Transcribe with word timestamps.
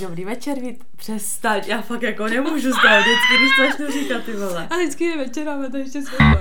Dobrý 0.00 0.24
večer, 0.24 0.60
vít. 0.60 0.84
Přestaň, 0.96 1.62
já 1.66 1.82
fakt 1.82 2.02
jako 2.02 2.28
nemůžu 2.28 2.70
toho 2.70 3.00
vždycky, 3.00 3.36
když 3.36 3.50
to 3.56 3.62
začnu 3.66 4.00
říkat, 4.00 4.24
ty 4.24 4.32
vole. 4.32 4.68
A 4.70 4.76
vždycky 4.76 5.04
je 5.04 5.16
večer, 5.16 5.46
máme 5.46 5.70
to 5.70 5.76
ještě 5.76 6.02
světlo. 6.02 6.40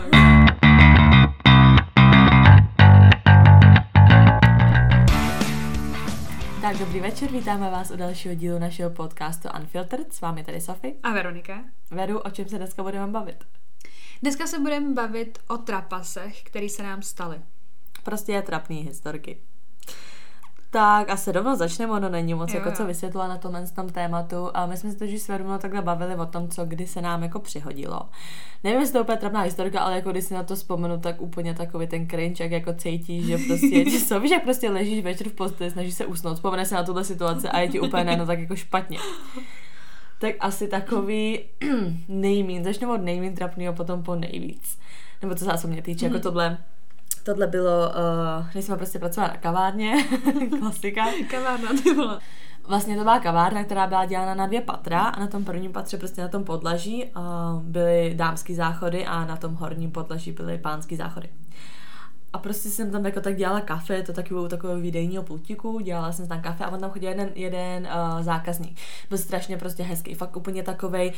Tak 6.62 6.78
dobrý 6.78 7.00
večer, 7.00 7.32
vítáme 7.32 7.70
vás 7.70 7.92
u 7.92 7.96
dalšího 7.96 8.36
dílu 8.36 8.60
našeho 8.60 8.90
podcastu 8.90 9.50
Unfiltered. 9.60 10.14
S 10.14 10.22
vámi 10.22 10.44
tady 10.44 10.62
Sofie. 10.62 10.94
A 11.04 11.14
Veronika. 11.14 11.64
Veru, 11.92 12.20
o 12.20 12.30
čem 12.30 12.50
se 12.50 12.58
dneska 12.58 12.84
budeme 12.84 13.08
bavit? 13.08 13.44
Dneska 14.22 14.48
se 14.48 14.60
budeme 14.60 14.94
bavit 14.94 15.40
o 15.48 15.58
trapasech, 15.58 16.44
které 16.44 16.70
se 16.70 16.84
nám 16.84 17.02
staly. 17.02 17.42
Prostě 18.04 18.32
je 18.32 18.42
trapný 18.42 18.82
historky. 18.82 19.38
Tak 20.72 21.10
asi 21.10 21.32
rovnou 21.32 21.56
začneme, 21.56 21.94
ono 21.94 22.10
není 22.10 22.34
moc 22.34 22.50
Jo, 22.50 22.56
jako 22.56 22.70
jo. 22.70 22.76
co 22.76 22.86
vysvětlila 22.86 23.28
na 23.28 23.38
tomhle 23.38 23.68
tom 23.68 23.90
tématu 23.90 24.50
a 24.54 24.66
my 24.66 24.78
jsme 24.78 24.92
se 24.92 24.98
totiž 24.98 25.22
s 25.22 25.28
Vermou 25.28 25.58
takhle 25.58 25.82
bavili 25.82 26.16
o 26.16 26.26
tom, 26.26 26.48
co 26.48 26.66
kdy 26.66 26.88
se 26.88 27.02
nám 27.02 27.24
jako 27.24 27.40
přihodilo. 27.40 28.00
Nevím, 28.64 28.80
jestli 28.80 28.92
to 28.92 28.98
je 28.98 29.02
úplně 29.02 29.18
trapná 29.18 29.42
historka, 29.42 29.80
ale 29.80 29.96
jako 29.96 30.12
když 30.12 30.24
si 30.24 30.34
na 30.34 30.44
to 30.44 30.56
vzpomenu, 30.56 31.00
tak 31.00 31.22
úplně 31.22 31.54
takový 31.54 31.88
ten 31.88 32.08
cringe, 32.08 32.44
jak 32.44 32.52
jako 32.52 32.74
cítíš, 32.74 33.26
že 33.26 33.38
prostě, 33.48 33.90
že 33.90 34.06
co, 34.06 34.20
víš, 34.20 34.32
jak 34.32 34.44
prostě 34.44 34.70
ležíš 34.70 35.04
večer 35.04 35.30
v 35.30 35.34
posteli, 35.34 35.72
snažíš 35.72 35.94
se 35.94 36.06
usnout, 36.06 36.36
vzpomene 36.36 36.66
se 36.66 36.76
na 36.76 36.84
tuhle 36.84 37.04
situaci 37.04 37.48
a 37.48 37.60
je 37.60 37.68
ti 37.68 37.80
úplně 37.80 38.04
najednou 38.04 38.26
tak 38.26 38.40
jako 38.40 38.56
špatně. 38.56 39.00
Tak 40.20 40.36
asi 40.40 40.68
takový 40.68 41.40
nejmín, 42.08 42.64
začnu 42.64 42.94
od 42.94 43.02
nejmín 43.02 43.36
trapného, 43.36 43.74
potom 43.74 44.04
po 44.04 44.16
nejvíc. 44.16 44.80
Nebo 45.22 45.36
co 45.36 45.58
se 45.58 45.68
mě 45.68 45.82
týče, 45.82 46.06
jako 46.06 46.20
tohle 46.20 46.58
Tohle 47.24 47.48
bylo, 47.48 47.90
uh, 47.90 48.50
když 48.52 48.66
jsme 48.66 48.78
prostě 48.78 49.00
pracovali 49.00 49.34
na 49.34 49.40
kavárně, 49.40 49.96
klasika. 50.60 51.06
Kavárna, 51.32 51.70
ty 51.84 51.94
vole. 51.94 52.20
Vlastně 52.68 52.98
to 52.98 53.04
byla 53.04 53.20
kavárna, 53.20 53.64
která 53.64 53.88
byla 53.88 54.06
dělána 54.06 54.34
na 54.34 54.48
dvě 54.48 54.62
patra 54.62 55.02
a 55.02 55.20
na 55.20 55.28
tom 55.28 55.46
prvním 55.46 55.74
patře 55.74 55.98
prostě 55.98 56.22
na 56.22 56.28
tom 56.28 56.44
podlaží 56.44 57.06
uh, 57.06 57.62
byly 57.62 58.14
dámský 58.16 58.56
záchody 58.56 59.06
a 59.06 59.26
na 59.26 59.38
tom 59.38 59.56
horním 59.56 59.92
podlaží 59.92 60.32
byly 60.32 60.58
pánský 60.58 60.96
záchody. 60.96 61.30
A 62.34 62.40
prostě 62.40 62.70
jsem 62.70 62.92
tam 62.92 63.06
jako 63.06 63.22
tak 63.22 63.36
dělala 63.36 63.62
kafe, 63.62 64.04
to 64.04 64.14
takovou 64.14 64.48
takového 64.48 64.80
výdejního 64.80 65.24
pultíku, 65.24 65.80
dělala 65.80 66.12
jsem 66.12 66.28
tam 66.28 66.42
kafe 66.42 66.66
a 66.66 66.70
on 66.70 66.80
tam 66.80 66.92
chodil 66.92 67.10
jeden, 67.10 67.30
jeden 67.36 67.84
uh, 67.84 68.24
zákazník. 68.24 68.78
Byl 69.10 69.18
strašně 69.18 69.58
prostě 69.58 69.84
hezký, 69.84 70.14
fakt 70.14 70.38
úplně 70.38 70.64
takovej, 70.64 71.14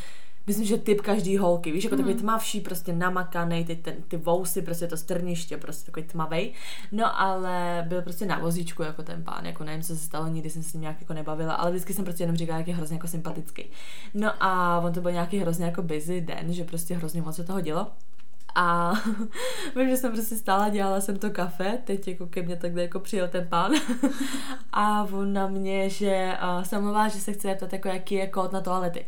myslím, 0.48 0.66
že 0.66 0.78
typ 0.78 1.02
každý 1.02 1.38
holky, 1.38 1.72
víš, 1.72 1.84
jako 1.84 1.96
takový 1.96 2.16
tmavší, 2.16 2.62
prostě 2.62 2.94
namakaný, 2.94 3.66
ty, 3.66 3.76
ten, 3.76 3.94
ty 4.08 4.18
vousy, 4.18 4.62
prostě 4.62 4.88
to 4.88 4.98
strniště, 4.98 5.58
prostě 5.58 5.86
takový 5.86 6.06
tmavej. 6.06 6.54
No 6.92 7.22
ale 7.22 7.86
byl 7.88 8.02
prostě 8.02 8.26
na 8.26 8.40
vozíčku 8.40 8.84
jako 8.84 9.04
ten 9.04 9.24
pán, 9.24 9.46
jako 9.46 9.64
nevím, 9.64 9.82
co 9.82 9.96
se 9.96 10.06
stalo, 10.06 10.28
nikdy 10.28 10.50
jsem 10.50 10.64
se 10.64 10.70
s 10.70 10.74
ním 10.74 10.82
nějak 10.82 11.02
jako 11.02 11.14
nebavila, 11.14 11.54
ale 11.54 11.72
vždycky 11.72 11.94
jsem 11.94 12.06
prostě 12.06 12.24
jenom 12.24 12.36
říkala, 12.36 12.58
jak 12.58 12.68
je 12.68 12.76
hrozně 12.76 12.96
jako 12.96 13.08
sympatický. 13.08 13.64
No 14.14 14.44
a 14.44 14.80
on 14.80 14.94
to 14.94 15.02
byl 15.02 15.12
nějaký 15.12 15.38
hrozně 15.38 15.66
jako 15.66 15.82
busy 15.82 16.22
den, 16.22 16.54
že 16.54 16.64
prostě 16.64 16.96
hrozně 16.96 17.22
moc 17.22 17.36
se 17.36 17.44
toho 17.44 17.62
dělo. 17.62 17.88
A 18.56 18.94
vím, 19.76 19.90
že 19.90 19.98
jsem 19.98 20.12
prostě 20.12 20.36
stála, 20.36 20.70
dělala 20.70 21.02
jsem 21.02 21.20
to 21.20 21.30
kafe, 21.30 21.78
teď 21.84 22.08
jako 22.08 22.28
ke 22.28 22.42
mně 22.42 22.56
takhle 22.56 22.82
jako 22.82 23.00
přijel 23.00 23.28
ten 23.28 23.48
pán 23.48 23.72
a 24.72 25.04
on 25.04 25.34
na 25.34 25.48
mě, 25.48 25.90
že 25.90 26.38
uh, 26.58 26.64
jsem 26.64 26.82
mluvila, 26.82 27.08
že 27.08 27.20
se 27.20 27.34
chce 27.34 27.48
zeptat, 27.48 27.74
jako 27.74 27.88
jaký 27.88 28.16
je 28.16 28.28
kód 28.28 28.52
na 28.52 28.62
toalety. 28.62 29.06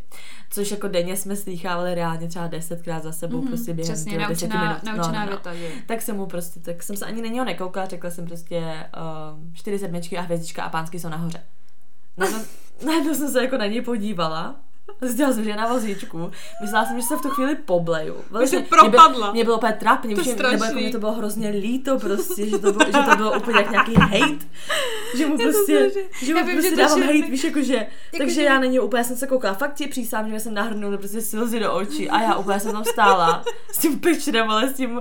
Což 0.50 0.72
jako 0.72 0.88
denně 0.88 1.18
jsme 1.18 1.36
slýchávali 1.36 1.96
reálně 1.96 2.28
třeba 2.28 2.48
desetkrát 2.48 3.04
za 3.04 3.12
sebou, 3.12 3.42
mm, 3.42 3.48
prostě 3.48 3.74
během 3.74 3.94
Přesně, 3.94 4.18
naučená, 4.18 4.62
minut. 4.62 4.98
naučená 4.98 5.26
věta, 5.26 5.56
že? 5.56 5.70
Tak 5.86 6.02
jsem 6.02 6.16
mu 6.16 6.26
prostě, 6.26 6.60
tak 6.60 6.84
jsem 6.84 6.98
se 6.98 7.06
ani 7.06 7.22
na 7.22 7.28
něho 7.28 7.46
nekoukala, 7.46 7.86
řekla 7.86 8.10
jsem 8.10 8.26
prostě 8.26 8.60
uh, 8.60 9.54
čtyři 9.54 9.80
sedmičky 9.80 10.18
a 10.18 10.22
hvězdička 10.22 10.64
a 10.64 10.70
pánský 10.70 11.00
jsou 11.00 11.10
nahoře. 11.10 11.44
Najednou, 12.18 12.40
najednou 12.86 13.14
jsem 13.14 13.30
se 13.30 13.42
jako 13.42 13.58
na 13.58 13.66
něj 13.66 13.82
podívala 13.82 14.56
Zdělala 15.02 15.36
jsem, 15.36 15.44
že 15.44 15.56
na 15.56 15.68
vozíčku. 15.68 16.32
Myslela 16.62 16.86
jsem, 16.86 17.02
že 17.02 17.08
se 17.08 17.16
v 17.18 17.22
tu 17.22 17.30
chvíli 17.30 17.56
pobleju. 17.56 18.16
Vlastně, 18.30 18.60
se 18.60 18.66
propadla. 18.66 19.32
Mě 19.32 19.44
bylo, 19.44 19.56
mě 19.56 19.58
úplně 19.58 19.74
trapně, 19.74 20.16
To 20.16 20.24
že, 20.24 20.36
nebo 20.52 20.64
jako 20.64 20.80
mě 20.80 20.92
to 20.92 21.00
bylo 21.00 21.12
hrozně 21.12 21.50
líto 21.50 22.00
prostě, 22.00 22.46
že 22.50 22.58
to 22.58 22.72
bylo, 22.72 22.86
že 22.86 23.10
to 23.10 23.16
bylo 23.16 23.38
úplně 23.38 23.58
jak 23.58 23.72
nějaký 23.72 23.94
hate. 23.96 24.46
Že 25.18 25.26
mu 25.28 25.38
prostě, 25.38 25.92
že 26.24 26.34
Já 26.34 26.40
mu 26.42 26.46
vím, 26.48 26.56
prostě 26.56 26.70
že 26.70 26.76
to 26.76 26.82
dávám 26.82 26.98
všechny- 27.02 27.20
hate, 27.20 27.32
víš, 27.32 27.44
jakože, 27.44 27.88
takže 28.18 28.34
že- 28.36 28.42
já 28.44 28.60
na 28.60 28.66
něj 28.66 28.80
úplně 28.82 29.04
jsem 29.04 29.18
se 29.18 29.28
koukala, 29.28 29.54
fakt 29.54 29.74
ti 29.74 29.88
přísám, 29.88 30.30
že 30.30 30.40
jsem 30.40 30.54
nahrnula 30.54 30.98
prostě 30.98 31.22
slzy 31.22 31.60
do 31.60 31.74
očí 31.74 32.10
a 32.10 32.22
já 32.22 32.36
úplně 32.36 32.60
jsem 32.60 32.72
tam 32.72 32.84
stála 32.86 33.44
s 33.74 33.78
tím 33.78 34.00
pečrem, 34.00 34.50
ale 34.52 34.70
s 34.70 34.74
tím 34.74 35.00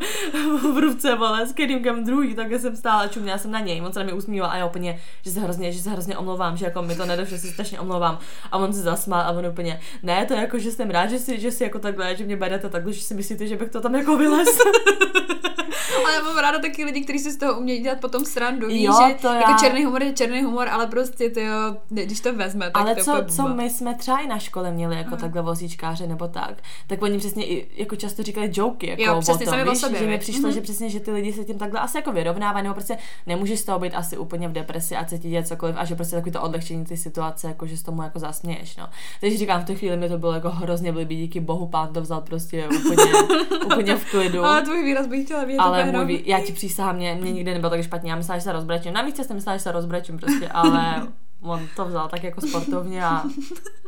v 0.73 0.79
ruce, 0.79 1.13
ale 1.13 1.47
s 1.47 1.53
kedýmkem 1.53 2.05
druhý, 2.05 2.35
takhle 2.35 2.59
jsem 2.59 2.77
stála, 2.77 3.07
čuměla 3.09 3.39
jsem 3.39 3.51
na 3.51 3.61
něj, 3.61 3.83
on 3.83 3.93
se 3.93 3.99
na 3.99 4.05
mě 4.05 4.13
usmíval 4.15 4.51
a 4.51 4.57
já 4.57 4.67
úplně, 4.67 5.01
že 5.25 5.31
se 5.31 5.41
hrozně, 5.41 5.73
že 5.73 5.83
se 5.83 5.91
hrozně 5.91 6.17
omlouvám, 6.19 6.57
že 6.57 6.65
jako 6.65 6.83
mi 6.83 6.97
to 6.97 7.07
nedošlo, 7.07 7.37
že 7.37 7.43
se 7.43 7.49
strašně 7.49 7.81
omlouvám 7.81 8.19
a 8.53 8.59
on 8.59 8.73
se 8.73 8.81
zasmál 8.81 9.21
a 9.21 9.31
on 9.31 9.47
úplně, 9.47 9.72
ne, 10.03 10.27
to 10.27 10.35
je 10.35 10.41
jako, 10.41 10.59
že 10.59 10.71
jsem 10.71 10.91
rád, 10.91 11.07
že 11.07 11.19
si, 11.19 11.41
že 11.41 11.51
si 11.51 11.65
jako 11.65 11.79
takhle, 11.79 12.17
že 12.17 12.25
mě 12.25 12.37
berete 12.37 12.69
takhle, 12.69 12.93
že 12.93 13.03
si 13.03 13.15
myslíte, 13.15 13.47
že 13.47 13.57
bych 13.57 13.71
to 13.71 13.81
tam 13.81 13.95
jako 13.95 14.17
vylez. 14.17 14.49
Ale 16.05 16.15
já 16.15 16.23
mám 16.23 16.39
ráda 16.39 16.59
taky 16.59 16.85
lidi, 16.85 17.01
kteří 17.01 17.19
si 17.19 17.31
z 17.33 17.37
toho 17.37 17.59
umějí 17.59 17.81
dělat 17.83 18.01
potom 18.01 18.25
srandu. 18.25 18.67
Víš, 18.69 18.83
Jo, 18.85 18.93
že 19.09 19.15
to 19.15 19.27
já- 19.27 19.35
jako 19.41 19.53
černý 19.61 19.85
humor 19.85 20.03
je 20.03 20.13
černý 20.13 20.43
humor, 20.43 20.69
ale 20.69 20.87
prostě 20.87 21.31
ty 21.31 21.45
jo, 21.45 21.77
když 21.89 22.21
to 22.21 22.35
vezme, 22.35 22.65
tak 22.71 22.83
Ale 22.83 22.95
to 22.95 23.05
co, 23.05 23.13
úplně 23.13 23.27
co 23.37 23.49
my 23.49 23.71
jsme 23.71 23.95
třeba 23.95 24.19
i 24.19 24.27
na 24.27 24.39
škole 24.39 24.71
měli 24.71 24.97
jako 24.97 25.17
takhle 25.17 25.43
vozíčkáře 25.43 26.07
nebo 26.07 26.29
tak, 26.29 26.55
tak 26.87 27.03
oni 27.03 27.19
přesně 27.19 27.47
i 27.47 27.69
jako 27.77 27.97
často 27.97 28.23
říkali 28.23 28.51
joky 28.53 28.87
jako 28.91 29.03
Jo, 29.03 29.21
přesně, 29.21 29.47
tom, 29.47 29.55
víš, 29.71 29.79
sobě, 29.79 29.99
že 29.99 30.07
mi 30.07 30.19
přišlo, 30.19 30.43
Mhm. 30.43 30.53
že 30.53 30.61
přesně, 30.61 30.91
že 30.91 31.01
ty 31.01 31.11
lidi 31.13 31.33
se 31.33 31.45
tím 31.45 31.59
takhle 31.59 31.81
asi 31.81 31.99
jako 31.99 32.13
vyrovnávají, 32.13 32.63
nebo 32.63 32.75
prostě 32.75 32.99
nemůžeš 33.27 33.61
z 33.61 33.65
toho 33.65 33.79
být 33.79 33.95
asi 33.95 34.17
úplně 34.17 34.49
v 34.49 34.53
depresi 34.53 34.97
a 34.97 35.05
cítit 35.05 35.29
dělat 35.29 35.47
cokoliv 35.47 35.77
a 35.79 35.85
že 35.85 35.95
prostě 35.95 36.17
takový 36.17 36.33
to 36.33 36.43
odlehčení 36.43 36.85
ty 36.85 36.97
situace, 36.97 37.49
jako 37.49 37.67
že 37.67 37.77
s 37.77 37.83
tomu 37.83 38.03
jako 38.03 38.19
zasměješ, 38.19 38.77
no. 38.77 38.89
Takže 39.21 39.39
říkám, 39.39 39.63
v 39.63 39.65
tu 39.67 39.75
chvíli 39.75 39.97
mi 39.97 40.09
to 40.09 40.19
bylo 40.19 40.33
jako 40.33 40.51
hrozně 40.51 40.93
blbý, 40.93 41.17
díky 41.17 41.41
bohu 41.41 41.67
pán 41.67 41.93
to 41.93 42.01
vzal 42.01 42.21
prostě 42.21 42.69
úplně, 42.69 43.05
úplně 43.65 43.97
v 43.97 44.11
klidu. 44.11 44.45
Ale 44.45 44.63
tvůj 44.63 44.85
výraz 44.85 45.07
bych 45.07 45.25
chtěla 45.25 45.45
vědět. 45.45 45.62
Ale 45.65 45.85
můj, 45.93 46.05
vý- 46.05 46.23
já 46.27 46.41
ti 46.41 46.53
přísahám, 46.53 46.97
mě, 46.97 47.15
mě 47.21 47.33
nikdy 47.33 47.53
nebylo 47.53 47.71
tak 47.71 47.83
špatně, 47.83 48.11
já 48.11 48.17
myslela, 48.17 48.39
že 48.39 48.45
se 48.45 48.53
rozbrečím. 48.53 48.93
Na 48.93 49.03
místě 49.03 49.25
jsem 49.25 49.37
myslela, 49.37 49.57
že 49.57 49.63
se 49.63 49.73
rozbrečím 49.73 50.19
prostě, 50.19 50.49
ale 50.49 51.07
on 51.41 51.69
to 51.77 51.85
vzal 51.85 52.09
tak 52.09 52.23
jako 52.25 52.41
sportovně 52.41 53.05
a, 53.05 53.23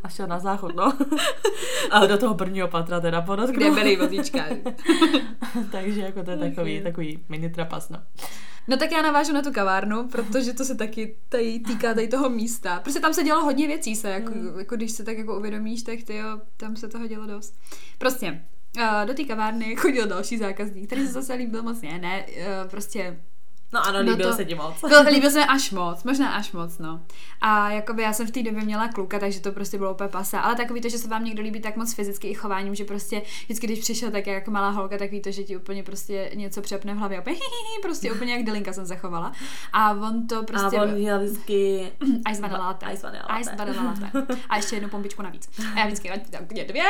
a 0.03 0.09
šel 0.09 0.27
na 0.27 0.39
záchod, 0.39 0.75
no. 0.75 0.93
Ale 1.91 2.07
do 2.07 2.17
toho 2.17 2.35
prvního 2.35 2.67
patra 2.67 2.99
teda 2.99 3.21
podotknu. 3.21 3.55
Kde 3.55 3.71
byly 3.71 3.95
vozíčka. 3.95 4.43
Takže 5.71 6.01
jako 6.01 6.23
to 6.23 6.31
je 6.31 6.37
takový, 6.37 6.81
takový 6.81 7.19
mini 7.29 7.49
trapas, 7.49 7.89
no. 7.89 7.99
No 8.67 8.77
tak 8.77 8.91
já 8.91 9.01
navážu 9.01 9.33
na 9.33 9.41
tu 9.41 9.51
kavárnu, 9.53 10.07
protože 10.07 10.53
to 10.53 10.65
se 10.65 10.75
taky 10.75 11.15
tady 11.29 11.59
týká 11.59 11.93
tady 11.93 12.07
toho 12.07 12.29
místa. 12.29 12.79
Prostě 12.79 12.99
tam 12.99 13.13
se 13.13 13.23
dělo 13.23 13.43
hodně 13.43 13.67
věcí, 13.67 13.95
se, 13.95 14.09
jako, 14.09 14.31
Hmm. 14.31 14.59
jako 14.59 14.75
když 14.75 14.91
se 14.91 15.03
tak 15.03 15.17
jako 15.17 15.37
uvědomíš, 15.37 15.83
tak 15.83 15.99
ty 16.03 16.15
jo, 16.17 16.39
tam 16.57 16.75
se 16.75 16.87
toho 16.87 17.07
dělo 17.07 17.25
dost. 17.27 17.55
Prostě 17.97 18.41
do 19.05 19.13
té 19.13 19.23
kavárny 19.23 19.75
chodil 19.79 20.07
další 20.07 20.37
zákazník, 20.37 20.85
který 20.85 21.07
se 21.07 21.13
zase 21.13 21.33
líbil 21.33 21.63
moc, 21.63 21.81
ne, 21.81 21.99
ne, 21.99 22.25
uh, 22.25 22.69
prostě 22.69 23.19
No 23.75 23.87
ano, 23.87 24.03
No 24.03 24.11
líbil 24.11 24.29
to- 24.29 24.35
se 24.35 24.45
ti 24.45 24.55
moc. 24.55 24.81
byl, 24.89 25.01
líbil 25.01 25.31
se 25.31 25.39
mi 25.39 25.45
až 25.49 25.71
moc, 25.71 26.03
možná 26.03 26.31
až 26.31 26.51
moc, 26.51 26.77
no. 26.77 27.01
A 27.41 27.71
jakoby 27.71 28.01
já 28.01 28.13
jsem 28.13 28.27
v 28.27 28.31
té 28.31 28.43
době 28.43 28.63
měla 28.63 28.87
kluka, 28.87 29.19
takže 29.19 29.39
to 29.39 29.51
prostě 29.51 29.77
bylo 29.77 29.93
úplně 29.93 30.09
pasa. 30.09 30.39
Ale 30.39 30.55
takový 30.55 30.81
to, 30.81 30.89
že 30.89 30.97
se 30.97 31.07
vám 31.07 31.25
někdo 31.25 31.43
líbí 31.43 31.59
tak 31.59 31.75
moc 31.75 31.93
fyzicky 31.93 32.27
i 32.27 32.33
chováním, 32.33 32.75
že 32.75 32.85
prostě 32.85 33.21
vždycky, 33.45 33.67
když 33.67 33.79
přišel 33.79 34.11
tak 34.11 34.27
jako 34.27 34.51
malá 34.51 34.69
holka, 34.69 34.97
tak 34.97 35.09
to, 35.23 35.31
že 35.31 35.43
ti 35.43 35.57
úplně 35.57 35.83
prostě 35.83 36.31
něco 36.35 36.61
přepne 36.61 36.93
v 36.93 36.97
hlavě. 36.97 37.19
Úplně, 37.19 37.37
prostě 37.81 38.11
úplně 38.11 38.33
jak 38.33 38.43
delinka 38.43 38.73
jsem 38.73 38.85
zachovala. 38.85 39.31
A 39.73 39.91
on 39.91 40.27
to 40.27 40.43
prostě... 40.43 40.77
a 40.77 40.83
on 40.83 40.91
měl 40.91 41.19
vždycky... 41.19 41.91
Ice 42.31 42.41
vanilla 42.41 42.67
latte. 42.67 42.85
Ice 42.93 43.03
vanilla 43.07 43.25
latte. 43.29 43.41
Ice 43.41 43.55
vanilla 43.55 43.83
latte. 43.83 44.35
A 44.49 44.55
ještě 44.55 44.75
jednu 44.75 44.89
pompičku 44.89 45.21
navíc. 45.21 45.49
A 45.75 45.79
já 45.79 45.85
vždycky, 45.85 46.11
tam 46.29 46.41
je 46.53 46.65
dvě. 46.65 46.83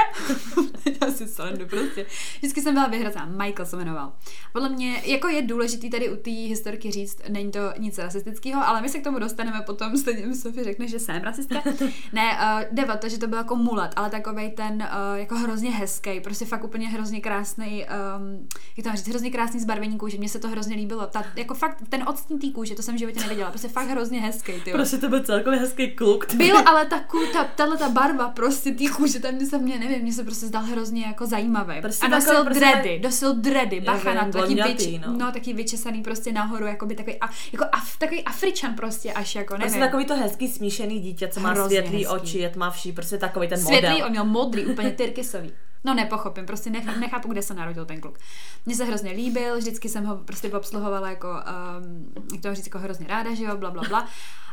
já 1.01 1.11
si 1.11 1.25
prostě. 1.69 2.05
Vždycky 2.37 2.61
jsem 2.61 2.73
byla 2.73 2.87
vyhrazená. 2.87 3.25
Michael 3.25 3.65
se 3.65 3.77
jmenoval. 3.77 4.13
Podle 4.53 4.69
mě, 4.69 5.01
jako 5.05 5.27
je 5.27 5.41
důležitý 5.41 5.89
tady 5.89 6.09
u 6.09 6.15
té 6.15 6.29
historky 6.75 6.91
říct, 6.91 7.21
není 7.29 7.51
to 7.51 7.59
nic 7.77 7.97
rasistického, 7.97 8.67
ale 8.67 8.81
my 8.81 8.89
se 8.89 8.99
k 8.99 9.03
tomu 9.03 9.19
dostaneme 9.19 9.61
potom, 9.61 9.97
stejně 9.97 10.27
mi 10.27 10.35
Sofie 10.35 10.63
řekne, 10.63 10.87
že 10.87 10.99
jsem 10.99 11.21
rasistka. 11.21 11.63
ne, 12.13 12.37
uh, 12.41 12.61
jde 12.71 12.85
to, 12.97 13.09
že 13.09 13.17
to 13.17 13.27
byl 13.27 13.37
jako 13.37 13.55
mulet, 13.55 13.91
ale 13.95 14.09
takovej 14.09 14.51
ten 14.51 14.73
uh, 14.73 15.19
jako 15.19 15.35
hrozně 15.35 15.71
hezký, 15.71 16.19
prostě 16.19 16.45
fakt 16.45 16.63
úplně 16.63 16.89
hrozně 16.89 17.21
krásný, 17.21 17.85
um, 18.17 18.47
jak 18.77 18.83
to 18.83 18.89
mám 18.89 18.97
říct, 18.97 19.07
hrozně 19.07 19.31
krásný 19.31 19.59
zbarvení 19.59 19.97
kůže, 19.97 20.17
mně 20.17 20.29
se 20.29 20.39
to 20.39 20.47
hrozně 20.47 20.75
líbilo. 20.75 21.07
Ta, 21.07 21.23
jako 21.35 21.53
fakt 21.53 21.83
ten 21.89 22.03
odstín 22.07 22.39
té 22.39 22.47
kůže, 22.51 22.75
to 22.75 22.81
jsem 22.81 22.95
v 22.95 22.99
životě 22.99 23.19
neviděla, 23.19 23.49
prostě 23.49 23.67
fakt 23.67 23.87
hrozně 23.87 24.21
hezký, 24.21 24.51
ty. 24.63 24.69
jo. 24.69 24.75
Prostě 24.77 24.97
to 24.97 25.09
byl 25.09 25.23
celkově 25.23 25.59
hezký 25.59 25.91
kluk. 25.91 26.25
ty. 26.25 26.37
Byl, 26.37 26.57
ale 26.65 26.85
ta, 26.85 26.99
ta, 27.33 27.43
tahle 27.43 27.77
ta 27.77 27.89
barva 27.89 28.29
prostě 28.29 28.71
ty 28.71 28.87
kůže, 28.87 29.19
tam 29.19 29.33
mě 29.33 29.45
se 29.45 29.57
mě, 29.57 29.79
nevím, 29.79 30.01
mně 30.01 30.13
se 30.13 30.23
prostě 30.23 30.45
zdal 30.45 30.63
hrozně 30.63 31.05
jako 31.05 31.25
zajímavý. 31.25 31.81
Prostě 31.81 32.05
a 32.05 32.09
nosil 32.09 32.33
takový 32.33 32.45
prostě- 32.45 32.59
dready, 32.59 32.99
nosil 33.03 33.35
dready, 33.35 33.81
bacha 33.81 34.13
na 34.13 34.25
to, 34.31 34.41
taky, 34.41 34.55
vyč, 34.55 35.01
no. 35.07 35.13
no. 35.17 35.31
taky 35.31 35.53
vyčesaný 35.53 36.01
prostě 36.01 36.31
nahoru, 36.31 36.64
jako 36.67 36.85
by 36.85 36.95
takový, 36.95 37.19
a, 37.19 37.29
jako 37.51 37.65
af, 37.71 37.97
takový 37.97 38.23
Afričan 38.23 38.75
prostě 38.75 39.13
až 39.13 39.35
jako, 39.35 39.53
nevím. 39.53 39.63
Prostě 39.67 39.79
takový 39.79 40.05
to 40.05 40.15
hezký 40.15 40.47
smíšený 40.47 40.99
dítě, 40.99 41.27
co 41.27 41.39
má 41.39 41.49
Hrozně 41.49 41.77
světlý 41.77 41.97
hezký. 41.97 42.07
oči, 42.07 42.37
je 42.37 42.49
tmavší, 42.49 42.91
prostě 42.91 43.17
takový 43.17 43.47
ten 43.47 43.57
Světlý, 43.59 43.89
model. 43.89 44.05
on 44.05 44.11
měl 44.11 44.25
modrý, 44.25 44.65
úplně 44.65 44.91
tyrkysový. 44.91 45.51
No 45.83 45.93
nepochopím, 45.93 46.45
prostě 46.45 46.69
nech, 46.69 46.85
nechápu, 46.99 47.27
kde 47.31 47.41
se 47.41 47.53
narodil 47.53 47.85
ten 47.85 48.01
kluk. 48.01 48.17
Mně 48.65 48.75
se 48.75 48.85
hrozně 48.85 49.11
líbil, 49.11 49.57
vždycky 49.57 49.89
jsem 49.89 50.05
ho 50.05 50.17
prostě 50.17 50.51
obsluhovala 50.51 51.09
jako, 51.09 51.27
um, 51.27 52.13
jak 52.33 52.41
to 52.41 52.55
říct, 52.55 52.65
jako 52.65 52.79
hrozně 52.79 53.07
ráda, 53.07 53.33
že 53.35 53.43
jo, 53.43 53.57
bla, 53.57 53.71
bla, 53.71 53.83
bla. 53.87 54.07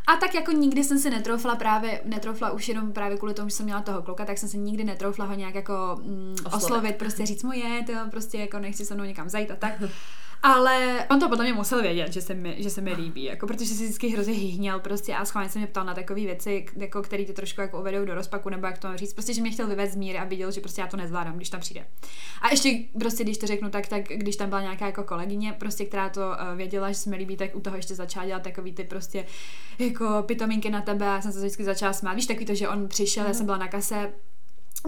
A 0.07 0.17
tak 0.17 0.35
jako 0.35 0.53
nikdy 0.53 0.85
jsem 0.85 0.99
si 0.99 1.11
netroufla 1.11 1.55
právě, 1.57 2.01
netroufla 2.05 2.51
už 2.51 2.69
jenom 2.69 2.93
právě 2.93 3.17
kvůli 3.17 3.35
tomu, 3.35 3.49
že 3.49 3.55
jsem 3.55 3.65
měla 3.67 3.81
toho 3.83 4.03
kluka, 4.03 4.25
tak 4.25 4.39
jsem 4.39 4.49
se 4.49 4.57
nikdy 4.57 4.85
netroufla 4.85 5.25
ho 5.25 5.35
nějak 5.35 5.55
jako 5.55 5.73
mm, 6.03 6.35
oslovit. 6.45 6.65
oslovit, 6.65 6.97
prostě 6.97 7.27
říct 7.27 7.43
mu 7.43 7.53
je, 7.53 7.85
to 7.87 7.93
prostě 8.11 8.39
jako 8.39 8.59
nechci 8.59 8.85
se 8.85 8.95
mnou 8.95 9.05
někam 9.05 9.29
zajít 9.29 9.51
a 9.51 9.57
tak. 9.57 9.73
Ale 10.43 11.07
on 11.11 11.21
to 11.21 11.29
podle 11.29 11.45
mě 11.45 11.55
musel 11.55 11.83
vědět, 11.83 12.13
že 12.13 12.23
se 12.23 12.35
mi, 12.35 12.57
že 12.59 12.71
se 12.71 12.81
mi 12.81 12.93
líbí, 12.93 13.25
jako, 13.25 13.47
protože 13.47 13.75
si 13.75 13.85
vždycky 13.85 14.09
hrozně 14.09 14.33
hýhněl 14.33 14.81
prostě 14.81 15.15
a 15.15 15.25
schválně 15.25 15.51
se 15.51 15.59
mě 15.59 15.67
ptal 15.67 15.85
na 15.85 15.95
takové 15.95 16.21
věci, 16.21 16.67
jako, 16.77 17.03
které 17.03 17.25
ty 17.25 17.33
trošku 17.33 17.61
jako 17.61 17.81
uvedou 17.81 18.05
do 18.05 18.15
rozpaku, 18.15 18.49
nebo 18.49 18.67
jak 18.67 18.79
to 18.79 18.97
říct, 18.97 19.15
prostě, 19.15 19.35
že 19.35 19.41
mě 19.41 19.51
chtěl 19.51 19.67
vyvést 19.67 19.93
z 19.93 19.97
míry 19.97 20.19
a 20.19 20.25
viděl, 20.25 20.51
že 20.51 20.61
prostě 20.61 20.81
já 20.81 20.87
to 20.87 20.97
nezvládám, 20.97 21.37
když 21.37 21.51
tam 21.51 21.61
přijde. 21.61 21.87
A 22.43 22.51
ještě 22.51 22.79
prostě, 22.99 23.25
když 23.25 23.39
to 23.39 23.47
řeknu 23.47 23.71
tak, 23.71 23.87
tak 23.87 24.03
když 24.09 24.37
tam 24.37 24.49
byla 24.49 24.61
nějaká 24.61 24.87
jako 24.87 25.05
kolegyně, 25.05 25.53
prostě, 25.53 25.85
která 25.85 26.09
to 26.09 26.21
uh, 26.21 26.57
věděla, 26.57 26.89
že 26.89 26.95
se 26.95 27.11
mi 27.11 27.17
líbí, 27.17 27.37
tak 27.37 27.57
u 27.57 27.61
toho 27.61 27.77
ještě 27.77 27.95
začala 27.95 28.27
dělat 28.27 28.43
takový 28.43 28.73
ty 28.73 28.85
prostě 28.85 29.27
jako 29.79 30.23
pitomínky 30.27 30.71
na 30.71 30.81
tebe 30.81 31.09
a 31.09 31.21
jsem 31.21 31.33
se 31.33 31.39
vždycky 31.39 31.65
začala 31.65 31.93
smát. 31.93 32.15
Víš, 32.15 32.27
takový 32.27 32.47
to, 32.47 32.55
že 32.55 32.69
on 32.69 32.89
přišel, 32.89 33.23
mm. 33.23 33.29
já 33.29 33.35
jsem 33.35 33.47
byla 33.47 33.59
na 33.59 33.69
kase, 33.69 34.13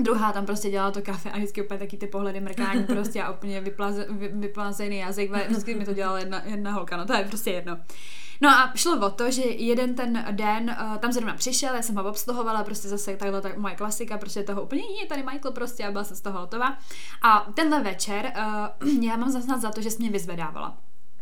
Druhá 0.00 0.32
tam 0.32 0.46
prostě 0.46 0.70
dělala 0.70 0.90
to 0.90 1.02
kafe 1.02 1.30
a 1.30 1.36
vždycky 1.36 1.64
úplně 1.64 1.78
taky 1.78 1.96
ty 1.96 2.06
pohledy 2.06 2.40
mrkání 2.40 2.84
prostě 2.86 3.22
a 3.22 3.30
úplně 3.30 3.60
vyplaze, 3.60 4.06
vy, 4.10 4.28
vyplazený 4.28 4.98
jazyk, 4.98 5.30
vždycky 5.48 5.74
mi 5.74 5.84
to 5.84 5.94
dělala 5.94 6.18
jedna, 6.18 6.42
jedna 6.44 6.72
holka, 6.72 6.96
no 6.96 7.06
to 7.06 7.12
je 7.12 7.24
prostě 7.24 7.50
jedno. 7.50 7.78
No 8.40 8.48
a 8.48 8.72
šlo 8.74 9.06
o 9.06 9.10
to, 9.10 9.30
že 9.30 9.42
jeden 9.42 9.94
ten 9.94 10.24
den 10.30 10.76
uh, 10.80 10.96
tam 10.96 11.12
zrovna 11.12 11.34
přišel, 11.34 11.74
já 11.74 11.82
jsem 11.82 11.96
ho 11.96 12.04
obsluhovala, 12.04 12.64
prostě 12.64 12.88
zase 12.88 13.16
takhle 13.16 13.40
tak 13.40 13.56
moje 13.56 13.74
klasika, 13.74 14.18
prostě 14.18 14.42
toho 14.42 14.62
úplně 14.62 14.82
je 15.00 15.06
tady 15.06 15.22
Michael 15.22 15.52
prostě 15.52 15.84
a 15.84 15.90
byla 15.90 16.04
jsem 16.04 16.16
z 16.16 16.20
toho 16.20 16.40
hotová. 16.40 16.78
A 17.22 17.46
tenhle 17.54 17.82
večer 17.82 18.32
uh, 18.82 19.02
já 19.02 19.16
mám 19.16 19.30
zase 19.30 19.60
za 19.60 19.70
to, 19.70 19.82
že 19.82 19.90
jsi 19.90 19.98
mě 19.98 20.10
vyzvedávala 20.10 20.76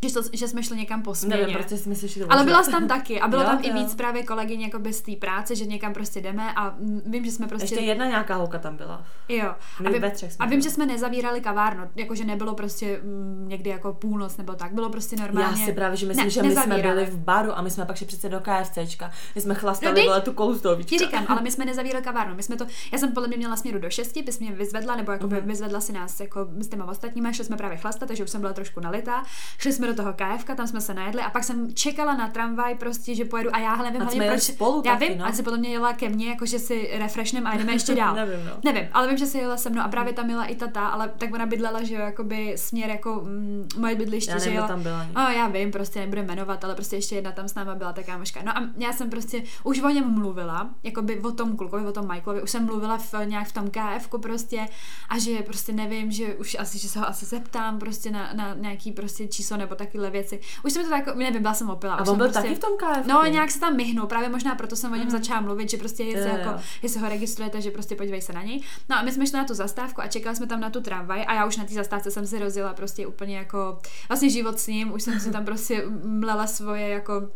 že, 0.08 0.14
to, 0.14 0.22
že 0.32 0.48
jsme 0.48 0.62
šli 0.62 0.76
někam 0.76 1.02
po 1.02 1.14
směně. 1.14 1.40
Nevím, 1.40 1.56
prostě 1.56 1.76
jsme 1.76 1.94
si 1.94 2.08
šli 2.08 2.24
Ale 2.24 2.44
byla 2.44 2.62
jsi 2.62 2.70
tam 2.70 2.88
taky 2.88 3.20
a 3.20 3.28
bylo 3.28 3.42
jo, 3.42 3.48
tam 3.48 3.58
jo. 3.64 3.70
i 3.70 3.72
víc 3.72 3.94
právě 3.94 4.22
kolegyň 4.22 4.60
jako 4.60 4.78
bez 4.78 5.00
té 5.00 5.12
práce, 5.16 5.56
že 5.56 5.64
někam 5.64 5.92
prostě 5.92 6.20
jdeme 6.20 6.52
a 6.56 6.74
vím, 7.06 7.24
že 7.24 7.30
jsme 7.30 7.48
prostě... 7.48 7.74
Ještě 7.74 7.80
jedna 7.80 8.06
nějaká 8.06 8.34
holka 8.34 8.58
tam 8.58 8.76
byla. 8.76 9.04
Jo. 9.28 9.54
My 9.80 9.88
a 9.88 9.90
vím, 9.90 10.10
jsme 10.14 10.28
a 10.38 10.46
vím, 10.46 10.60
že 10.60 10.70
jsme 10.70 10.86
nezavírali 10.86 11.40
kavárnu, 11.40 11.84
jakože 11.96 12.24
nebylo 12.24 12.54
prostě 12.54 13.00
m, 13.02 13.48
někdy 13.48 13.70
jako 13.70 13.92
půlnoc 13.92 14.36
nebo 14.36 14.52
tak, 14.52 14.72
bylo 14.72 14.90
prostě 14.90 15.16
normálně... 15.16 15.60
Já 15.60 15.66
si 15.66 15.72
právě, 15.72 15.96
že 15.96 16.06
myslím, 16.06 16.24
ne, 16.24 16.30
že 16.30 16.42
my 16.42 16.48
nezavírali. 16.48 16.82
jsme 16.82 16.92
byli 16.92 17.06
v 17.06 17.18
baru 17.18 17.58
a 17.58 17.62
my 17.62 17.70
jsme 17.70 17.84
pak 17.86 17.96
šli 17.96 18.06
přece 18.06 18.28
do 18.28 18.40
KFCčka, 18.40 19.10
my 19.34 19.40
jsme 19.40 19.54
chlastali 19.54 20.06
no, 20.06 20.20
tu 20.20 20.32
koustovýčka. 20.32 20.88
Ti 20.88 20.98
říkám, 20.98 21.26
ale 21.28 21.42
my 21.42 21.50
jsme 21.52 21.64
nezavírali 21.64 22.04
kavárnu, 22.04 22.34
my 22.34 22.42
jsme 22.42 22.56
to, 22.56 22.66
já 22.92 22.98
jsem 22.98 23.12
podle 23.12 23.28
mě 23.28 23.36
měla 23.36 23.56
směru 23.56 23.78
do 23.78 23.90
šesti, 23.90 24.22
bys 24.22 24.38
mě 24.38 24.52
vyzvedla, 24.52 24.96
nebo 24.96 25.12
jako 25.12 25.26
mm-hmm. 25.26 25.46
vyzvedla 25.46 25.80
si 25.80 25.92
nás 25.92 26.20
jako 26.20 26.48
s 26.58 26.68
těma 26.68 26.84
ostatními, 26.84 27.34
šli 27.34 27.44
jsme 27.44 27.56
právě 27.56 27.78
chlastat, 27.78 28.08
takže 28.08 28.24
už 28.24 28.30
jsem 28.30 28.40
byla 28.40 28.52
trošku 28.52 28.80
nalitá. 28.80 29.22
Šli 29.58 29.72
jsme 29.72 29.91
do 29.92 30.02
toho 30.02 30.12
KFK, 30.12 30.56
tam 30.56 30.66
jsme 30.66 30.80
se 30.80 30.94
najedli 30.94 31.22
a 31.22 31.30
pak 31.30 31.44
jsem 31.44 31.74
čekala 31.74 32.14
na 32.14 32.28
tramvaj 32.28 32.74
prostě, 32.74 33.14
že 33.14 33.24
pojedu 33.24 33.50
a 33.52 33.58
já 33.58 33.76
nevím 33.76 34.00
hlavně 34.00 34.28
proč. 34.28 34.42
Spolu 34.42 34.82
já 34.86 34.92
taky, 34.92 35.08
vím, 35.08 35.18
no. 35.18 35.26
a 35.26 35.32
si 35.32 35.42
potom 35.42 35.60
mě 35.60 35.68
jela 35.68 35.92
ke 35.92 36.08
mně, 36.08 36.28
jako 36.28 36.46
že 36.46 36.58
si 36.58 36.90
refreshnem 36.92 37.46
a 37.46 37.56
jdeme 37.56 37.72
ještě 37.72 37.94
dál. 37.94 38.14
nevím, 38.26 38.46
no. 38.46 38.52
nevím, 38.64 38.88
ale 38.92 39.08
vím, 39.08 39.18
že 39.18 39.26
si 39.26 39.38
jela 39.38 39.56
se 39.56 39.70
mnou 39.70 39.82
a 39.82 39.88
právě 39.88 40.12
tam 40.12 40.30
jela 40.30 40.44
i 40.44 40.56
tata, 40.56 40.86
ale 40.86 41.12
tak 41.18 41.34
ona 41.34 41.46
bydlela, 41.46 41.82
že 41.82 41.94
jo, 41.94 42.00
jakoby 42.00 42.54
směr 42.56 42.90
jako 42.90 43.20
mm, 43.24 43.68
moje 43.78 43.94
bydliště, 43.94 44.30
já 44.30 44.38
že 44.38 44.50
jela. 44.50 44.68
tam 44.68 44.82
byla. 44.82 45.06
No, 45.14 45.28
já 45.28 45.48
vím, 45.48 45.70
prostě 45.70 46.00
nebudu 46.00 46.22
jmenovat, 46.22 46.64
ale 46.64 46.74
prostě 46.74 46.96
ještě 46.96 47.14
jedna 47.14 47.32
tam 47.32 47.48
s 47.48 47.54
náma 47.54 47.74
byla 47.74 47.92
ta 47.92 48.02
kámoška. 48.02 48.40
No 48.44 48.58
a 48.58 48.68
já 48.76 48.92
jsem 48.92 49.10
prostě 49.10 49.42
už 49.64 49.82
o 49.82 49.88
něm 49.88 50.10
mluvila, 50.10 50.70
jakoby 50.82 51.20
o 51.20 51.30
tom 51.30 51.56
klukovi, 51.56 51.86
o 51.86 51.92
tom 51.92 52.08
Michaelovi, 52.08 52.42
už 52.42 52.50
jsem 52.50 52.66
mluvila 52.66 52.98
v, 52.98 53.14
nějak 53.24 53.48
v 53.48 53.52
tom 53.52 53.70
KF 53.70 54.08
prostě 54.22 54.68
a 55.08 55.18
že 55.18 55.42
prostě 55.42 55.72
nevím, 55.72 56.12
že 56.12 56.34
už 56.34 56.56
asi, 56.58 56.78
že 56.78 56.88
se 56.88 56.98
ho 56.98 57.08
asi 57.08 57.26
zeptám 57.26 57.78
prostě 57.78 58.10
na, 58.10 58.32
na 58.32 58.54
nějaký 58.54 58.92
prostě 58.92 59.28
číslo 59.28 59.56
nebo 59.56 59.74
takovéhle 59.86 60.10
věci. 60.10 60.40
Už 60.64 60.72
jsem 60.72 60.84
to 60.84 60.90
tak, 60.90 61.16
nevím, 61.16 61.42
byla 61.42 61.54
jsem 61.54 61.70
opila. 61.70 61.94
A 61.94 62.06
on 62.06 62.16
byl 62.16 62.26
prostě, 62.26 62.42
taky 62.42 62.54
v 62.54 62.58
tom 62.58 62.76
KF? 62.76 63.06
No, 63.06 63.26
nějak 63.26 63.50
se 63.50 63.60
tam 63.60 63.76
myhnul, 63.76 64.06
právě 64.06 64.28
možná 64.28 64.54
proto 64.54 64.76
jsem 64.76 64.92
o 64.92 64.96
něm 64.96 65.04
mm. 65.04 65.10
začala 65.10 65.40
mluvit, 65.40 65.70
že 65.70 65.76
prostě 65.76 66.04
jestli, 66.04 66.30
Jo, 66.30 66.36
jako, 66.38 66.50
jo. 66.50 66.60
jestli 66.82 67.00
ho 67.00 67.08
registrujete, 67.08 67.60
že 67.60 67.70
prostě 67.70 67.96
podívej 67.96 68.20
se 68.20 68.32
na 68.32 68.42
něj. 68.42 68.62
No 68.88 68.96
a 68.96 69.02
my 69.02 69.12
jsme 69.12 69.26
šli 69.26 69.38
na 69.38 69.44
tu 69.44 69.54
zastávku 69.54 70.00
a 70.00 70.06
čekali 70.06 70.36
jsme 70.36 70.46
tam 70.46 70.60
na 70.60 70.70
tu 70.70 70.80
tramvaj 70.80 71.24
a 71.28 71.34
já 71.34 71.46
už 71.46 71.56
na 71.56 71.64
té 71.64 71.74
zastávce 71.74 72.10
jsem 72.10 72.26
si 72.26 72.38
rozjela 72.38 72.74
prostě 72.74 73.06
úplně 73.06 73.36
jako 73.36 73.78
vlastně 74.08 74.30
život 74.30 74.60
s 74.60 74.66
ním, 74.66 74.92
už 74.92 75.02
jsem 75.02 75.20
si 75.20 75.30
tam 75.30 75.44
prostě 75.44 75.84
mlela 76.04 76.46
svoje 76.46 76.88
jako 76.88 77.28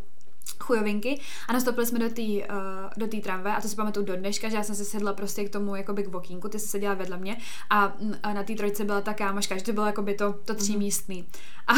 chujovinky 0.61 1.21
a 1.49 1.53
nastoupili 1.53 1.87
jsme 1.87 1.99
do 1.99 2.09
té 2.09 2.23
uh, 2.23 2.91
do 2.97 3.07
té 3.07 3.17
tramve 3.17 3.57
a 3.57 3.61
to 3.61 3.69
si 3.69 3.77
pamatuju 3.77 4.07
do 4.07 4.17
dneška, 4.17 4.49
že 4.49 4.57
já 4.57 4.63
jsem 4.63 4.75
se 4.75 4.85
sedla 4.85 5.13
prostě 5.13 5.45
k 5.45 5.53
tomu 5.53 5.77
jakoby 5.77 6.03
k 6.03 6.09
vokínku, 6.09 6.49
ty 6.49 6.59
jsi 6.59 6.69
seděla 6.69 6.95
vedle 6.95 7.17
mě 7.17 7.37
a, 7.71 7.95
mm, 8.01 8.15
a 8.23 8.33
na 8.33 8.43
té 8.43 8.55
trojce 8.55 8.85
byla 8.85 9.01
ta 9.01 9.15
kámoška, 9.15 9.57
že 9.57 9.65
to 9.65 9.73
bylo 9.73 9.87
jakoby 9.87 10.15
to, 10.15 10.33
to 10.45 10.55
třímístný. 10.55 11.29
A, 11.67 11.73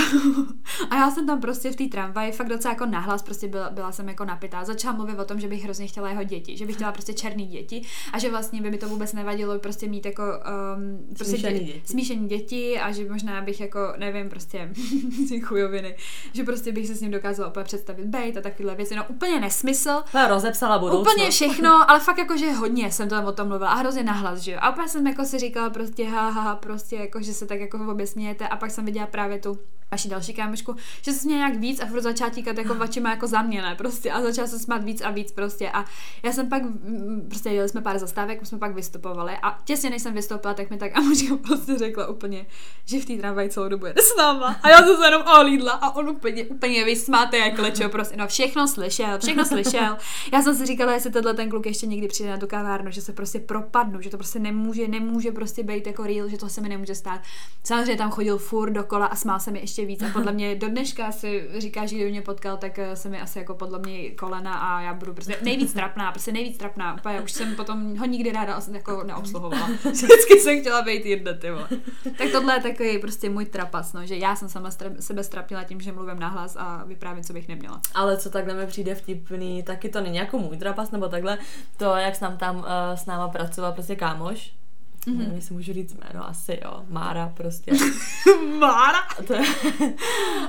a 0.90 0.96
já 0.96 1.10
jsem 1.10 1.26
tam 1.26 1.40
prostě 1.40 1.70
v 1.70 1.76
té 1.76 1.84
tramvaji 1.84 2.32
fakt 2.32 2.48
docela 2.48 2.74
jako 2.74 2.86
nahlas, 2.86 3.22
prostě 3.22 3.48
byla, 3.48 3.70
byla 3.70 3.92
jsem 3.92 4.08
jako 4.08 4.24
napitá. 4.24 4.64
Začala 4.64 4.94
mluvit 4.96 5.18
o 5.18 5.24
tom, 5.24 5.40
že 5.40 5.48
bych 5.48 5.64
hrozně 5.64 5.86
chtěla 5.86 6.10
jeho 6.10 6.24
děti, 6.24 6.56
že 6.56 6.66
bych 6.66 6.74
chtěla 6.74 6.92
prostě 6.92 7.14
černý 7.14 7.46
děti 7.46 7.82
a 8.12 8.18
že 8.18 8.30
vlastně 8.30 8.62
by 8.62 8.70
mi 8.70 8.78
to 8.78 8.88
vůbec 8.88 9.12
nevadilo 9.12 9.58
prostě 9.58 9.88
mít 9.88 10.06
jako 10.06 10.22
um, 10.76 11.14
prostě 11.14 11.38
Smíšený 11.38 11.58
děti. 11.60 11.82
smíšený 11.84 12.28
děti 12.28 12.78
a 12.78 12.92
že 12.92 13.10
možná 13.10 13.40
bych 13.40 13.60
jako, 13.60 13.92
nevím, 13.96 14.28
prostě 14.28 14.72
chujoviny, 15.42 15.96
že 16.32 16.44
prostě 16.44 16.72
bych 16.72 16.86
se 16.86 16.94
s 16.94 17.00
ním 17.00 17.10
dokázala 17.10 17.48
opět 17.48 17.64
představit 17.64 18.06
bejt 18.06 18.36
a 18.36 18.40
takovéhle 18.58 18.76
věci. 18.76 18.94
No 18.96 19.04
úplně 19.08 19.40
nesmysl. 19.40 20.02
To 20.12 20.28
rozepsala 20.28 20.78
budoucnost. 20.78 21.12
Úplně 21.12 21.30
všechno, 21.30 21.90
ale 21.90 22.00
fakt 22.00 22.18
jako, 22.18 22.36
že 22.36 22.52
hodně 22.52 22.92
jsem 22.92 23.08
tam 23.08 23.24
o 23.24 23.32
tom 23.32 23.48
mluvila 23.48 23.70
a 23.70 23.74
hrozně 23.74 24.02
nahlas, 24.02 24.38
že 24.38 24.52
jo. 24.52 24.58
A 24.62 24.70
úplně 24.70 24.88
jsem 24.88 25.06
jako 25.06 25.24
si 25.24 25.38
říkala 25.38 25.70
prostě 25.70 26.04
ha, 26.04 26.28
ha, 26.30 26.40
ha 26.40 26.56
prostě 26.56 26.96
jako, 26.96 27.22
že 27.22 27.34
se 27.34 27.46
tak 27.46 27.60
jako 27.60 27.78
obě 27.90 28.06
smějete 28.06 28.48
a 28.48 28.56
pak 28.56 28.70
jsem 28.70 28.84
viděla 28.84 29.06
právě 29.06 29.38
tu 29.38 29.58
vaši 29.90 30.08
další 30.08 30.34
kámošku, 30.34 30.76
že 31.02 31.12
se 31.12 31.18
směje 31.18 31.38
nějak 31.38 31.56
víc 31.56 31.80
a 31.80 31.86
furt 31.86 32.00
začala 32.00 32.30
tíkat 32.30 32.58
jako 32.58 32.76
očima 32.84 33.10
jako 33.10 33.26
za 33.26 33.42
mě, 33.42 33.62
ne, 33.62 33.74
prostě 33.74 34.12
a 34.12 34.22
začala 34.22 34.48
se 34.48 34.58
smát 34.58 34.84
víc 34.84 35.00
a 35.00 35.10
víc 35.10 35.32
prostě 35.32 35.70
a 35.70 35.84
já 36.22 36.32
jsem 36.32 36.48
pak, 36.48 36.62
mm, 36.62 37.26
prostě 37.28 37.50
jeli 37.50 37.68
jsme 37.68 37.80
pár 37.80 37.98
zastávek, 37.98 38.46
jsme 38.46 38.58
pak 38.58 38.74
vystupovali 38.74 39.32
a 39.42 39.58
těsně 39.64 39.90
než 39.90 40.02
jsem 40.02 40.14
vystoupila, 40.14 40.54
tak 40.54 40.70
mi 40.70 40.76
tak 40.76 40.98
a 40.98 41.00
prostě 41.46 41.78
řekla 41.78 42.06
úplně, 42.06 42.46
že 42.84 43.00
v 43.00 43.04
té 43.04 43.16
tramvaji 43.16 43.48
celou 43.48 43.68
dobu 43.68 43.86
jede 43.86 44.02
s 44.02 44.16
náma 44.16 44.56
a 44.62 44.68
já 44.68 44.78
jsem 44.78 44.96
se 44.96 45.04
jenom 45.06 45.22
olídla 45.40 45.72
a 45.72 45.96
on 45.96 46.08
úplně, 46.08 46.44
úplně 46.44 46.84
vysmáte 46.84 47.38
jak 47.38 47.58
lečo, 47.58 47.88
prostě, 47.88 48.16
no 48.16 48.26
všechno 48.48 48.68
slyšel, 48.68 49.18
všechno 49.18 49.44
slyšel. 49.54 49.96
Já 50.32 50.42
jsem 50.42 50.56
si 50.56 50.66
říkala, 50.66 50.92
jestli 50.92 51.10
tenhle 51.10 51.34
ten 51.34 51.50
kluk 51.50 51.66
ještě 51.66 51.86
někdy 51.86 52.08
přijde 52.08 52.30
na 52.30 52.36
tu 52.36 52.46
kavárnu, 52.46 52.90
že 52.90 53.02
se 53.02 53.12
prostě 53.12 53.40
propadnu, 53.40 54.00
že 54.00 54.10
to 54.10 54.16
prostě 54.16 54.38
nemůže, 54.38 54.88
nemůže 54.88 55.32
prostě 55.32 55.62
být 55.62 55.86
jako 55.86 56.02
real, 56.02 56.28
že 56.28 56.38
to 56.38 56.48
se 56.48 56.60
mi 56.60 56.68
nemůže 56.68 56.94
stát. 56.94 57.20
Samozřejmě 57.64 57.96
tam 57.96 58.10
chodil 58.10 58.38
furt 58.38 58.70
dokola 58.70 59.06
a 59.06 59.16
smál 59.16 59.40
se 59.40 59.50
mi 59.50 59.60
ještě 59.60 59.84
víc 59.84 60.02
a 60.02 60.12
podle 60.12 60.32
mě 60.32 60.54
do 60.54 60.68
dneška 60.68 61.12
si 61.12 61.48
říká, 61.58 61.86
že 61.86 61.94
kdyby 61.94 62.10
mě 62.10 62.22
potkal, 62.22 62.56
tak 62.56 62.78
eh, 62.78 62.96
se 62.96 63.08
mi 63.08 63.20
asi 63.20 63.38
jako 63.38 63.54
podle 63.54 63.78
mě 63.78 64.10
kolena 64.10 64.54
a 64.54 64.80
já 64.80 64.94
budu 64.94 65.14
prostě 65.14 65.38
nejvíc 65.42 65.72
trapná, 65.72 66.12
prostě 66.12 66.32
nejvíc 66.32 66.58
trapná. 66.58 66.94
Úplně 66.94 67.20
už 67.20 67.32
jsem 67.32 67.56
potom 67.56 67.96
ho 67.96 68.06
nikdy 68.06 68.32
ráda 68.32 68.60
jako 68.72 69.02
neobsluhovala. 69.04 69.66
Vždycky 69.90 70.40
jsem 70.40 70.60
chtěla 70.60 70.82
být 70.82 71.06
jedna, 71.06 71.32
ty 71.32 71.50
vole. 71.50 71.68
Tak 72.18 72.28
tohle 72.32 72.54
je 72.54 72.60
takový 72.62 72.98
prostě 72.98 73.30
můj 73.30 73.44
trapas, 73.44 73.92
no, 73.92 74.06
že 74.06 74.16
já 74.16 74.36
jsem 74.36 74.48
sama 74.48 74.70
sebe 75.00 75.24
strapnila 75.24 75.64
tím, 75.64 75.80
že 75.80 75.92
mluvím 75.92 76.18
nahlas 76.18 76.56
a 76.56 76.84
vyprávím, 76.84 77.24
co 77.24 77.32
bych 77.32 77.48
neměla. 77.48 77.80
Ale 77.94 78.16
co 78.16 78.30
takhle 78.38 78.54
mi 78.54 78.66
přijde 78.66 78.94
vtipný, 78.94 79.62
taky 79.62 79.88
to 79.88 80.00
není 80.00 80.16
jako 80.16 80.38
můj 80.38 80.56
trapas 80.56 80.90
nebo 80.90 81.08
takhle, 81.08 81.38
to, 81.76 81.84
jak 81.84 82.14
s 82.16 82.20
nám 82.20 82.36
tam 82.36 82.56
uh, 82.56 82.64
s 82.94 83.06
náma 83.06 83.28
pracoval 83.28 83.72
prostě 83.72 83.96
kámoš, 83.96 84.57
Mm-hmm. 85.08 85.18
Nevím, 85.18 85.34
jestli 85.34 85.54
můžu 85.54 85.72
říct 85.72 85.94
jméno, 85.94 86.28
asi 86.28 86.60
jo, 86.64 86.82
Mára 86.88 87.32
prostě. 87.36 87.72
Mára? 88.58 88.98
A, 89.18 89.22
to 89.26 89.34
je, 89.34 89.42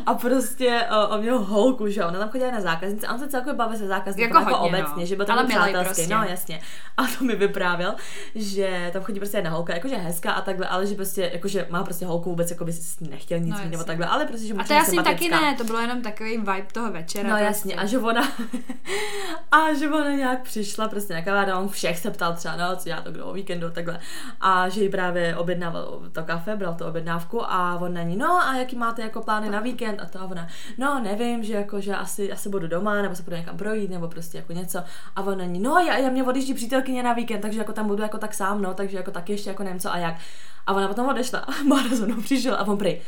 a 0.05 0.13
prostě 0.13 0.81
uh, 1.07 1.13
on 1.13 1.21
měl 1.21 1.39
holku, 1.39 1.87
že 1.89 2.01
jo, 2.01 2.07
ona 2.07 2.19
tam 2.19 2.29
chodila 2.29 2.51
na 2.51 2.61
zákaznice 2.61 3.07
a 3.07 3.13
on 3.13 3.19
se 3.19 3.27
celkově 3.27 3.53
bavil 3.53 3.77
se 3.77 3.87
zákazníky 3.87 4.21
Jako 4.29 4.37
jako, 4.39 4.55
hodně, 4.55 4.71
no. 4.71 4.85
obecně, 4.85 5.05
že 5.05 5.15
byl 5.15 5.25
tam 5.25 5.47
přátelský, 5.47 5.83
prostě. 5.85 6.07
no 6.15 6.23
jasně. 6.23 6.61
A 6.97 7.03
to 7.17 7.23
mi 7.25 7.35
vyprávěl, 7.35 7.95
že 8.35 8.89
tam 8.93 9.03
chodí 9.03 9.19
prostě 9.19 9.37
jedna 9.37 9.49
holka, 9.51 9.73
jakože 9.73 9.95
hezká 9.95 10.31
a 10.31 10.41
takhle, 10.41 10.67
ale 10.67 10.87
že 10.87 10.95
prostě, 10.95 11.29
jakože 11.33 11.67
má 11.69 11.83
prostě 11.83 12.05
holku 12.05 12.29
vůbec, 12.29 12.51
jako 12.51 12.65
by 12.65 12.73
si 12.73 13.09
nechtěl 13.09 13.39
nic 13.39 13.49
No, 13.49 13.57
mít 13.57 13.63
nebo 13.63 13.73
jasně. 13.73 13.85
takhle, 13.85 14.05
ale 14.07 14.25
prostě, 14.25 14.47
že 14.47 14.53
A 14.53 14.63
to 14.63 14.75
asi 14.75 14.95
taky 14.95 15.29
ne, 15.29 15.55
to 15.57 15.63
bylo 15.63 15.79
jenom 15.79 16.01
takový 16.01 16.37
vibe 16.37 16.65
toho 16.73 16.91
večera. 16.91 17.23
No 17.23 17.29
prostě. 17.29 17.45
jasně, 17.45 17.75
a 17.75 17.85
že 17.85 17.99
ona, 17.99 18.27
a 19.51 19.73
že 19.73 19.89
ona 19.89 20.09
nějak 20.11 20.41
přišla 20.43 20.87
prostě 20.87 21.13
na 21.13 21.21
kavárnu, 21.21 21.53
on 21.59 21.69
všech 21.69 21.97
se 21.99 22.11
ptal 22.11 22.33
třeba, 22.33 22.55
no, 22.55 22.75
co 22.75 22.83
dělá 22.83 23.01
to 23.01 23.11
kdo 23.11 23.25
o 23.25 23.33
víkendu, 23.33 23.69
takhle. 23.69 23.99
A 24.41 24.48
že 24.69 24.83
jí 24.83 24.89
právě 24.89 25.35
objednával 25.35 26.01
to 26.11 26.23
kafe, 26.23 26.55
bral 26.55 26.73
to 26.73 26.87
objednávku 26.87 27.51
a 27.51 27.79
on 27.81 27.93
na 27.93 28.03
ní, 28.03 28.17
no 28.17 28.31
a 28.31 28.55
jaký 28.55 28.75
máte 28.75 29.01
jako 29.01 29.21
plány 29.21 29.49
na 29.49 29.59
víkend 29.59 30.01
a 30.01 30.05
to 30.05 30.21
a 30.21 30.25
ona, 30.25 30.47
no 30.77 30.99
nevím, 30.99 31.43
že 31.43 31.53
jako, 31.53 31.81
že 31.81 31.95
asi, 31.95 32.31
asi 32.31 32.49
budu 32.49 32.67
doma, 32.67 33.01
nebo 33.01 33.15
se 33.15 33.23
budu 33.23 33.35
někam 33.35 33.57
projít, 33.57 33.91
nebo 33.91 34.07
prostě 34.07 34.37
jako 34.37 34.53
něco. 34.53 34.83
A 35.15 35.21
on 35.21 35.37
na 35.37 35.45
ní, 35.45 35.59
no 35.59 35.77
já, 35.77 35.97
já 35.97 36.09
mě 36.09 36.23
odjíždí 36.23 36.53
přítelkyně 36.53 37.03
na 37.03 37.13
víkend, 37.13 37.41
takže 37.41 37.59
jako 37.59 37.73
tam 37.73 37.87
budu 37.87 38.03
jako 38.03 38.17
tak 38.17 38.33
sám, 38.33 38.61
no, 38.61 38.73
takže 38.73 38.97
jako 38.97 39.11
taky 39.11 39.33
ještě 39.33 39.49
jako 39.49 39.63
nevím 39.63 39.79
co 39.79 39.93
a 39.93 39.97
jak. 39.97 40.15
A 40.67 40.73
ona 40.73 40.87
potom 40.87 41.09
odešla 41.09 41.39
a 41.39 41.95
za 41.95 42.05
mnou 42.05 42.21
přišel 42.21 42.55
a 42.55 42.67
on 42.67 42.77
prý, 42.77 43.01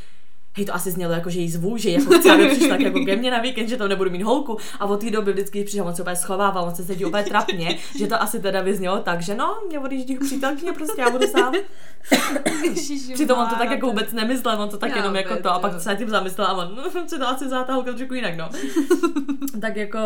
hej, 0.58 0.66
to 0.66 0.76
asi 0.76 0.92
znělo 0.92 1.14
jako, 1.14 1.30
že 1.30 1.40
jí 1.40 1.50
zvu, 1.50 1.78
že 1.78 1.90
jako 1.90 2.20
chci, 2.20 2.30
aby 2.30 2.48
přišla 2.48 2.76
jako 2.76 3.06
ke 3.06 3.16
mně 3.16 3.32
na 3.32 3.40
víkend, 3.40 3.68
že 3.68 3.78
to 3.78 3.88
nebudu 3.88 4.10
mít 4.10 4.22
holku. 4.22 4.58
A 4.80 4.86
od 4.86 5.00
té 5.00 5.10
doby 5.10 5.34
vždycky, 5.34 5.60
když 5.60 5.70
přišel, 5.70 5.88
on 5.88 5.96
se 5.96 6.02
úplně 6.02 6.16
schovával, 6.16 6.64
on 6.64 6.76
se 6.76 6.84
sedí 6.84 7.06
úplně 7.06 7.24
trapně, 7.24 7.78
že 7.98 8.08
to 8.08 8.22
asi 8.22 8.40
teda 8.40 8.62
vyznělo 8.62 9.00
tak, 9.00 9.22
že 9.22 9.36
no, 9.36 9.58
mě 9.68 9.80
odjíždí 9.80 10.18
přítelkyně, 10.18 10.74
prostě 10.74 11.02
já 11.02 11.10
budu 11.10 11.28
sám. 11.28 11.54
Přitom 13.14 13.40
on 13.40 13.48
to 13.48 13.56
tak 13.56 13.72
jako 13.72 13.88
vůbec 13.88 14.14
nemyslel, 14.14 14.62
on 14.62 14.70
to 14.70 14.78
tak 14.78 14.90
Já 14.90 14.98
jenom 14.98 15.16
jako 15.16 15.30
vůbec, 15.30 15.44
to 15.44 15.52
a 15.52 15.60
pak 15.60 15.82
se 15.82 15.90
nad 15.90 15.96
tím 15.96 16.10
zamyslel 16.10 16.48
a 16.48 16.54
on, 16.54 16.76
no, 16.76 17.08
se 17.08 17.20
to 17.20 17.28
asi 17.28 17.50
zátá 17.50 17.74
holka 17.74 17.94
trošku 17.94 18.14
jinak, 18.14 18.38
no. 18.38 18.50
tak 19.62 19.76
jako 19.76 20.00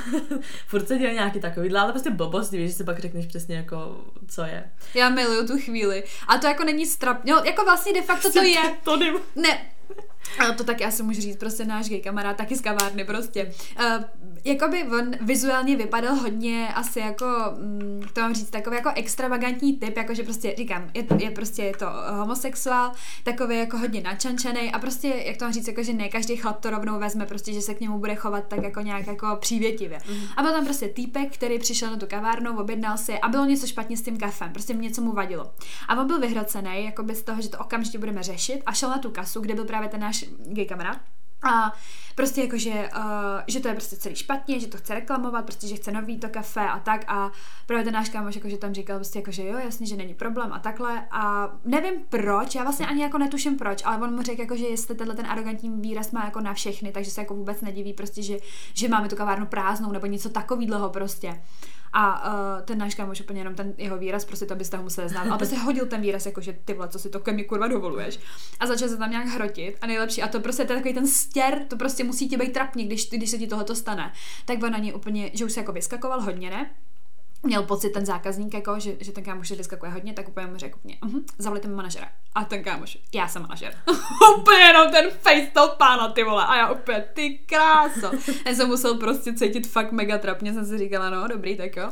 furt 0.66 0.88
se 0.88 0.98
děje 0.98 1.14
nějaký 1.14 1.40
takovýhle, 1.40 1.80
ale 1.80 1.92
prostě 1.92 2.10
blbosti, 2.10 2.56
víš, 2.56 2.70
že 2.70 2.76
si 2.76 2.84
pak 2.84 2.98
řekneš 2.98 3.26
přesně 3.26 3.56
jako, 3.56 4.04
co 4.28 4.42
je. 4.42 4.70
Já 4.94 5.08
miluju 5.08 5.46
tu 5.46 5.58
chvíli. 5.58 6.04
A 6.28 6.38
to 6.38 6.46
jako 6.46 6.64
není 6.64 6.86
strap... 6.86 7.24
No, 7.24 7.42
jako 7.44 7.64
vlastně 7.64 7.92
de 7.92 8.02
facto 8.02 8.32
to 8.32 8.42
je. 8.42 8.60
To. 8.84 8.98
Ne, 9.36 9.61
a 10.38 10.52
to 10.52 10.64
taky 10.64 10.84
asi 10.84 11.02
můžu 11.02 11.20
říct, 11.20 11.36
prostě 11.36 11.64
náš 11.64 11.88
gay 11.88 12.00
kamarád, 12.00 12.36
taky 12.36 12.56
z 12.56 12.60
kavárny 12.60 13.04
prostě. 13.04 13.52
Uh, 13.80 14.04
jakoby 14.44 14.84
on 14.84 15.10
vizuálně 15.20 15.76
vypadal 15.76 16.14
hodně 16.14 16.68
asi 16.74 16.98
jako, 16.98 17.26
mm, 17.58 18.02
to 18.12 18.20
mám 18.20 18.34
říct, 18.34 18.50
takový 18.50 18.76
jako 18.76 18.90
extravagantní 18.94 19.76
typ, 19.76 19.96
jakože 19.96 20.22
prostě 20.22 20.54
říkám, 20.58 20.90
je, 20.94 21.04
je 21.18 21.30
prostě 21.30 21.62
je 21.62 21.72
to 21.76 21.86
homosexuál, 22.10 22.92
takový 23.24 23.58
jako 23.58 23.78
hodně 23.78 24.00
načančený 24.00 24.72
a 24.72 24.78
prostě, 24.78 25.08
jak 25.26 25.36
to 25.36 25.44
mám 25.44 25.52
říct, 25.52 25.68
jako, 25.68 25.82
že 25.82 25.92
ne 25.92 26.08
každý 26.08 26.36
chlap 26.36 26.60
to 26.60 26.70
rovnou 26.70 26.98
vezme, 26.98 27.26
prostě, 27.26 27.52
že 27.52 27.60
se 27.60 27.74
k 27.74 27.80
němu 27.80 27.98
bude 27.98 28.14
chovat 28.14 28.44
tak 28.48 28.62
jako 28.62 28.80
nějak 28.80 29.06
jako 29.06 29.36
přívětivě. 29.40 29.98
Mm. 30.08 30.24
A 30.36 30.42
byl 30.42 30.52
tam 30.52 30.64
prostě 30.64 30.88
týpek, 30.88 31.34
který 31.34 31.58
přišel 31.58 31.90
na 31.90 31.96
tu 31.96 32.06
kavárnu, 32.06 32.58
objednal 32.58 32.98
si 32.98 33.18
a 33.18 33.28
bylo 33.28 33.44
něco 33.44 33.66
špatně 33.66 33.96
s 33.96 34.02
tím 34.02 34.18
kafem, 34.18 34.52
prostě 34.52 34.74
něco 34.74 35.02
mu 35.02 35.12
vadilo. 35.12 35.52
A 35.88 36.00
on 36.00 36.06
byl 36.06 36.20
vyhrocený, 36.20 36.84
jako 36.84 37.04
z 37.14 37.22
toho, 37.22 37.42
že 37.42 37.48
to 37.48 37.58
okamžitě 37.58 37.98
budeme 37.98 38.22
řešit 38.22 38.62
a 38.66 38.72
šel 38.72 38.90
na 38.90 38.98
tu 38.98 39.10
kasu, 39.10 39.40
kde 39.40 39.54
byl 39.54 39.64
právě 39.64 39.88
ten 39.88 40.00
náš 40.00 40.11
gay 40.46 40.66
kamarád. 40.66 40.98
A 41.42 41.72
prostě 42.14 42.40
jako, 42.40 42.58
že, 42.58 42.70
uh, 42.70 43.40
že 43.46 43.60
to 43.60 43.68
je 43.68 43.74
prostě 43.74 43.96
celý 43.96 44.16
špatně, 44.16 44.60
že 44.60 44.66
to 44.66 44.78
chce 44.78 44.94
reklamovat, 44.94 45.44
prostě, 45.44 45.68
že 45.68 45.76
chce 45.76 45.92
nový 45.92 46.18
to 46.18 46.28
kafe 46.28 46.60
a 46.60 46.78
tak 46.78 47.04
a 47.08 47.30
právě 47.66 47.84
ten 47.84 47.94
náš 47.94 48.08
kámoš 48.08 48.34
jako, 48.34 48.48
že 48.48 48.58
tam 48.58 48.74
říkal 48.74 48.96
prostě 48.96 49.18
jako, 49.18 49.30
že 49.30 49.46
jo, 49.46 49.58
jasně, 49.58 49.86
že 49.86 49.96
není 49.96 50.14
problém 50.14 50.52
a 50.52 50.58
takhle 50.58 51.06
a 51.10 51.50
nevím 51.64 51.94
proč, 52.08 52.54
já 52.54 52.62
vlastně 52.62 52.86
ani 52.86 53.02
jako 53.02 53.18
netuším 53.18 53.58
proč, 53.58 53.82
ale 53.84 53.98
on 53.98 54.14
mu 54.14 54.22
řekl 54.22 54.40
jako, 54.40 54.56
že 54.56 54.66
jestli 54.66 54.94
tenhle 54.94 55.16
ten 55.16 55.26
arrogantní 55.26 55.80
výraz 55.80 56.10
má 56.10 56.24
jako 56.24 56.40
na 56.40 56.54
všechny, 56.54 56.92
takže 56.92 57.10
se 57.10 57.20
jako 57.20 57.34
vůbec 57.34 57.60
nediví 57.60 57.92
prostě, 57.92 58.22
že, 58.22 58.36
že 58.74 58.88
máme 58.88 59.08
tu 59.08 59.16
kavárnu 59.16 59.46
prázdnou 59.46 59.92
nebo 59.92 60.06
něco 60.06 60.28
takového 60.28 60.90
prostě. 60.90 61.42
A 61.92 62.32
uh, 62.32 62.64
ten 62.64 62.78
náš 62.78 62.94
kámoš 62.94 63.20
úplně 63.20 63.40
jenom 63.40 63.54
ten 63.54 63.74
jeho 63.78 63.98
výraz, 63.98 64.24
prostě 64.24 64.46
to 64.46 64.54
byste 64.54 64.76
ho 64.76 64.82
museli 64.82 65.08
znát. 65.08 65.26
Ale 65.28 65.38
prostě 65.38 65.58
hodil 65.58 65.86
ten 65.86 66.00
výraz, 66.00 66.26
jako 66.26 66.40
že 66.40 66.56
ty 66.64 66.74
vole, 66.74 66.88
co 66.88 66.98
si 66.98 67.10
to 67.10 67.20
ke 67.20 67.32
mně 67.32 67.44
kurva 67.44 67.68
dovoluješ. 67.68 68.18
A 68.60 68.66
začal 68.66 68.88
se 68.88 68.96
tam 68.96 69.10
nějak 69.10 69.26
hrotit. 69.26 69.78
A 69.80 69.86
nejlepší, 69.86 70.22
a 70.22 70.28
to 70.28 70.40
prostě 70.40 70.62
je 70.62 70.66
takový 70.66 70.94
ten 70.94 71.06
stěr, 71.06 71.64
to 71.68 71.76
prostě 71.76 72.04
musí 72.04 72.28
ti 72.28 72.36
být 72.36 72.52
trapný, 72.52 72.84
když, 72.84 73.10
když 73.10 73.30
se 73.30 73.38
ti 73.38 73.46
tohoto 73.46 73.74
stane. 73.74 74.12
Tak 74.44 74.62
on 74.62 74.72
na 74.72 74.78
ní 74.78 74.92
úplně, 74.92 75.30
že 75.34 75.44
už 75.44 75.52
se 75.52 75.60
jako 75.60 75.72
vyskakoval 75.72 76.20
hodně, 76.20 76.50
ne? 76.50 76.70
Měl 77.42 77.62
pocit 77.62 77.90
ten 77.90 78.06
zákazník, 78.06 78.54
jako, 78.54 78.80
že, 78.80 78.92
že 79.00 79.12
ten 79.12 79.24
kámoš 79.24 79.50
vyskakuje 79.50 79.92
hodně, 79.92 80.12
tak 80.12 80.28
úplně 80.28 80.46
mu 80.46 80.56
řekl 80.56 80.78
úplně, 80.78 80.96
uh-huh, 81.02 81.22
zavolejte 81.38 81.68
mi 81.68 81.74
manažera. 81.74 82.08
A 82.34 82.44
ten 82.44 82.62
kámoš, 82.64 82.98
já 83.14 83.28
jsem 83.28 83.42
manažer. 83.42 83.74
úplně 84.38 84.58
jenom 84.58 84.90
ten 84.90 85.10
face 85.10 85.46
toho 85.54 85.68
pána, 85.78 86.08
ty 86.08 86.24
vole. 86.24 86.44
A 86.46 86.56
já 86.56 86.70
úplně, 86.72 87.04
ty 87.14 87.38
kráso. 87.46 88.10
já 88.46 88.54
jsem 88.54 88.68
musel 88.68 88.94
prostě 88.94 89.34
cítit 89.34 89.66
fakt 89.66 89.92
mega 89.92 90.18
trapně, 90.18 90.52
jsem 90.54 90.66
si 90.66 90.78
říkala, 90.78 91.10
no 91.10 91.28
dobrý, 91.28 91.56
tak 91.56 91.76
jo. 91.76 91.90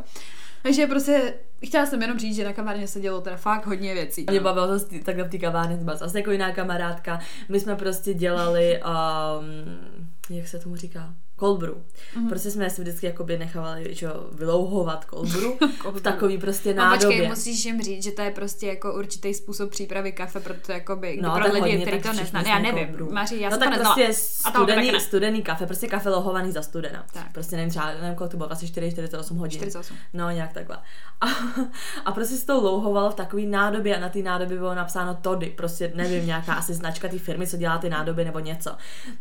Takže 0.62 0.86
prostě 0.86 1.34
chtěla 1.66 1.86
jsem 1.86 2.02
jenom 2.02 2.18
říct, 2.18 2.36
že 2.36 2.44
na 2.44 2.52
kavárně 2.52 2.88
se 2.88 3.00
dělo 3.00 3.20
teda 3.20 3.36
fakt 3.36 3.66
hodně 3.66 3.94
věcí. 3.94 4.26
Mě 4.30 4.40
bavilo 4.40 4.78
z- 4.78 5.02
takhle 5.04 5.24
v 5.24 5.30
té 5.30 5.38
kavárně, 5.38 5.76
byla 5.76 5.96
zase 5.96 6.18
jako 6.18 6.30
jiná 6.30 6.52
kamarádka. 6.52 7.20
My 7.48 7.60
jsme 7.60 7.76
prostě 7.76 8.14
dělali, 8.14 8.80
um, 8.82 10.36
jak 10.36 10.48
se 10.48 10.58
tomu 10.58 10.76
říká? 10.76 11.14
Cold 11.40 11.60
brew. 11.60 11.72
Mm-hmm. 11.74 12.28
Prostě 12.28 12.50
jsme 12.50 12.70
si 12.70 12.82
vždycky 12.82 13.06
jakoby 13.06 13.38
nechávali 13.38 13.94
že 13.94 14.08
vylouhovat 14.32 15.06
cold 15.10 15.28
brew 15.28 15.70
v 15.92 16.00
takový 16.00 16.38
prostě 16.38 16.74
No 16.74 16.82
nádobě. 16.84 17.06
počkej, 17.08 17.28
musíš 17.28 17.64
jim 17.64 17.82
říct, 17.82 18.02
že 18.04 18.10
to 18.12 18.22
je 18.22 18.30
prostě 18.30 18.66
jako 18.66 18.94
určitý 18.94 19.34
způsob 19.34 19.70
přípravy 19.70 20.12
kafe, 20.12 20.40
proto 20.40 20.72
jakoby, 20.72 21.18
No, 21.22 21.34
pro 21.34 21.44
to 21.44 21.52
lidi, 21.52 21.60
hodně, 21.60 21.86
kteří 21.86 22.02
to 22.02 22.12
nezná. 22.12 22.40
jsme 22.42 22.50
Já 22.50 22.58
nevím, 22.58 22.88
brew. 22.94 23.10
Maří, 23.12 23.40
já 23.40 23.50
no 23.50 23.56
to 23.56 23.60
tak 23.64 23.70
neznala. 23.70 23.94
prostě 23.94 24.14
studený, 24.14 24.92
ne. 24.92 25.00
studený 25.00 25.42
kafe, 25.42 25.66
prostě 25.66 25.86
kafe 25.88 26.08
lohovaný 26.10 26.52
za 26.52 26.62
studena. 26.62 27.04
Tak. 27.12 27.32
Prostě 27.32 27.56
nevím, 27.56 27.70
třeba, 27.70 27.92
nevím, 28.00 28.14
kolik 28.16 28.30
to 28.30 28.36
bylo, 28.36 28.52
asi 28.52 28.66
4-48 28.66 29.36
hodin. 29.36 29.58
48. 29.60 29.96
No, 30.14 30.30
nějak 30.30 30.52
takhle. 30.52 30.76
A, 31.20 31.26
a 32.04 32.12
prostě 32.12 32.36
se 32.36 32.46
to 32.46 32.60
louhovalo 32.60 33.10
v 33.10 33.14
takový 33.14 33.46
nádobě 33.46 33.96
a 33.96 34.00
na 34.00 34.08
té 34.08 34.18
nádobě 34.18 34.58
bylo 34.58 34.74
napsáno 34.74 35.14
Tody, 35.14 35.46
prostě 35.56 35.92
nevím, 35.94 36.26
nějaká 36.26 36.54
asi 36.54 36.74
značka 36.74 37.08
té 37.08 37.18
firmy, 37.18 37.46
co 37.46 37.56
dělá 37.56 37.78
ty 37.78 37.90
nádoby 37.90 38.24
nebo 38.24 38.38
něco. 38.38 38.70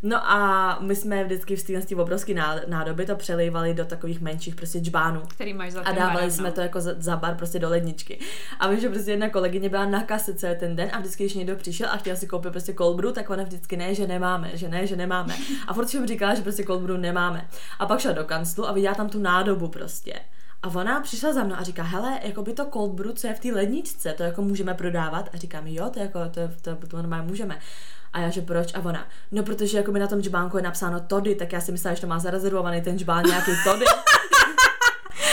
No 0.02 0.30
a 0.30 0.78
my 0.80 0.96
jsme 0.96 1.24
vždycky 1.24 1.56
v 1.56 1.62
té 1.66 1.72
obrovské 2.10 2.34
ná- 2.34 2.60
nádoby 2.66 3.06
to 3.06 3.16
přelejvali 3.16 3.74
do 3.74 3.84
takových 3.84 4.20
menších 4.20 4.54
prostě 4.54 4.78
džbánů. 4.78 5.22
Který 5.28 5.54
máš 5.54 5.72
za 5.72 5.80
A 5.80 5.92
dávali 5.92 6.14
barem, 6.14 6.30
jsme 6.30 6.48
no. 6.48 6.54
to 6.54 6.60
jako 6.60 6.80
za, 6.80 6.94
za 6.98 7.16
bar 7.16 7.34
prostě 7.34 7.58
do 7.58 7.68
ledničky. 7.68 8.18
A 8.60 8.68
vím, 8.68 8.80
že 8.80 8.88
prostě 8.88 9.10
jedna 9.10 9.28
kolegyně 9.28 9.68
byla 9.68 9.84
na 9.84 10.02
kase 10.02 10.34
celý 10.34 10.56
ten 10.58 10.76
den 10.76 10.88
a 10.92 10.98
vždycky, 10.98 11.24
když 11.24 11.34
někdo 11.34 11.56
přišel 11.56 11.88
a 11.90 11.96
chtěl 11.96 12.16
si 12.16 12.26
koupit 12.26 12.50
prostě 12.50 12.74
cold 12.74 12.96
brew, 12.96 13.12
tak 13.12 13.30
ona 13.30 13.42
vždycky 13.42 13.76
ne, 13.76 13.94
že 13.94 14.06
nemáme, 14.06 14.50
že 14.54 14.68
ne, 14.68 14.86
že 14.86 14.96
nemáme. 14.96 15.36
A 15.66 15.74
furt 15.74 15.86
všem 15.86 16.06
říkala, 16.06 16.34
že 16.34 16.42
prostě 16.42 16.64
cold 16.64 16.82
brew 16.82 16.98
nemáme. 16.98 17.48
A 17.78 17.86
pak 17.86 18.00
šla 18.00 18.12
do 18.12 18.24
kanclu 18.24 18.68
a 18.68 18.72
viděla 18.72 18.94
tam 18.94 19.08
tu 19.08 19.18
nádobu 19.18 19.68
prostě. 19.68 20.14
A 20.62 20.68
ona 20.68 21.00
přišla 21.00 21.32
za 21.32 21.44
mnou 21.44 21.54
a 21.58 21.62
říká, 21.62 21.82
hele, 21.82 22.20
jako 22.22 22.42
by 22.42 22.52
to 22.52 22.66
cold 22.72 22.92
brew, 22.92 23.12
co 23.12 23.26
je 23.26 23.34
v 23.34 23.40
té 23.40 23.48
ledničce, 23.52 24.12
to 24.12 24.22
jako 24.22 24.42
můžeme 24.42 24.74
prodávat. 24.74 25.28
A 25.32 25.36
říkám, 25.36 25.66
jo, 25.66 25.90
to 25.90 26.00
jako, 26.00 26.18
to, 26.30 26.40
to, 26.62 26.76
to, 26.76 26.86
to 26.86 26.96
normálně 26.96 27.26
můžeme. 27.28 27.58
A 28.12 28.20
já, 28.20 28.30
že 28.30 28.40
proč? 28.42 28.74
A 28.74 28.78
ona, 28.80 29.06
no 29.32 29.42
protože 29.42 29.76
jako 29.76 29.92
by 29.92 29.98
na 29.98 30.06
tom 30.06 30.22
džbánku 30.22 30.56
je 30.56 30.62
napsáno 30.62 31.00
Tody, 31.00 31.34
tak 31.34 31.52
já 31.52 31.60
si 31.60 31.72
myslela, 31.72 31.94
že 31.94 32.00
to 32.00 32.06
má 32.06 32.18
zarezervovaný 32.18 32.82
ten 32.82 32.98
džbán 32.98 33.24
nějaký 33.26 33.50
Tody. 33.64 33.84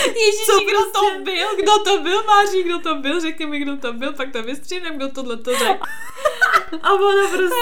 Ježíši, 0.08 0.46
Co 0.46 0.60
kdo 0.60 0.86
to 0.86 0.92
prostě? 0.92 1.20
byl? 1.24 1.48
Kdo 1.64 1.80
to 1.84 2.04
byl, 2.04 2.24
Máří, 2.24 2.64
kdo 2.64 2.80
to 2.80 2.96
byl? 2.96 3.22
Řekni 3.22 3.46
mi, 3.46 3.60
kdo 3.60 3.78
to 3.78 3.94
byl, 3.94 4.14
pak 4.14 4.32
to 4.32 4.44
vystřínem, 4.44 4.96
kdo 4.98 5.10
tohle 5.10 5.38
to 5.38 5.52
řekl. 5.58 5.84
A 6.84 6.94
ona 6.94 7.28
prostě, 7.28 7.56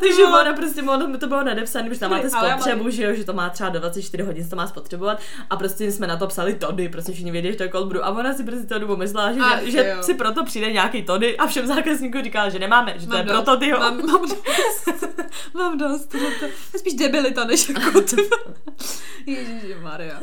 ty 0.00 0.06
takže 0.08 0.24
vole. 0.26 0.42
ona 0.42 0.52
prostě, 0.52 0.82
ono 0.82 1.18
to 1.18 1.26
bylo 1.26 1.44
nadepsané, 1.44 1.94
že 1.94 2.00
tam 2.00 2.10
máte 2.10 2.28
mám- 2.28 2.50
spotřebu, 2.50 2.90
že 2.90 3.02
jo, 3.04 3.14
že 3.14 3.24
to 3.24 3.32
má 3.32 3.50
třeba 3.50 3.70
do 3.70 3.80
24 3.80 4.22
hodin, 4.22 4.48
to 4.48 4.56
má 4.56 4.66
spotřebovat 4.66 5.20
a 5.50 5.56
prostě 5.56 5.92
jsme 5.92 6.06
na 6.06 6.16
to 6.16 6.26
psali 6.26 6.54
tody, 6.54 6.88
prostě 6.88 7.12
všichni 7.12 7.30
vědí, 7.30 7.50
že 7.50 7.56
to 7.56 7.62
je 7.62 7.68
cold 7.68 7.88
brew 7.88 8.02
a 8.04 8.10
ona 8.10 8.34
si 8.34 8.44
prostě 8.44 8.66
to 8.66 8.78
dobu 8.78 8.96
myslela, 8.96 9.32
že, 9.32 9.40
Ach, 9.40 9.62
že 9.62 9.94
jo. 9.96 10.02
si 10.02 10.14
proto 10.14 10.44
přijde 10.44 10.72
nějaký 10.72 11.02
tody 11.02 11.36
a 11.36 11.46
všem 11.46 11.66
zákazníkům 11.66 12.22
říká, 12.22 12.48
že 12.48 12.58
nemáme, 12.58 12.94
že 12.98 13.06
to 13.06 13.16
je 13.16 13.22
dost, 13.22 13.32
proto 13.32 13.56
tyho. 13.56 13.78
Mám, 13.78 14.06
mám 14.06 14.22
dost. 14.22 14.44
mám 15.54 15.78
dost. 15.78 16.06
To 16.06 16.16
je 16.44 16.50
spíš 16.78 16.94
debilita, 16.94 17.44
než 17.44 17.68
jako 17.68 18.00
ty. 18.00 18.16
Maria. 19.82 20.20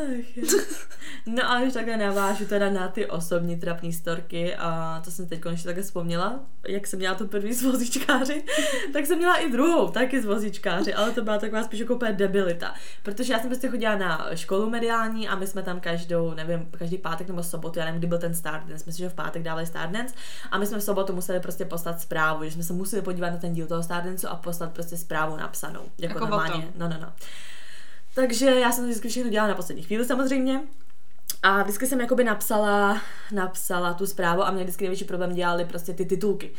No 1.25 1.51
a 1.51 1.62
když 1.62 1.74
takhle 1.74 1.98
navážu 1.98 2.46
teda 2.46 2.70
na 2.70 2.88
ty 2.88 3.06
osobní 3.06 3.60
trapné 3.60 3.92
storky 3.92 4.56
a 4.56 5.01
to 5.06 5.12
jsem 5.12 5.28
teď 5.28 5.42
konečně 5.42 5.63
takhle 5.66 5.84
vzpomněla, 5.84 6.40
jak 6.68 6.88
jsem 6.88 7.00
měla 7.00 7.16
tu 7.16 7.28
první 7.28 7.54
z 7.54 7.62
vozíčkáři, 8.20 8.44
tak 8.94 9.06
jsem 9.06 9.18
měla 9.18 9.36
i 9.36 9.51
druhou, 9.51 9.89
taky 9.89 10.22
z 10.22 10.25
vozíčkáři, 10.25 10.94
ale 10.94 11.12
to 11.12 11.22
byla 11.22 11.38
taková 11.38 11.63
spíš 11.63 11.80
jako 11.80 11.96
úplně 11.96 12.12
debilita. 12.12 12.74
Protože 13.03 13.34
já 13.34 13.39
jsem 13.39 13.50
prostě 13.50 13.70
chodila 13.70 13.96
na 13.96 14.27
školu 14.36 14.70
mediální 14.70 15.27
a 15.27 15.36
my 15.36 15.48
jsme 15.48 15.63
tam 15.63 15.80
každou, 15.80 16.34
nevím, 16.34 16.70
každý 16.77 16.98
pátek 16.98 17.27
nebo 17.27 17.44
sobotu, 17.44 17.80
já 17.80 17.86
nevím, 17.86 18.00
kdy 18.00 18.08
byl 18.08 18.18
ten 18.18 18.34
start 18.34 18.68
dance, 18.68 18.84
myslím, 18.86 19.06
že 19.06 19.10
v 19.10 19.13
pátek 19.13 19.44
dávali 19.44 19.65
start 19.65 19.91
dance 19.91 20.15
a 20.51 20.58
my 20.58 20.68
jsme 20.68 20.77
v 20.77 20.84
sobotu 20.84 21.13
museli 21.13 21.39
prostě 21.39 21.65
poslat 21.65 22.01
zprávu, 22.01 22.44
že 22.44 22.51
jsme 22.51 22.63
se 22.63 22.74
museli 22.74 23.01
podívat 23.01 23.30
na 23.30 23.38
ten 23.38 23.53
díl 23.53 23.68
toho 23.68 23.84
start 23.84 24.25
a 24.27 24.36
poslat 24.36 24.74
prostě 24.74 24.98
zprávu 24.98 25.38
napsanou. 25.38 25.82
Jako, 25.98 26.13
Jako 26.13 26.20
normálně. 26.20 26.68
No, 26.75 26.89
no, 26.89 26.96
no. 27.01 27.13
Takže 28.15 28.46
já 28.46 28.72
jsem 28.72 28.84
to 28.84 28.88
vždycky 28.88 29.10
všechno 29.10 29.32
dělala 29.32 29.50
na 29.50 29.56
poslední 29.56 29.84
chvíli 29.84 30.06
samozřejmě. 30.06 30.62
A 31.44 31.63
vždycky 31.63 31.88
jsem 31.88 32.01
jakoby 32.01 32.24
napsala, 32.24 33.01
napsala 33.32 33.94
tu 33.94 34.08
zprávu 34.08 34.44
a 34.44 34.51
mě 34.51 34.63
vždycky 34.63 34.84
největší 34.84 35.06
problém 35.06 35.36
dělali 35.36 35.65
prostě 35.65 35.94
ty 35.94 36.06
titulky. 36.06 36.51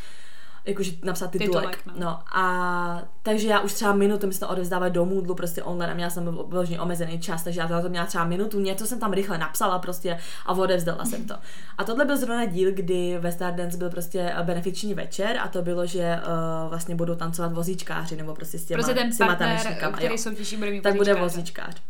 Jakože 0.64 0.92
napsat 1.04 1.31
titulek. 1.31 1.76
Titulek, 1.76 1.87
no. 1.87 1.92
no. 2.04 2.38
a 2.38 3.02
takže 3.23 3.49
já 3.49 3.61
už 3.61 3.73
třeba 3.73 3.92
minutu, 3.92 4.26
my 4.26 4.33
jsme 4.33 4.47
to 4.47 4.52
odevzdávali 4.52 4.90
do 4.90 5.04
Moodlu 5.04 5.35
prostě 5.35 5.62
online 5.62 5.92
a 5.92 5.95
měla 5.95 6.11
jsem 6.11 6.38
vyloženě 6.49 6.81
omezený 6.81 7.21
čas, 7.21 7.42
takže 7.42 7.61
já 7.61 7.69
na 7.69 7.83
to 7.83 7.88
měla 7.88 8.07
třeba 8.07 8.25
minutu, 8.25 8.61
něco 8.61 8.87
jsem 8.87 9.00
tam 9.00 9.12
rychle 9.12 9.38
napsala 9.38 9.78
prostě 9.78 10.19
a 10.47 10.52
odevzdala 10.52 11.04
jsem 11.04 11.25
to. 11.25 11.35
A 11.78 11.85
tohle 11.85 12.04
byl 12.04 12.16
zrovna 12.16 12.45
díl, 12.45 12.73
kdy 12.73 13.19
ve 13.21 13.33
Stardance 13.33 13.76
byl 13.76 13.90
prostě 13.90 14.35
benefiční 14.42 14.95
večer 14.95 15.38
a 15.38 15.49
to 15.49 15.62
bylo, 15.62 15.87
že 15.87 16.16
uh, 16.16 16.71
vlastně 16.71 16.95
budou 16.95 17.14
tancovat 17.14 17.52
vozíčkáři 17.52 18.16
nebo 18.16 18.35
prostě 18.35 18.59
s 18.59 18.64
těma, 18.64 18.83
Prostě 18.83 18.95
ten 18.95 19.12
s 19.12 19.19
těma 19.19 19.28
partner, 19.28 19.57
tanečníkama, 19.57 19.97
který 19.97 20.12
jo 20.12 20.19
soutěží, 20.19 20.57
bude 20.57 20.71
mít 20.71 20.83
tak 20.83 20.97
bude 20.97 21.14
vozíčkář. 21.14 21.83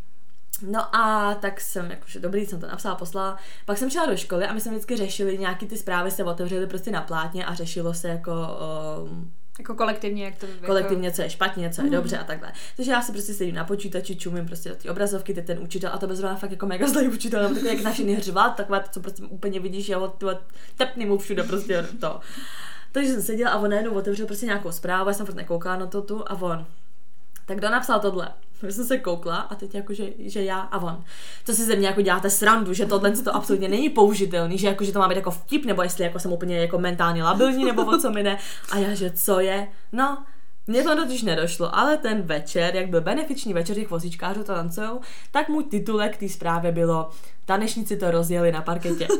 No 0.62 0.96
a 0.96 1.34
tak 1.34 1.60
jsem, 1.60 1.90
jakože 1.90 2.20
dobrý, 2.20 2.46
jsem 2.46 2.60
to 2.60 2.66
napsala, 2.66 2.94
poslala. 2.94 3.36
Pak 3.66 3.78
jsem 3.78 3.90
šla 3.90 4.06
do 4.06 4.16
školy 4.16 4.46
a 4.46 4.52
my 4.52 4.60
jsme 4.60 4.72
vždycky 4.72 4.96
řešili, 4.96 5.38
nějaký 5.38 5.66
ty 5.66 5.76
zprávy 5.76 6.10
se 6.10 6.24
otevřely 6.24 6.66
prostě 6.66 6.90
na 6.90 7.02
plátně 7.02 7.44
a 7.44 7.54
řešilo 7.54 7.94
se 7.94 8.08
jako 8.08 8.32
um, 9.04 9.32
Jako 9.58 9.74
kolektivně, 9.74 10.24
jak 10.24 10.36
to 10.36 10.46
jako... 10.46 10.66
kolektivně, 10.66 11.12
co 11.12 11.22
je 11.22 11.30
špatně, 11.30 11.70
co 11.70 11.84
je 11.84 11.90
dobře 11.90 12.18
a 12.18 12.24
takhle. 12.24 12.52
Takže 12.76 12.90
já 12.92 13.02
si 13.02 13.12
prostě 13.12 13.34
sedím 13.34 13.54
na 13.54 13.64
počítači, 13.64 14.16
čumím 14.16 14.46
prostě 14.46 14.68
do 14.68 14.74
té 14.74 14.90
obrazovky, 14.90 15.34
ty 15.34 15.42
ten 15.42 15.58
učitel 15.58 15.90
a 15.92 15.98
to 15.98 16.06
byl 16.06 16.16
zrovna 16.16 16.36
fakt 16.36 16.50
jako 16.50 16.66
mega 16.66 16.88
zlý 16.88 17.08
učitel, 17.08 17.48
takový 17.48 17.66
jak 17.66 17.82
na 17.82 17.92
všechny 17.92 18.14
hřvat, 18.14 18.56
takové 18.56 18.80
to, 18.80 18.88
co 18.90 19.00
prostě 19.00 19.22
úplně 19.22 19.60
vidíš, 19.60 19.94
ho 19.94 20.08
ty 20.08 20.26
tepný 20.76 21.06
mu 21.06 21.18
všude 21.18 21.42
prostě 21.42 21.86
to. 22.00 22.20
Takže 22.92 23.12
jsem 23.12 23.22
seděla 23.22 23.50
a 23.50 23.58
on 23.58 23.70
najednou 23.70 23.92
otevřel 23.92 24.26
prostě 24.26 24.46
nějakou 24.46 24.72
zprávu, 24.72 25.08
já 25.08 25.14
jsem 25.14 25.26
furt 25.26 25.34
nekoukala 25.34 25.76
na 25.76 25.86
to 25.86 26.02
tu 26.02 26.24
a 26.30 26.42
on. 26.42 26.66
Tak 27.46 27.58
kdo 27.58 27.70
napsal 27.70 28.00
tohle? 28.00 28.28
Já 28.62 28.72
jsem 28.72 28.84
se 28.84 28.98
koukla 28.98 29.36
a 29.36 29.54
teď 29.54 29.74
jako, 29.74 29.94
že, 29.94 30.04
že 30.18 30.44
já 30.44 30.60
a 30.60 30.78
on. 30.78 31.04
To 31.46 31.52
si 31.52 31.64
ze 31.64 31.76
mě 31.76 31.86
jako 31.86 32.02
děláte 32.02 32.30
srandu, 32.30 32.74
že 32.74 32.86
tohle 32.86 33.10
to 33.10 33.36
absolutně 33.36 33.68
není 33.68 33.88
použitelný, 33.88 34.58
že 34.58 34.66
jako, 34.66 34.84
že 34.84 34.92
to 34.92 34.98
má 34.98 35.08
být 35.08 35.16
jako 35.16 35.30
vtip, 35.30 35.64
nebo 35.64 35.82
jestli 35.82 36.04
jako 36.04 36.18
jsem 36.18 36.32
úplně 36.32 36.60
jako 36.60 36.78
mentálně 36.78 37.24
labilní, 37.24 37.64
nebo 37.64 37.84
o 37.84 37.98
co 37.98 38.10
mi 38.10 38.22
jde. 38.22 38.38
A 38.70 38.78
já, 38.78 38.94
že 38.94 39.10
co 39.10 39.40
je? 39.40 39.68
No, 39.92 40.24
mně 40.66 40.82
to 40.82 40.96
totiž 40.96 41.22
nedošlo, 41.22 41.78
ale 41.78 41.96
ten 41.96 42.22
večer, 42.22 42.76
jak 42.76 42.88
byl 42.88 43.00
benefiční 43.00 43.54
večer 43.54 43.76
těch 43.76 43.90
vozíčkářů 43.90 44.44
to 44.44 44.54
tancujou, 44.54 45.00
tak 45.30 45.48
můj 45.48 45.64
titulek 45.64 46.16
té 46.16 46.28
zprávě 46.28 46.72
bylo 46.72 47.10
Tanečníci 47.44 47.96
to 47.96 48.10
rozjeli 48.10 48.52
na 48.52 48.62
parketě. 48.62 49.08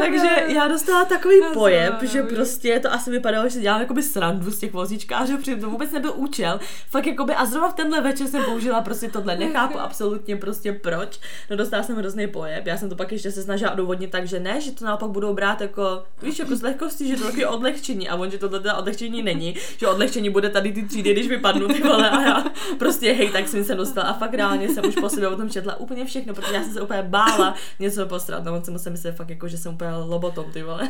Takže 0.00 0.28
já 0.46 0.68
dostala 0.68 1.04
takový 1.04 1.40
Já 1.40 1.50
pojeb, 1.50 1.94
jsem- 1.98 2.08
že 2.08 2.22
prostě 2.22 2.80
to 2.80 2.92
asi 2.92 3.10
vypadalo, 3.10 3.48
že 3.48 3.60
dělám 3.60 3.80
jakoby 3.80 4.02
srandu 4.02 4.50
z 4.50 4.58
těch 4.58 4.72
vozíčkářů, 4.72 5.38
přitom 5.38 5.60
to 5.60 5.70
vůbec 5.70 5.90
nebyl 5.92 6.12
účel. 6.16 6.60
Fakt 6.90 7.06
jakoby 7.06 7.34
a 7.34 7.44
zrovna 7.46 7.68
v 7.68 7.74
tenhle 7.74 8.00
večer 8.00 8.26
jsem 8.26 8.44
použila 8.44 8.80
prostě 8.80 9.08
tohle, 9.08 9.36
nechápu 9.36 9.78
absolutně 9.80 10.36
prostě 10.36 10.72
proč. 10.72 11.18
No 11.50 11.56
dostala 11.56 11.82
jsem 11.82 11.96
hrozný 11.96 12.26
pojeb, 12.26 12.66
já 12.66 12.76
jsem 12.76 12.88
to 12.88 12.96
pak 12.96 13.12
ještě 13.12 13.30
se 13.30 13.42
snažila 13.42 13.72
odůvodnit 13.72 14.10
tak, 14.10 14.26
že 14.26 14.40
ne, 14.40 14.60
že 14.60 14.72
to 14.72 14.84
naopak 14.84 15.10
budou 15.10 15.34
brát 15.34 15.60
jako, 15.60 16.02
víš, 16.22 16.38
jako 16.38 16.56
z 16.56 16.62
lehkostí, 16.62 17.08
že 17.08 17.16
to 17.16 17.36
je 17.36 17.48
odlehčení 17.48 18.08
a 18.08 18.16
on, 18.16 18.30
že 18.30 18.38
tohle 18.38 18.60
teda 18.60 18.74
odlehčení 18.74 19.22
není, 19.22 19.54
že 19.76 19.88
odlehčení 19.88 20.30
bude 20.30 20.48
tady 20.48 20.72
ty 20.72 20.82
třídy, 20.82 21.12
když 21.12 21.28
vypadnu 21.28 21.68
ty 21.68 21.82
vole 21.82 22.10
a 22.10 22.22
já 22.22 22.44
prostě 22.78 23.12
hej, 23.12 23.30
tak 23.30 23.48
jsem 23.48 23.64
se 23.64 23.74
dostala 23.74 24.08
a 24.08 24.12
fakt 24.18 24.34
reálně 24.34 24.68
jsem 24.68 24.86
už 24.86 24.94
po 24.94 25.08
sobě 25.22 25.36
o 25.36 25.40
tom 25.40 25.50
četla 25.50 25.76
úplně 25.76 26.04
všechno, 26.04 26.34
protože 26.34 26.54
já 26.54 26.62
jsem 26.62 26.72
se 26.72 26.80
úplně 26.80 27.02
bála 27.02 27.54
něco 27.78 28.06
postrat, 28.06 28.44
no 28.44 28.54
on 28.54 28.64
si 28.64 28.70
musel 28.70 28.92
myslet 28.92 29.16
fakt 29.16 29.28
jako, 29.30 29.48
že 29.48 29.58
jsem 29.58 29.74
úplně 29.74 29.90
lobotom, 29.90 30.52
ty 30.52 30.62
vole. 30.62 30.88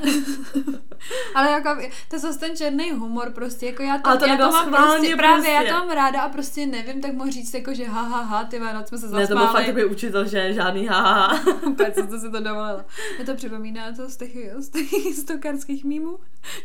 Ale 1.35 1.51
jako, 1.51 1.69
to 2.09 2.17
je 2.17 2.21
zase 2.21 2.39
ten 2.39 2.57
černý 2.57 2.91
humor 2.91 3.31
prostě, 3.31 3.67
jako 3.67 3.83
já 3.83 3.99
to, 3.99 4.09
Ale 4.09 4.19
to 4.19 4.27
já 4.27 4.37
to 4.37 4.51
mám 4.51 4.69
prostě, 4.71 5.17
právě 5.17 5.51
já 5.51 5.59
prostě. 5.61 5.73
to 5.75 5.79
mám 5.79 5.91
ráda 5.91 6.23
a 6.23 6.29
prostě 6.29 6.67
nevím, 6.67 7.01
tak 7.01 7.13
mohu 7.13 7.31
říct 7.31 7.55
jako, 7.55 7.75
že 7.75 7.85
ha, 7.89 8.03
ha, 8.03 8.23
ha, 8.23 8.45
ty 8.45 8.59
Vánoc 8.59 8.89
jsme 8.89 8.99
se 8.99 9.07
Ne, 9.07 9.27
to 9.27 9.35
byl 9.35 9.37
fakt 9.37 9.43
zasmáli. 9.45 9.67
takový 9.67 9.85
učitel, 9.85 10.29
že 10.29 10.53
žádný 10.53 10.87
ha, 10.87 11.01
ha, 11.01 11.27
ha. 11.27 11.41
Úplně 11.67 11.91
co 11.93 12.07
to 12.07 12.19
si 12.19 12.31
to 12.31 12.41
dovolila. 12.41 12.85
Mě 13.17 13.27
to 13.27 13.35
připomíná 13.35 13.93
to 13.93 14.09
z 14.11 14.17
těch, 14.17 14.31
z 14.59 14.69
těch 14.69 15.15
stokarských 15.23 15.85
mýmů. 15.85 16.19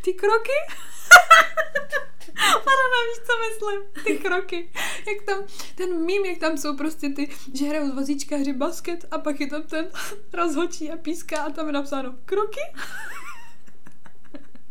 Ty 0.04 0.14
kroky. 0.14 0.52
Marana, 2.66 3.00
víš, 3.08 3.20
co 3.28 3.34
myslím? 3.50 4.04
Ty 4.04 4.24
kroky. 4.24 4.72
Jak 5.08 5.26
tam, 5.26 5.44
ten 5.76 6.06
mým, 6.06 6.26
jak 6.26 6.38
tam 6.38 6.58
jsou 6.58 6.78
prostě 6.78 7.10
ty, 7.10 7.30
že 7.54 7.66
hrajou 7.66 7.92
z 7.92 7.96
vozíčkáři 7.96 8.54
basket 8.54 9.06
a 9.12 9.18
pak 9.18 9.40
je 9.40 9.48
tam 9.48 9.64
ten 9.64 9.88
rozhočí 10.34 10.92
a 10.92 10.98
píská 10.98 11.42
a 11.42 11.50
tam 11.50 11.68
je 11.68 11.74
napsáno 11.74 12.16
kroky. 12.26 12.60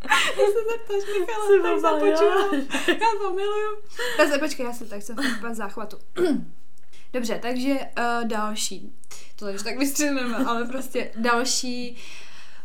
Já 0.08 0.46
se 0.46 0.60
zeptáš, 0.70 1.18
Michala, 1.18 1.62
tak 1.62 1.80
započíváš. 1.80 2.88
Já 2.88 3.06
to 3.22 3.32
miluju. 3.32 3.82
Se, 4.28 4.38
počkej, 4.38 4.66
já 4.66 4.72
se 4.72 4.84
tak 4.84 5.02
jsem 5.02 5.16
v 5.16 5.54
záchvatu. 5.54 5.98
Dobře, 7.12 7.38
takže 7.42 7.70
uh, 7.72 8.28
další. 8.28 8.92
To 9.36 9.46
už 9.46 9.62
tak 9.62 9.78
vystřelíme, 9.78 10.36
ale 10.36 10.64
prostě 10.64 11.12
další. 11.16 11.96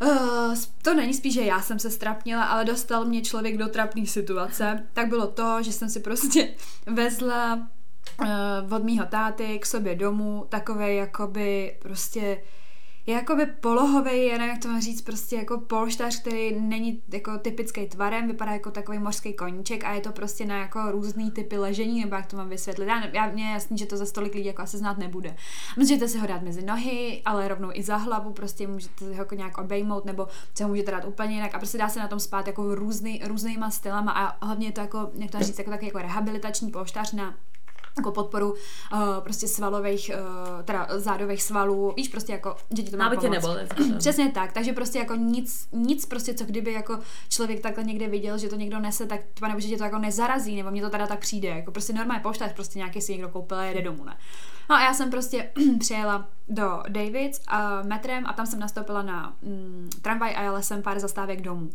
Uh, 0.02 0.56
to 0.82 0.94
není 0.94 1.14
spíš, 1.14 1.34
že 1.34 1.42
já 1.42 1.62
jsem 1.62 1.80
se 1.80 1.92
strapnila, 1.92 2.44
ale 2.44 2.66
dostal 2.66 3.06
mě 3.06 3.22
člověk 3.22 3.58
do 3.58 3.68
trapné 3.68 4.06
situace. 4.06 4.88
Tak 4.94 5.08
bylo 5.08 5.28
to, 5.28 5.64
že 5.64 5.72
jsem 5.72 5.90
si 5.90 6.00
prostě 6.00 6.56
vezla 6.86 7.68
uh, 8.22 8.74
od 8.74 8.84
mýho 8.84 9.06
táty 9.06 9.60
k 9.60 9.66
sobě 9.66 9.96
domů 9.96 10.46
takové 10.50 10.94
jakoby 10.94 11.78
prostě 11.82 12.42
je 13.06 13.14
jakoby 13.14 13.46
polohový, 13.46 14.26
já 14.26 14.38
nevím, 14.38 14.50
jak 14.54 14.62
to 14.62 14.68
mám 14.68 14.82
říct, 14.82 15.02
prostě 15.02 15.36
jako 15.36 15.58
polštář, 15.58 16.22
který 16.22 16.62
není 16.62 17.04
jako 17.14 17.38
typický 17.38 17.88
tvarem, 17.88 18.28
vypadá 18.28 18.52
jako 18.52 18.72
takový 18.72 19.00
mořský 19.00 19.34
koníček 19.34 19.84
a 19.84 19.92
je 19.92 20.02
to 20.02 20.12
prostě 20.12 20.46
na 20.46 20.58
jako 20.58 20.92
různý 20.92 21.32
typy 21.32 21.58
ležení, 21.58 22.02
nebo 22.02 22.16
jak 22.16 22.26
to 22.26 22.38
mám 22.38 22.50
vysvětlit. 22.50 22.86
Já, 22.86 23.06
já 23.06 23.30
mě 23.30 23.44
je 23.44 23.52
jasný, 23.52 23.78
že 23.78 23.86
to 23.86 23.98
za 23.98 24.06
stolik 24.06 24.34
lidí 24.34 24.48
jako 24.48 24.62
asi 24.62 24.78
znát 24.78 24.98
nebude. 24.98 25.36
Můžete 25.78 26.08
si 26.08 26.18
ho 26.18 26.28
dát 26.28 26.42
mezi 26.42 26.66
nohy, 26.66 27.22
ale 27.26 27.48
rovnou 27.48 27.70
i 27.74 27.84
za 27.84 27.98
hlavu, 27.98 28.34
prostě 28.34 28.68
můžete 28.68 29.06
ho 29.06 29.12
jako 29.12 29.36
nějak 29.36 29.58
obejmout, 29.58 30.06
nebo 30.06 30.28
se 30.54 30.64
ho 30.64 30.70
můžete 30.70 30.92
dát 30.92 31.06
úplně 31.06 31.36
jinak 31.36 31.56
a 31.56 31.58
prostě 31.58 31.78
dá 31.78 31.90
se 31.90 32.00
na 32.00 32.08
tom 32.08 32.20
spát 32.20 32.48
jako 32.48 32.76
různý, 32.76 33.22
různýma 33.26 33.70
stylama 33.70 34.12
a 34.12 34.46
hlavně 34.46 34.68
je 34.68 34.72
to 34.72 34.82
jako, 34.82 35.10
jak 35.14 35.32
to 35.32 35.40
říct, 35.40 35.60
jako 35.60 35.72
takový 35.72 35.88
jako 35.88 36.00
rehabilitační 36.00 36.72
polštář 36.72 37.14
na 37.14 37.36
jako 37.98 38.12
podporu 38.12 38.52
uh, 38.52 39.00
prostě 39.20 39.48
svalových, 39.48 40.12
uh, 40.14 40.64
teda 40.64 40.88
zádových 40.96 41.44
svalů, 41.44 41.94
víš, 41.98 42.08
prostě 42.08 42.32
jako, 42.32 42.56
že 42.78 42.84
ti 42.84 42.92
to 42.92 42.98
má 42.98 43.06
Aby 43.06 43.18
tě 43.18 43.28
pomoct. 43.28 43.44
neboli. 43.44 43.68
Přesně 43.98 44.32
tak, 44.32 44.52
takže 44.52 44.74
prostě 44.74 45.00
jako 45.00 45.16
nic, 45.16 45.68
nic 45.72 46.06
prostě, 46.06 46.34
co 46.34 46.46
kdyby 46.46 46.74
jako 46.74 47.00
člověk 47.30 47.60
takhle 47.60 47.84
někde 47.84 48.08
viděl, 48.08 48.38
že 48.38 48.50
to 48.50 48.56
někdo 48.56 48.80
nese, 48.80 49.06
tak 49.06 49.22
nebo 49.48 49.60
že 49.60 49.68
tě 49.68 49.78
to 49.78 49.84
jako 49.84 49.98
nezarazí, 49.98 50.56
nebo 50.56 50.72
mně 50.72 50.82
to 50.82 50.90
teda 50.90 51.08
tak 51.08 51.20
přijde, 51.20 51.50
jako 51.50 51.72
prostě 51.72 51.94
normálně 51.94 52.24
poštář, 52.24 52.54
prostě 52.54 52.80
nějaký 52.80 53.02
si 53.02 53.12
někdo 53.12 53.30
koupil 53.30 53.58
a 53.58 53.64
jede 53.64 53.82
domů, 53.82 54.04
ne. 54.04 54.18
No 54.70 54.76
a 54.76 54.82
já 54.84 54.94
jsem 54.94 55.12
prostě 55.12 55.52
přijela 55.80 56.28
do 56.50 56.84
Davids 56.90 57.42
a 57.48 57.82
metrem 57.82 58.24
a 58.28 58.34
tam 58.34 58.46
jsem 58.46 58.60
nastoupila 58.60 59.02
na 59.02 59.34
mm, 59.42 59.90
tramvaj 60.02 60.36
a 60.36 60.42
jela 60.42 60.62
jsem 60.62 60.82
pár 60.82 61.00
zastávek 61.00 61.42
domů. 61.42 61.70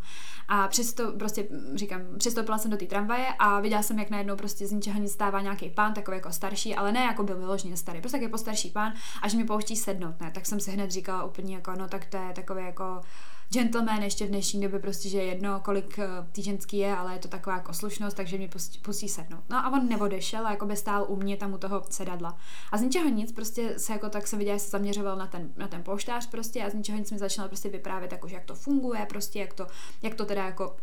A 0.49 0.69
přesto, 0.69 1.13
prostě 1.13 1.47
mm, 1.51 1.79
říkám, 1.79 2.01
přistoupila 2.19 2.59
jsem 2.59 2.71
do 2.71 2.77
té 2.77 2.87
tramvaje 2.87 3.27
a 3.39 3.61
viděla 3.61 3.83
jsem, 3.83 3.99
jak 3.99 4.11
najednou 4.11 4.37
prostě 4.37 4.67
z 4.67 4.73
ničeho 4.73 5.01
nic 5.01 5.13
stává 5.13 5.41
nějaký 5.41 5.71
pán, 5.71 5.95
takový 6.07 6.17
jako 6.17 6.33
starší, 6.33 6.75
ale 6.75 6.93
ne 6.93 7.01
jako 7.01 7.23
byl 7.23 7.37
vyloženě 7.37 7.77
starý, 7.77 8.01
prostě 8.01 8.19
jako 8.19 8.31
postarší 8.31 8.71
pán 8.71 8.93
a 9.23 9.29
že 9.29 9.37
mi 9.37 9.45
pouští 9.45 9.77
sednout, 9.77 10.21
ne, 10.21 10.31
tak 10.31 10.47
jsem 10.47 10.61
si 10.61 10.71
hned 10.71 10.91
říkala 10.91 11.25
úplně 11.25 11.55
jako, 11.55 11.73
no 11.79 11.89
tak 11.89 12.05
to 12.05 12.17
je 12.17 12.33
takový 12.35 12.65
jako 12.65 13.01
gentleman 13.51 14.03
ještě 14.03 14.27
v 14.27 14.29
dnešní 14.29 14.61
době 14.61 14.79
prostě, 14.79 15.09
že 15.09 15.19
je 15.19 15.25
jedno, 15.25 15.61
kolik 15.61 15.99
eh, 15.99 16.09
tý 16.33 16.43
ženský 16.43 16.79
je, 16.79 16.97
ale 16.97 17.13
je 17.13 17.19
to 17.19 17.29
taková 17.29 17.57
jako 17.57 17.73
slušnost, 17.73 18.17
takže 18.17 18.39
mě 18.39 18.49
pustí, 18.49 18.79
pustí 18.79 19.09
sednout. 19.09 19.45
No 19.51 19.57
a 19.57 19.71
on 19.71 19.89
neodešel 19.89 20.47
a 20.47 20.51
jako 20.51 20.67
by 20.67 20.77
stál 20.77 21.07
u 21.09 21.17
mě 21.17 21.37
tam 21.37 21.53
u 21.53 21.59
toho 21.59 21.83
sedadla. 21.91 22.39
A 22.73 22.79
z 22.79 22.83
ničeho 22.83 23.09
nic 23.09 23.33
prostě 23.33 23.79
se 23.79 23.93
jako 23.93 24.09
tak 24.09 24.27
se 24.27 24.37
viděla, 24.37 24.57
že 24.57 24.65
se 24.65 24.71
zaměřoval 24.71 25.17
na 25.17 25.27
ten, 25.27 25.53
na 25.57 25.69
ten 25.69 25.83
polštář 25.83 26.27
prostě 26.27 26.65
a 26.65 26.71
z 26.71 26.75
ničeho 26.75 26.99
nic 26.99 27.11
mi 27.11 27.19
začal 27.19 27.49
prostě 27.49 27.69
vyprávět 27.69 28.13
jako, 28.13 28.29
že 28.29 28.35
jak 28.35 28.45
to 28.45 28.55
funguje, 28.55 29.07
prostě 29.09 29.39
jak 29.39 29.55
to, 29.55 29.67
jak 30.03 30.15
to 30.15 30.25
teda 30.25 30.45
jako 30.45 30.77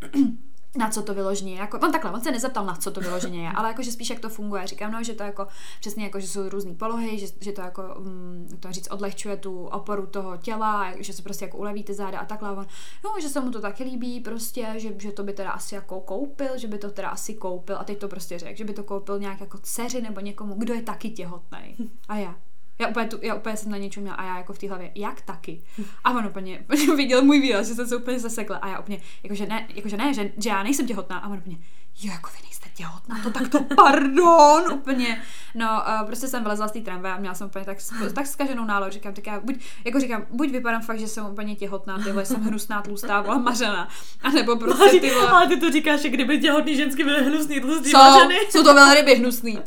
na 0.77 0.89
co 0.89 1.01
to 1.01 1.13
vyloženě 1.13 1.53
je. 1.53 1.59
Jako, 1.59 1.79
on 1.79 1.91
takhle, 1.91 2.12
on 2.12 2.21
se 2.21 2.31
nezeptal, 2.31 2.65
na 2.65 2.75
co 2.75 2.91
to 2.91 3.01
vyloženě 3.01 3.43
je, 3.43 3.51
ale 3.51 3.67
jakože 3.67 3.91
spíš 3.91 4.09
jak 4.09 4.19
to 4.19 4.29
funguje. 4.29 4.67
Říkám, 4.67 4.91
no, 4.91 5.03
že 5.03 5.13
to 5.13 5.23
jako 5.23 5.47
přesně 5.79 6.03
jako, 6.03 6.19
že 6.19 6.27
jsou 6.27 6.49
různé 6.49 6.73
polohy, 6.73 7.19
že, 7.19 7.27
že 7.41 7.51
to 7.51 7.62
jako, 7.62 7.83
mm, 7.99 8.57
to 8.59 8.71
říct, 8.71 8.88
odlehčuje 8.91 9.38
tu 9.38 9.65
oporu 9.65 10.05
toho 10.05 10.38
těla, 10.38 10.93
že 10.99 11.13
se 11.13 11.21
prostě 11.21 11.45
jako 11.45 11.57
uleví 11.57 11.83
ty 11.83 11.93
záda 11.93 12.19
a 12.19 12.25
takhle. 12.25 12.51
On, 12.51 12.67
no, 13.03 13.21
že 13.21 13.29
se 13.29 13.39
mu 13.39 13.51
to 13.51 13.62
taky 13.62 13.83
líbí 13.83 14.19
prostě, 14.19 14.73
že, 14.77 14.89
že 14.99 15.12
to 15.12 15.23
by 15.23 15.33
teda 15.33 15.51
asi 15.51 15.75
jako 15.75 16.01
koupil, 16.01 16.57
že 16.57 16.67
by 16.67 16.77
to 16.77 16.91
teda 16.91 17.09
asi 17.09 17.33
koupil 17.33 17.77
a 17.77 17.83
teď 17.83 17.97
to 17.97 18.07
prostě 18.07 18.39
řekl, 18.39 18.57
že 18.57 18.65
by 18.65 18.73
to 18.73 18.83
koupil 18.83 19.19
nějak 19.19 19.41
jako 19.41 19.57
dceři 19.57 20.01
nebo 20.01 20.19
někomu, 20.19 20.55
kdo 20.55 20.73
je 20.73 20.81
taky 20.81 21.09
těhotný. 21.09 21.75
A 22.07 22.15
já. 22.15 22.36
Já 22.84 22.89
úplně, 22.89 23.06
tu, 23.06 23.19
já 23.22 23.36
úplně 23.36 23.58
jsem 23.58 23.72
na 23.72 23.78
něčem 23.78 24.04
měla 24.04 24.15
a 24.15 24.26
já 24.26 24.38
jako 24.38 24.54
v 24.54 24.60
té 24.60 24.67
hlavě, 24.69 24.91
jak 24.96 25.22
taky? 25.22 25.62
A 26.04 26.12
on 26.12 26.26
úplně 26.26 26.65
viděl 26.96 27.22
můj 27.22 27.39
výraz, 27.41 27.67
že 27.67 27.76
jsem 27.76 27.88
se 27.88 27.96
úplně 27.96 28.19
zasekla 28.19 28.58
a 28.58 28.67
já 28.67 28.80
úplně, 28.80 29.02
jakože 29.24 29.46
ne, 29.46 29.67
jakože 29.76 29.98
ne 29.98 30.13
že, 30.13 30.32
že 30.38 30.50
já 30.50 30.63
nejsem 30.63 30.88
těhotná 30.88 31.17
a 31.17 31.28
on 31.28 31.38
úplně, 31.38 31.58
jo, 32.02 32.12
jako 32.12 32.30
vy 32.38 32.43
nejste 32.43 32.69
těhotná, 32.76 33.19
to 33.24 33.30
tak 33.32 33.48
to 33.48 33.60
pardon, 33.76 34.74
úplně. 34.74 35.22
No, 35.56 35.84
uh, 36.02 36.08
prostě 36.08 36.28
jsem 36.28 36.43
vylezla 36.43 36.67
z 36.67 36.72
té 36.72 36.80
tramvaje 36.80 37.15
a 37.15 37.17
měla 37.17 37.36
jsem 37.36 37.48
úplně 37.48 37.65
tak, 37.65 37.78
tak 38.13 38.28
zkaženou 38.28 38.65
náladu, 38.65 38.91
říkám, 38.91 39.13
tak 39.13 39.28
já 39.28 39.39
buď, 39.39 39.56
jako 39.86 40.00
říkám, 40.00 40.26
buď 40.30 40.50
vypadám 40.52 40.82
fakt, 40.82 41.00
že 41.00 41.08
jsem 41.08 41.26
úplně 41.26 41.56
těhotná, 41.56 41.98
ty 41.98 42.12
vole, 42.12 42.26
jsem 42.26 42.41
hnusná, 42.48 42.82
tlustá, 42.82 43.22
vole, 43.22 43.39
mařena, 43.39 43.88
a 44.22 44.30
nebo 44.30 44.56
prostě 44.56 45.00
ty 45.00 45.12
vole, 45.12 45.28
Ale 45.28 45.48
ty 45.48 45.58
to 45.58 45.72
říkáš, 45.72 46.02
že 46.02 46.10
kdyby 46.10 46.39
těhotný 46.39 46.76
žensky 46.76 47.04
byly 47.04 47.24
hnusný, 47.24 47.60
tlustý, 47.60 47.89
jsou, 47.89 47.98
mařeny. 47.98 48.36
jsou 48.50 48.63
to 48.63 48.74
velryby 48.74 49.15
hnusný. 49.15 49.60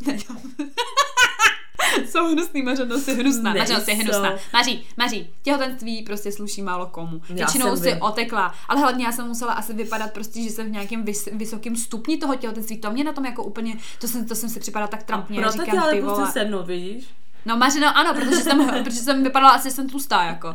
jsou 2.11 2.33
hnusný, 2.33 2.63
mařenost 2.63 3.09
je 3.09 3.15
hnusná, 3.15 3.55
mařenost 3.55 3.89
je 3.89 3.95
hnusná. 3.95 4.35
Maří, 4.53 4.87
Maří, 4.97 5.31
těhotenství 5.43 6.03
prostě 6.03 6.33
sluší 6.33 6.63
málo 6.63 6.87
komu. 6.87 7.21
Většinou 7.31 7.77
jsem 7.77 7.93
si 7.93 8.01
otekla, 8.01 8.55
ale 8.69 8.81
hlavně 8.81 9.05
já 9.05 9.13
jsem 9.13 9.27
musela 9.27 9.53
asi 9.53 9.73
vypadat 9.73 10.13
prostě, 10.13 10.43
že 10.43 10.51
jsem 10.51 10.67
v 10.67 10.71
nějakém 10.71 11.05
vys, 11.05 11.29
vysokém 11.33 11.77
stupni 11.77 12.17
toho 12.17 12.35
těhotenství. 12.35 12.79
To 12.79 12.91
mě 12.91 13.05
na 13.05 13.13
tom 13.13 13.25
jako 13.25 13.45
úplně, 13.45 13.77
to 14.01 14.09
jsem, 14.09 14.27
to 14.27 14.35
jsem 14.35 14.49
si 14.49 14.61
připadala 14.61 14.89
tak 14.89 15.03
trampně. 15.03 15.41
Proto 15.41 15.65
říkám, 15.65 15.79
ale 15.79 15.93
ty 15.93 16.01
prostě 16.01 16.21
vole. 16.21 16.33
sednout, 16.33 16.67
vidíš? 16.67 17.09
No 17.47 17.57
Mařino, 17.57 17.99
ano, 17.99 18.15
protože 18.15 18.37
jsem, 18.37 18.67
protože 18.85 19.01
jsem 19.01 19.23
vypadala 19.23 19.53
asi, 19.53 19.69
že 19.69 19.75
jsem 19.75 19.89
tlustá, 19.89 20.23
jako. 20.23 20.55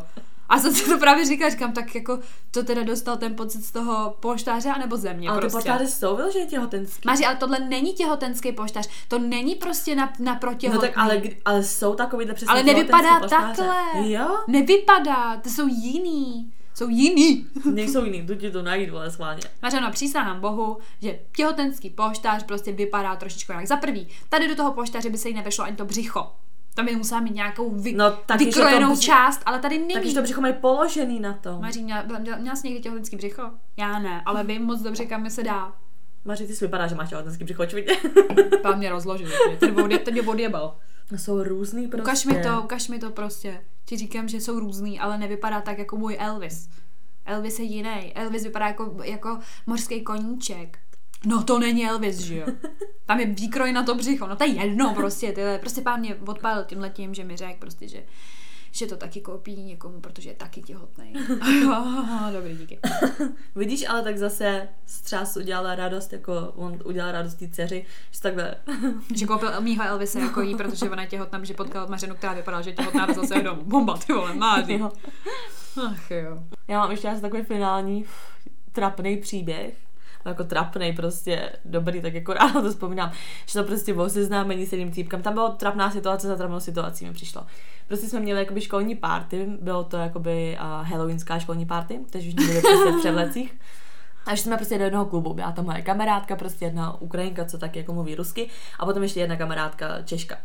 A 0.52 0.60
jsem 0.60 0.74
si 0.76 0.90
to 0.90 0.98
právě 0.98 1.26
říkala, 1.26 1.50
říkám, 1.50 1.74
tak 1.74 1.96
jako 1.96 2.20
to 2.52 2.64
teda 2.64 2.84
dostal 2.84 3.18
ten 3.18 3.36
pocit 3.36 3.62
z 3.66 3.72
toho 3.72 4.16
polštáře, 4.20 4.70
anebo 4.70 4.98
ze 4.98 5.14
mě 5.14 5.30
Ale 5.30 5.38
ty 5.38 5.42
prostě. 5.42 5.58
poštáři 5.58 5.88
jsou 5.88 6.16
vyloženě 6.16 6.46
těhotenský. 6.46 7.02
Máři, 7.06 7.26
ale 7.26 7.36
tohle 7.36 7.60
není 7.60 7.94
těhotenský 7.94 8.52
poštář, 8.52 8.90
to 9.08 9.20
není 9.20 9.56
prostě 9.56 9.96
na, 9.96 10.14
na 10.20 10.40
No 10.74 10.80
tak 10.82 10.98
ale, 10.98 11.22
ale 11.46 11.64
jsou 11.64 11.96
takovýhle 11.96 12.34
přesně 12.34 12.52
Ale 12.52 12.64
nevypadá 12.64 13.20
poštáře. 13.20 13.56
takhle. 13.56 14.10
Jo? 14.10 14.38
Nevypadá, 14.48 15.38
to 15.38 15.50
jsou 15.50 15.68
jiný. 15.68 16.54
Jsou 16.76 16.90
jiný. 16.90 17.48
Nejsou 17.72 18.04
jiný, 18.06 18.22
jdu 18.22 18.36
ti 18.36 18.52
to 18.52 18.62
najít, 18.62 18.90
vole, 18.90 19.12
schválně. 19.12 19.42
Mařeno, 19.62 19.92
přísahám 19.92 20.40
bohu, 20.40 20.78
že 21.02 21.20
těhotenský 21.36 21.90
poštář 21.90 22.44
prostě 22.44 22.72
vypadá 22.72 23.16
trošičku 23.16 23.52
jinak. 23.52 23.68
Za 23.68 23.78
prvý, 23.78 24.08
tady 24.30 24.48
do 24.48 24.56
toho 24.56 24.74
poštáře 24.74 25.10
by 25.10 25.18
se 25.18 25.30
jí 25.30 25.36
nevešlo 25.36 25.64
ani 25.64 25.76
to 25.76 25.86
břicho. 25.86 26.32
Tam 26.74 26.86
by 26.86 26.96
musela 26.96 27.22
mít 27.22 27.36
nějakou 27.36 27.72
vy, 27.72 27.94
No, 27.94 28.12
to 28.12 28.38
vykrojenou 28.38 28.94
bři- 28.94 29.00
část, 29.00 29.42
ale 29.46 29.60
tady 29.60 29.78
není. 29.78 29.94
Takže 29.94 30.14
to 30.16 30.22
břicho 30.22 30.42
mají 30.42 30.54
položený 30.54 31.20
na 31.20 31.34
tom. 31.34 31.62
Maří, 31.62 31.84
měla, 31.84 32.04
měla, 32.20 32.38
měla 32.38 32.56
jsi 32.56 32.68
někdy 32.68 32.84
těhotenský 32.84 33.16
břicho? 33.16 33.44
Já 33.78 34.00
ne, 34.00 34.22
ale 34.26 34.44
vím 34.44 34.64
moc 34.64 34.82
dobře, 34.82 35.06
kam 35.06 35.30
se 35.30 35.44
dá. 35.44 35.74
Maří, 36.26 36.48
ty 36.48 36.56
si 36.56 36.66
vypadá, 36.66 36.88
že 36.88 36.96
máš 36.96 37.10
těhotenský 37.10 37.44
břicho, 37.44 37.64
očividně. 37.64 37.96
Tam 38.64 38.78
mě 38.78 38.90
rozložil, 38.90 39.30
ten, 39.60 40.14
mě 40.14 40.22
odjebal. 40.22 40.76
Jsou 41.16 41.44
různý 41.44 41.88
prostě. 41.88 42.02
Ukaž 42.04 42.26
mi 42.26 42.44
to, 42.44 42.62
ukaž 42.64 42.88
mi 42.88 43.00
to 43.00 43.10
prostě. 43.10 43.62
Ti 43.86 43.98
říkám, 43.98 44.28
že 44.28 44.38
jsou 44.42 44.60
různý, 44.60 45.00
ale 45.00 45.18
nevypadá 45.18 45.62
tak 45.62 45.78
jako 45.78 45.98
můj 45.98 46.18
Elvis. 46.20 46.70
Elvis 47.26 47.60
je 47.60 47.66
jiný. 47.66 48.14
Elvis 48.16 48.44
vypadá 48.44 48.68
jako, 48.68 48.98
jako 49.04 49.40
mořský 49.66 50.02
koníček. 50.02 50.80
No 51.26 51.44
to 51.44 51.60
není 51.60 51.88
Elvis, 51.88 52.18
že 52.18 52.38
jo? 52.38 52.46
Tam 53.06 53.20
je 53.20 53.26
výkroj 53.26 53.72
na 53.72 53.84
to 53.84 53.96
břicho. 53.96 54.28
No 54.28 54.36
to 54.36 54.44
je 54.44 54.50
jedno 54.50 54.94
prostě. 54.96 55.32
Tyhle. 55.32 55.60
Prostě 55.60 55.82
pán 55.82 56.00
mě 56.00 56.16
odpálil 56.16 56.64
tím 56.64 56.80
letím, 56.80 57.14
že 57.14 57.24
mi 57.24 57.38
řekl 57.38 57.60
prostě, 57.60 57.88
že 57.88 58.04
že 58.74 58.88
to 58.88 58.98
taky 58.98 59.22
koupí 59.22 59.56
někomu, 59.56 60.00
protože 60.00 60.30
je 60.30 60.36
taky 60.36 60.62
těhotný. 60.62 61.14
Dobrý, 62.34 62.58
díky. 62.58 62.80
Vidíš, 63.56 63.90
ale 63.90 64.04
tak 64.04 64.18
zase 64.18 64.68
střás 64.86 65.38
udělala 65.38 65.76
radost, 65.76 66.14
jako 66.14 66.54
on 66.56 66.80
udělal 66.86 67.12
radost 67.12 67.36
té 67.36 67.48
dceři, 67.48 67.86
že 68.12 68.22
takhle. 68.22 68.56
Že 69.16 69.26
koupil 69.26 69.62
mýho 69.62 69.84
Elvise 69.84 70.20
jako 70.20 70.42
jí, 70.42 70.56
protože 70.56 70.90
ona 70.90 71.02
je 71.02 71.08
těhotná, 71.08 71.44
že 71.44 71.54
potkal 71.54 71.88
Mařenu, 71.88 72.16
která 72.16 72.34
vypadala, 72.34 72.62
že 72.62 72.70
je 72.70 72.76
těhotná, 72.76 73.06
a 73.06 73.14
zase 73.14 73.42
domů. 73.42 73.62
Bomba, 73.64 73.98
ty 73.98 74.14
vole, 74.14 74.34
máří. 74.34 74.74
Jo. 74.74 74.92
Ach 75.88 76.12
jo. 76.12 76.44
Já 76.68 76.80
mám 76.80 76.92
ještě 76.92 77.10
asi 77.10 77.22
takový 77.22 77.44
finální 77.44 78.06
trapný 78.72 79.18
příběh, 79.18 79.78
jako 80.26 80.44
trapný 80.44 80.94
prostě, 80.94 81.52
dobrý, 81.66 82.02
tak 82.02 82.14
jako 82.14 82.34
ráno 82.34 82.62
to 82.62 82.70
vzpomínám, 82.70 83.12
že 83.46 83.60
to 83.60 83.64
prostě 83.66 83.94
bylo 83.94 84.10
seznámení 84.10 84.66
s 84.66 84.72
jedním 84.72 84.92
týpkem. 84.92 85.22
Tam 85.22 85.34
byla 85.34 85.52
trapná 85.52 85.92
situace 85.92 86.28
za 86.28 86.36
trapnou 86.36 86.60
situací 86.60 87.06
mi 87.06 87.14
přišlo. 87.14 87.46
Prostě 87.88 88.08
jsme 88.08 88.20
měli 88.20 88.40
jakoby 88.40 88.62
školní 88.62 88.96
party, 88.96 89.48
bylo 89.62 89.84
to 89.84 89.98
jakoby 89.98 90.58
uh, 90.62 90.88
halloweenská 90.88 91.40
školní 91.40 91.66
party, 91.66 92.00
takže 92.10 92.28
už 92.28 92.34
byli 92.34 92.62
prostě 92.62 92.92
v 92.92 93.00
převlecích. 93.00 93.60
A 94.26 94.36
že 94.36 94.42
jsme 94.42 94.58
prostě 94.58 94.78
do 94.78 94.84
jednoho 94.84 95.06
klubu, 95.06 95.34
byla 95.34 95.52
tam 95.52 95.66
moje 95.66 95.82
kamarádka, 95.82 96.36
prostě 96.36 96.66
jedna 96.66 97.02
Ukrajinka, 97.02 97.46
co 97.46 97.58
taky 97.58 97.80
jako 97.80 97.94
mluví 97.94 98.16
rusky, 98.16 98.50
a 98.80 98.86
potom 98.86 99.04
ještě 99.04 99.20
jedna 99.20 99.36
kamarádka 99.36 100.02
Češka. 100.02 100.38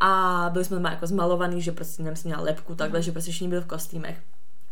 A 0.00 0.44
byli 0.52 0.64
jsme 0.64 0.76
tam 0.76 0.92
jako 0.92 1.06
zmalovaný, 1.06 1.62
že 1.62 1.72
prostě 1.72 2.02
jsem 2.02 2.14
měla 2.24 2.42
lepku 2.42 2.74
takhle, 2.74 3.02
že 3.02 3.12
prostě 3.12 3.30
všichni 3.30 3.48
byli 3.48 3.60
v 3.60 3.66
kostýmech. 3.66 4.22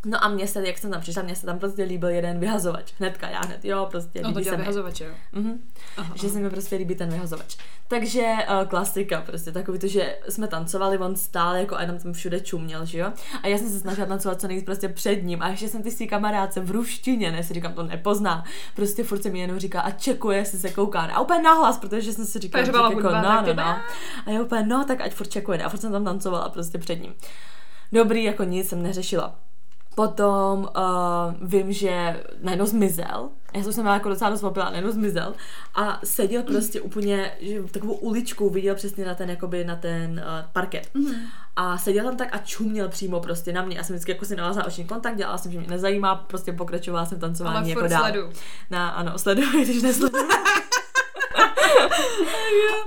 No 0.05 0.25
a 0.25 0.29
mně 0.29 0.47
se, 0.47 0.67
jak 0.67 0.79
jsem 0.79 0.91
tam 0.91 1.01
přišla, 1.01 1.23
mně 1.23 1.37
se 1.37 1.47
tam 1.47 1.59
prostě 1.59 1.83
líbil 1.83 2.09
jeden 2.09 2.39
vyhazovač. 2.39 2.93
Hnedka, 2.99 3.29
já 3.29 3.41
hned, 3.41 3.65
jo, 3.65 3.87
prostě 3.91 4.23
No 4.23 4.33
to 4.33 4.39
líbí 4.39 4.51
se 4.51 4.57
mi. 4.57 4.63
vyhazovač, 4.63 5.01
jo. 5.01 5.07
Mhm. 5.33 5.63
Aha, 5.97 6.15
Že 6.17 6.29
se 6.29 6.39
mi 6.39 6.51
prostě 6.51 6.77
líbí 6.77 6.95
ten 6.95 7.09
vyhazovač. 7.09 7.57
Takže 7.89 8.21
uh, 8.23 8.69
klasika, 8.69 9.21
prostě 9.21 9.53
takový 9.53 9.79
to, 9.79 9.87
že 9.87 10.17
jsme 10.29 10.49
tancovali, 10.49 10.99
on 10.99 11.17
stál 11.17 11.57
jako 11.57 11.77
a 11.77 11.81
jenom 11.83 11.99
tam 11.99 12.13
všude 12.13 12.41
čuměl, 12.41 12.85
že 12.85 12.99
jo? 12.99 13.13
A 13.43 13.47
já 13.47 13.59
jsem 13.59 13.69
se 13.69 13.81
snažila 13.81 14.07
tancovat 14.07 14.41
co 14.41 14.49
nejvíc 14.49 14.65
prostě 14.65 14.89
před 14.89 15.23
ním. 15.23 15.43
A 15.43 15.49
ještě 15.49 15.69
jsem 15.69 15.83
ty 15.83 15.91
si 15.91 16.07
kamarádce 16.07 16.61
v 16.61 16.71
ruštině, 16.71 17.33
ne, 17.33 17.43
si 17.43 17.55
říkám, 17.55 17.73
to 17.73 17.83
nepozná. 17.83 18.45
Prostě 18.77 19.05
furt 19.05 19.23
se 19.23 19.31
mi 19.31 19.39
jenom 19.41 19.59
říká 19.59 19.81
a 19.81 19.91
čekuje, 19.91 20.39
jestli 20.39 20.59
se 20.59 20.71
kouká. 20.71 21.01
A 21.01 21.21
úplně 21.21 21.43
nahlas, 21.43 21.79
protože 21.79 22.13
jsem 22.13 22.25
si 22.27 22.39
říkala, 22.39 22.65
byla 22.65 22.91
jako, 22.91 23.03
no, 23.03 23.43
no, 23.47 23.55
no. 23.55 23.63
A 24.27 24.31
já 24.31 24.41
úplně, 24.43 24.63
no, 24.67 24.85
tak 24.85 25.01
ať 25.01 25.13
furt 25.15 25.29
čekuje. 25.29 25.63
A 25.65 25.69
furt 25.69 25.81
jsem 25.81 25.93
tam 25.93 26.05
tancovala 26.05 26.49
prostě 26.49 26.79
před 26.79 27.03
ním. 27.03 27.15
Dobrý, 27.93 28.25
jako 28.25 28.45
nic 28.45 28.69
jsem 28.69 28.83
neřešila. 28.83 29.35
Potom 29.95 30.69
uh, 30.77 31.49
vím, 31.49 31.73
že 31.73 32.25
najednou 32.43 32.67
zmizel. 32.67 33.29
Já 33.55 33.63
jsem 33.63 33.73
se 33.73 33.81
měla 33.81 33.95
jako 33.95 34.09
docela 34.09 34.31
dost 34.31 34.43
opila, 34.43 34.71
najednou 34.71 34.91
zmizel. 34.91 35.35
A 35.75 36.01
seděl 36.05 36.43
prostě 36.43 36.81
úplně, 36.81 37.33
že 37.41 37.63
takovou 37.63 37.95
uličku 37.95 38.51
viděl 38.51 38.75
přesně 38.75 39.05
na 39.05 39.15
ten, 39.15 39.31
jakoby 39.31 39.65
na 39.65 39.77
ten 39.77 40.11
uh, 40.13 40.51
parket. 40.53 40.91
Mm-hmm. 40.95 41.17
A 41.57 41.79
seděl 41.79 42.05
tam 42.05 42.17
tak 42.17 42.29
a 42.33 42.39
čuměl 42.39 42.89
přímo 42.89 43.21
prostě 43.21 43.53
na 43.53 43.65
mě. 43.65 43.77
Já 43.77 43.85
jsem 43.85 43.97
vždycky 43.97 44.13
jako 44.13 44.25
si 44.25 44.37
navázala 44.37 44.67
oční 44.67 44.85
kontakt, 44.85 45.17
dělala 45.17 45.39
jsem, 45.39 45.53
že 45.53 45.59
mě 45.59 45.69
nezajímá, 45.69 46.15
prostě 46.15 46.53
pokračovala 46.53 47.07
jsem 47.07 47.21
tancování 47.21 47.57
Ale 47.57 47.69
jako 47.69 47.87
dál. 47.87 48.03
sledu. 48.03 48.31
Na, 48.71 48.89
ano, 48.89 49.19
sleduji, 49.19 49.65
když 49.65 49.83
nesleduji. 49.83 50.25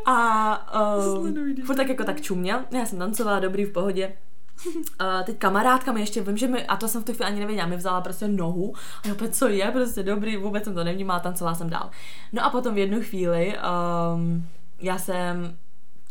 a 0.06 1.06
um, 1.08 1.56
furt 1.65 1.76
tak 1.76 1.89
jako 1.89 2.04
tak 2.04 2.22
čuměl. 2.22 2.60
Já 2.72 2.86
jsem 2.86 3.00
tancovala, 3.00 3.39
dobrý, 3.39 3.65
v 3.65 3.72
pohodě. 3.72 4.13
Uh, 4.65 5.24
teď 5.26 5.38
kamarádka 5.38 5.91
mi 5.91 6.00
ještě, 6.00 6.22
vím, 6.22 6.38
že 6.38 6.48
mi, 6.48 6.65
a 6.65 6.76
to 6.76 6.88
jsem 6.88 7.02
v 7.02 7.06
tu 7.06 7.13
chvíli 7.13 7.26
ani 7.26 7.39
nevěděla, 7.39 7.67
mi 7.67 7.78
vzala 7.78 8.02
prostě 8.02 8.28
nohu 8.28 8.74
a 9.10 9.12
opět, 9.12 9.36
co 9.36 9.48
je, 9.48 9.72
prostě 9.72 10.04
dobrý, 10.04 10.38
vůbec 10.38 10.63
jsem 10.63 10.76
to 10.76 10.84
nevnímala, 10.84 11.20
tancovala 11.20 11.56
jsem 11.56 11.70
dál. 11.70 11.89
No 12.34 12.46
a 12.46 12.50
potom 12.50 12.76
v 12.76 12.78
jednu 12.78 13.02
chvíli 13.02 13.58
um, 14.15 14.48
já 14.80 14.98
jsem 14.98 15.58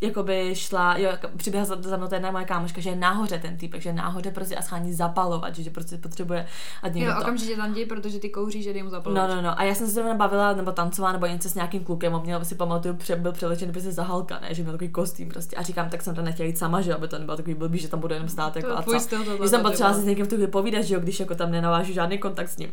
jakoby 0.01 0.51
šla, 0.55 0.97
jo, 0.99 1.11
jako 1.11 1.29
přiběhla 1.37 1.65
za, 1.65 1.77
za 1.81 1.97
mnou 1.97 2.07
ta 2.07 2.17
jedna 2.17 2.31
moje 2.31 2.45
kámoška, 2.45 2.81
že 2.81 2.91
je 2.91 2.97
nahoře 2.97 3.39
ten 3.39 3.57
týpek, 3.57 3.83
že 3.83 3.95
je 4.25 4.31
prostě 4.31 4.57
a 4.57 4.63
schání 4.63 4.93
zapalovat, 4.93 5.57
že, 5.57 5.71
prostě 5.71 5.99
potřebuje 5.99 6.47
a 6.83 6.89
někdo 6.89 7.11
Jo, 7.11 7.17
to. 7.17 7.23
okamžitě 7.23 7.57
tam 7.57 7.73
děj, 7.73 7.87
protože 7.87 8.19
ty 8.19 8.29
kouříš, 8.31 8.65
že 8.65 8.83
mu 8.83 8.91
zapalovat. 8.91 9.29
No, 9.29 9.37
no, 9.37 9.43
no. 9.43 9.61
A 9.61 9.65
já 9.65 9.75
jsem 9.75 9.87
se 9.87 9.93
zrovna 9.93 10.15
bavila 10.15 10.53
nebo 10.53 10.73
tancovala 10.73 11.13
nebo 11.13 11.27
něco 11.27 11.49
s 11.49 11.55
nějakým 11.55 11.85
klukem 11.85 12.15
a 12.15 12.19
měl 12.19 12.45
si 12.45 12.55
pamatuju, 12.55 12.95
pře, 12.95 13.17
byl 13.17 13.33
přelečený 13.33 13.73
prostě 13.73 13.93
za 13.93 14.03
Halka, 14.03 14.39
ne? 14.41 14.55
že 14.55 14.63
měl 14.63 14.73
takový 14.73 14.91
kostým 14.91 15.29
prostě. 15.29 15.57
A 15.57 15.63
říkám, 15.63 15.91
tak 15.91 16.03
jsem 16.03 16.15
to 16.15 16.23
nechtěla 16.23 16.47
jít 16.47 16.59
sama, 16.59 16.81
že 16.81 16.95
aby 16.95 17.09
to 17.09 17.19
nebylo 17.19 17.37
takový 17.37 17.55
blbý, 17.55 17.79
že 17.79 17.89
tam 17.89 18.01
budu 18.01 18.15
jenom 18.15 18.29
stát 18.29 18.57
jako 18.57 18.69
je 18.69 18.75
a 18.75 18.83
co. 18.83 19.01
styl 19.01 19.19
jsem 19.19 19.27
to 19.27 19.37
potřebovala 19.37 19.91
ty 19.91 19.95
si 19.95 20.03
s 20.03 20.05
někým 20.05 20.27
v 20.27 20.29
tu 20.29 20.47
povídat, 20.47 20.83
že 20.85 20.95
jo, 20.95 21.01
když 21.01 21.21
jako 21.21 21.35
tam 21.35 21.51
nenavážu 21.51 21.93
žádný 21.93 22.19
kontakt 22.19 22.49
s 22.49 22.57
ním. 22.57 22.71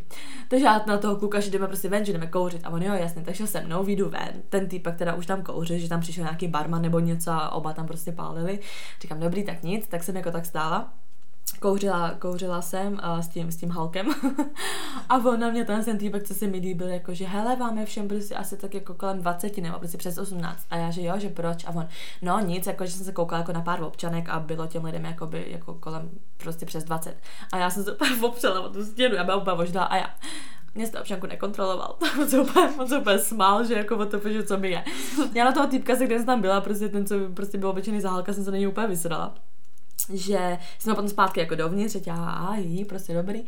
Takže 0.48 0.66
já 0.66 0.84
na 0.88 0.98
toho 0.98 1.16
kluka, 1.16 1.40
že 1.40 1.52
jdeme 1.52 1.68
prostě 1.68 1.90
ven, 1.90 2.06
že 2.06 2.14
jdeme 2.14 2.28
kouřit. 2.28 2.62
A 2.64 2.70
on 2.70 2.84
jo, 2.84 2.94
jasně, 2.94 3.22
takže 3.26 3.48
se 3.48 3.62
mnou 3.62 3.84
vyjdu 3.84 4.10
ven. 4.10 4.32
Ten 4.50 4.68
týpek 4.68 4.96
teda 4.96 5.14
už 5.14 5.26
tam 5.26 5.42
kouří, 5.42 5.80
že 5.80 5.90
tam 5.90 6.02
přišel 6.02 6.24
nějaký 6.24 6.48
barman 6.48 6.82
nebo 6.82 7.00
něco 7.00 7.13
a 7.28 7.50
oba 7.50 7.74
tam 7.74 7.88
prostě 7.88 8.12
pálili. 8.12 8.60
Říkám, 9.02 9.20
dobrý, 9.20 9.44
tak 9.44 9.64
nic, 9.64 9.88
tak 9.88 10.04
jsem 10.04 10.16
jako 10.16 10.32
tak 10.32 10.46
stála. 10.46 10.94
Kouřila, 11.60 12.12
kouřila 12.20 12.62
jsem 12.62 12.94
uh, 12.94 13.20
s, 13.20 13.28
tím, 13.28 13.52
s 13.52 13.58
tím 13.58 13.70
Halkem. 13.70 14.08
A 15.10 15.18
on 15.18 15.40
na 15.40 15.50
mě 15.50 15.66
ten, 15.66 15.84
ten 15.84 15.98
týpek, 15.98 16.24
co 16.24 16.34
se 16.34 16.48
mi 16.48 16.58
líbil, 16.58 16.88
jako 16.88 17.14
že 17.14 17.26
hele, 17.26 17.56
vám 17.56 17.78
je 17.78 17.86
všem 17.86 18.08
prostě 18.08 18.36
asi 18.36 18.58
tak 18.58 18.74
jako 18.74 18.94
kolem 18.94 19.20
20 19.20 19.58
nebo 19.58 19.80
prostě 19.80 19.98
přes 19.98 20.18
18 20.18 20.66
a 20.70 20.76
já, 20.76 20.92
že 20.92 21.02
jo, 21.02 21.14
že 21.20 21.30
proč? 21.30 21.66
A 21.66 21.70
on, 21.70 21.88
no 22.22 22.40
nic, 22.40 22.68
jako 22.68 22.86
že 22.86 22.92
jsem 22.92 23.06
se 23.06 23.12
koukala 23.12 23.40
jako 23.40 23.54
na 23.54 23.62
pár 23.62 23.84
občanek 23.84 24.30
a 24.30 24.40
bylo 24.40 24.68
těm 24.68 24.86
lidem 24.86 25.06
jakoby, 25.06 25.46
jako 25.48 25.74
kolem 25.74 26.10
prostě 26.38 26.66
přes 26.66 26.84
20 26.84 27.18
a 27.52 27.58
já 27.58 27.70
jsem 27.70 27.84
se 27.84 27.92
opřela 28.22 28.60
o 28.60 28.70
tu 28.70 28.86
stěnu, 28.86 29.16
já 29.16 29.24
byla 29.24 29.38
úplně 29.38 29.80
a 29.80 29.96
já, 29.98 30.10
mě 30.76 30.88
jste 30.88 31.00
občanku 31.00 31.28
nekontroloval. 31.28 31.98
on 32.22 32.30
se 32.30 32.40
úplně, 32.40 32.70
on 32.80 32.88
se 32.88 32.98
úplně 32.98 33.20
smál, 33.20 33.64
že 33.64 33.74
jako 33.74 33.98
o 33.98 34.06
to, 34.06 34.30
že 34.30 34.44
co 34.44 34.58
mi 34.58 34.72
je. 34.72 34.84
Já 35.34 35.46
na 35.46 35.52
toho 35.52 35.68
týpka, 35.68 35.96
se 35.96 36.06
kde 36.06 36.18
jsem 36.18 36.26
tam 36.26 36.42
byla, 36.42 36.62
prostě 36.62 36.90
ten, 36.90 37.06
co 37.06 37.16
prostě 37.34 37.58
byl 37.58 37.70
obyčejný 37.70 38.02
zahálka, 38.02 38.34
jsem 38.34 38.44
se 38.44 38.52
na 38.52 38.58
něj 38.58 38.68
úplně 38.68 38.88
vysrala 38.88 39.36
že 40.10 40.58
jsme 40.80 40.94
potom 40.94 41.10
zpátky 41.10 41.40
jako 41.40 41.56
dovnitř, 41.56 41.94
že 41.94 42.12
a 42.12 42.56
jí, 42.56 42.86
prostě 42.86 43.14
dobrý. 43.14 43.44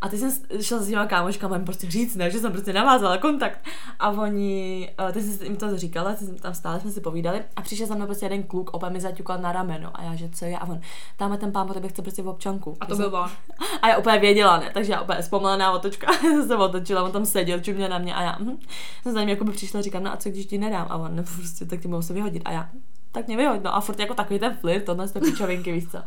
A 0.00 0.08
ty 0.08 0.18
jsem 0.18 0.32
šla 0.60 0.78
s 0.78 0.88
těma 0.88 1.06
kámoškama 1.06 1.58
prostě 1.58 1.90
říct, 1.90 2.16
ne, 2.16 2.30
že 2.30 2.38
jsem 2.38 2.52
prostě 2.52 2.72
navázala 2.72 3.18
kontakt. 3.18 3.58
A 3.98 4.10
oni, 4.10 4.90
eh, 5.08 5.12
ty 5.12 5.22
jsi 5.22 5.44
jim 5.44 5.56
to 5.56 5.78
říkala, 5.78 6.14
ty 6.14 6.24
jsme 6.24 6.34
tam 6.38 6.54
stále 6.54 6.80
jsme 6.80 6.90
si 6.90 7.00
povídali 7.00 7.42
a 7.56 7.62
přišel 7.62 7.86
za 7.86 7.94
mnou 7.94 8.06
prostě 8.06 8.24
jeden 8.26 8.42
kluk, 8.42 8.70
opět 8.72 8.90
mi 8.90 9.00
zaťukal 9.00 9.38
na 9.38 9.52
rameno 9.52 9.90
a 9.94 10.02
já, 10.02 10.14
že 10.14 10.28
co 10.28 10.44
je, 10.44 10.58
a 10.58 10.66
on, 10.66 10.80
tam 11.16 11.38
ten 11.38 11.52
pán 11.52 11.66
po 11.66 11.74
tebe 11.74 11.88
chce 11.88 12.02
prostě 12.02 12.22
v 12.22 12.28
občanku. 12.28 12.76
A 12.80 12.86
to 12.86 12.92
Já 12.92 12.96
jsem- 12.96 13.10
byl 13.10 13.18
on. 13.18 13.30
a 13.82 13.88
já 13.88 13.96
úplně 13.98 14.18
věděla, 14.18 14.56
ne, 14.58 14.70
takže 14.74 14.92
já 14.92 15.00
úplně 15.00 15.22
zpomalená 15.22 15.72
otočka 15.72 16.12
jsem 16.20 16.46
se 16.48 16.56
otočila, 16.56 17.02
on 17.02 17.12
tam 17.12 17.26
seděl, 17.26 17.60
čuměl 17.60 17.88
na 17.88 17.98
mě 17.98 18.14
a 18.14 18.22
já 18.22 18.36
hm, 18.40 18.58
jsem 19.02 19.12
za 19.12 19.20
ním 19.20 19.28
jako 19.28 19.44
by 19.44 19.52
přišla, 19.52 19.80
říkám, 19.80 20.02
no 20.04 20.12
a 20.12 20.16
co 20.16 20.28
když 20.30 20.46
ti 20.46 20.58
nedám? 20.58 20.86
A 20.90 20.96
on, 20.96 21.16
no 21.16 21.22
prostě, 21.22 21.64
tak 21.64 21.80
ti 21.80 21.88
mohu 21.88 22.02
se 22.02 22.12
vyhodit. 22.12 22.42
A 22.44 22.52
já, 22.52 22.68
tak 23.12 23.26
mě 23.26 23.36
vyhoď, 23.36 23.62
no 23.62 23.74
a 23.74 23.80
furt 23.80 23.98
jako 24.00 24.14
takový 24.14 24.38
ten 24.38 24.56
flirt, 24.56 24.84
tohle 24.84 25.08
to 25.08 25.20
pičovinky, 25.20 25.72
víš 25.72 25.84
co. 25.90 25.98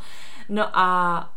No 0.49 0.77
a 0.77 1.29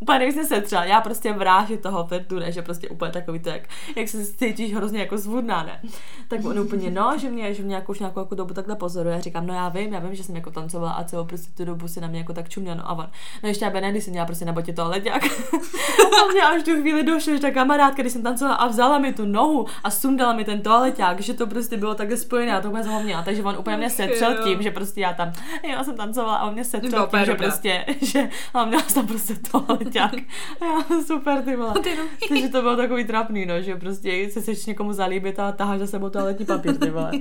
úplně 0.00 0.18
nevím, 0.18 0.34
jsem 0.34 0.46
se 0.46 0.60
třeba, 0.60 0.84
já 0.84 1.00
prostě 1.00 1.32
vráži 1.32 1.76
toho 1.76 2.06
flirtu, 2.06 2.38
ne, 2.38 2.52
že 2.52 2.62
prostě 2.62 2.88
úplně 2.88 3.12
takový 3.12 3.38
to, 3.38 3.48
jak, 3.48 3.62
jak 3.96 4.08
se 4.08 4.26
cítíš 4.26 4.74
hrozně 4.74 5.00
jako 5.00 5.18
svudná, 5.18 5.62
ne. 5.62 5.80
Tak 6.28 6.44
on 6.44 6.58
úplně, 6.58 6.90
no, 6.90 7.18
že 7.18 7.30
mě, 7.30 7.54
že 7.54 7.62
mě 7.62 7.74
jako 7.74 7.92
už 7.92 7.98
nějakou 7.98 8.20
jako 8.20 8.34
dobu 8.34 8.54
takhle 8.54 8.76
pozoruje, 8.76 9.14
já 9.14 9.20
říkám, 9.20 9.46
no 9.46 9.54
já 9.54 9.68
vím, 9.68 9.92
já 9.92 10.00
vím, 10.00 10.14
že 10.14 10.24
jsem 10.24 10.36
jako 10.36 10.50
tancovala 10.50 10.92
a 10.92 11.04
celou 11.04 11.24
prostě 11.24 11.50
tu 11.56 11.64
dobu 11.64 11.88
si 11.88 12.00
na 12.00 12.08
mě 12.08 12.18
jako 12.18 12.32
tak 12.32 12.48
čuměl, 12.48 12.74
no 12.74 12.90
a 12.90 12.92
on, 12.92 13.08
no 13.42 13.48
ještě 13.48 13.64
já 13.64 13.70
Benedy 13.70 14.00
jsem 14.00 14.10
měla 14.10 14.26
prostě 14.26 14.44
na 14.44 14.52
botě 14.52 14.72
toaleťák. 14.72 15.24
a 16.22 16.32
mě 16.32 16.42
až 16.42 16.62
tu 16.62 16.80
chvíli 16.80 17.02
došlo, 17.02 17.34
že 17.34 17.40
ta 17.40 17.50
kamarádka, 17.50 18.02
když 18.02 18.12
jsem 18.12 18.22
tancovala 18.22 18.56
a 18.56 18.66
vzala 18.66 18.98
mi 18.98 19.12
tu 19.12 19.26
nohu 19.26 19.66
a 19.84 19.90
sundala 19.90 20.32
mi 20.32 20.44
ten 20.44 20.62
toaleťák, 20.62 21.20
že 21.20 21.34
to 21.34 21.46
prostě 21.46 21.76
bylo 21.76 21.94
takhle 21.94 22.16
spojené 22.16 22.56
a 22.56 22.60
to 22.60 22.68
úplně 22.68 22.84
zapomněla, 22.84 23.22
takže 23.22 23.42
on 23.42 23.56
úplně 23.58 23.76
mě 23.76 23.90
setřel 23.90 24.44
tím, 24.44 24.62
že 24.62 24.70
prostě 24.70 25.00
já 25.00 25.12
tam, 25.12 25.32
já 25.68 25.84
jsem 25.84 25.96
tancovala 25.96 26.36
a 26.36 26.46
on 26.46 26.52
mě 26.52 26.64
setřel 26.64 27.08
tím, 27.08 27.24
že 27.24 27.34
prostě, 27.34 27.84
že 28.00 28.28
a 28.54 28.64
měla 28.64 28.82
jsem 28.82 28.94
tam 28.94 29.06
prostě 29.06 29.34
toaleťák. 29.50 29.89
A 30.60 30.64
já, 30.64 31.02
super, 31.06 31.42
ty 31.42 31.56
vole. 31.56 31.74
Ty 31.82 31.96
no. 31.96 32.04
Takže 32.28 32.48
to 32.48 32.62
bylo 32.62 32.76
takový 32.76 33.04
trapný, 33.04 33.46
no, 33.46 33.62
že 33.62 33.76
prostě 33.76 34.30
se 34.30 34.40
chceš 34.40 34.66
někomu 34.66 34.92
zalíbit 34.92 35.38
a 35.38 35.52
taháš 35.52 35.80
za 35.80 35.86
sebou 35.86 36.10
toaletní 36.10 36.46
papír, 36.46 36.78
ty 36.78 36.90
vole. 36.90 37.10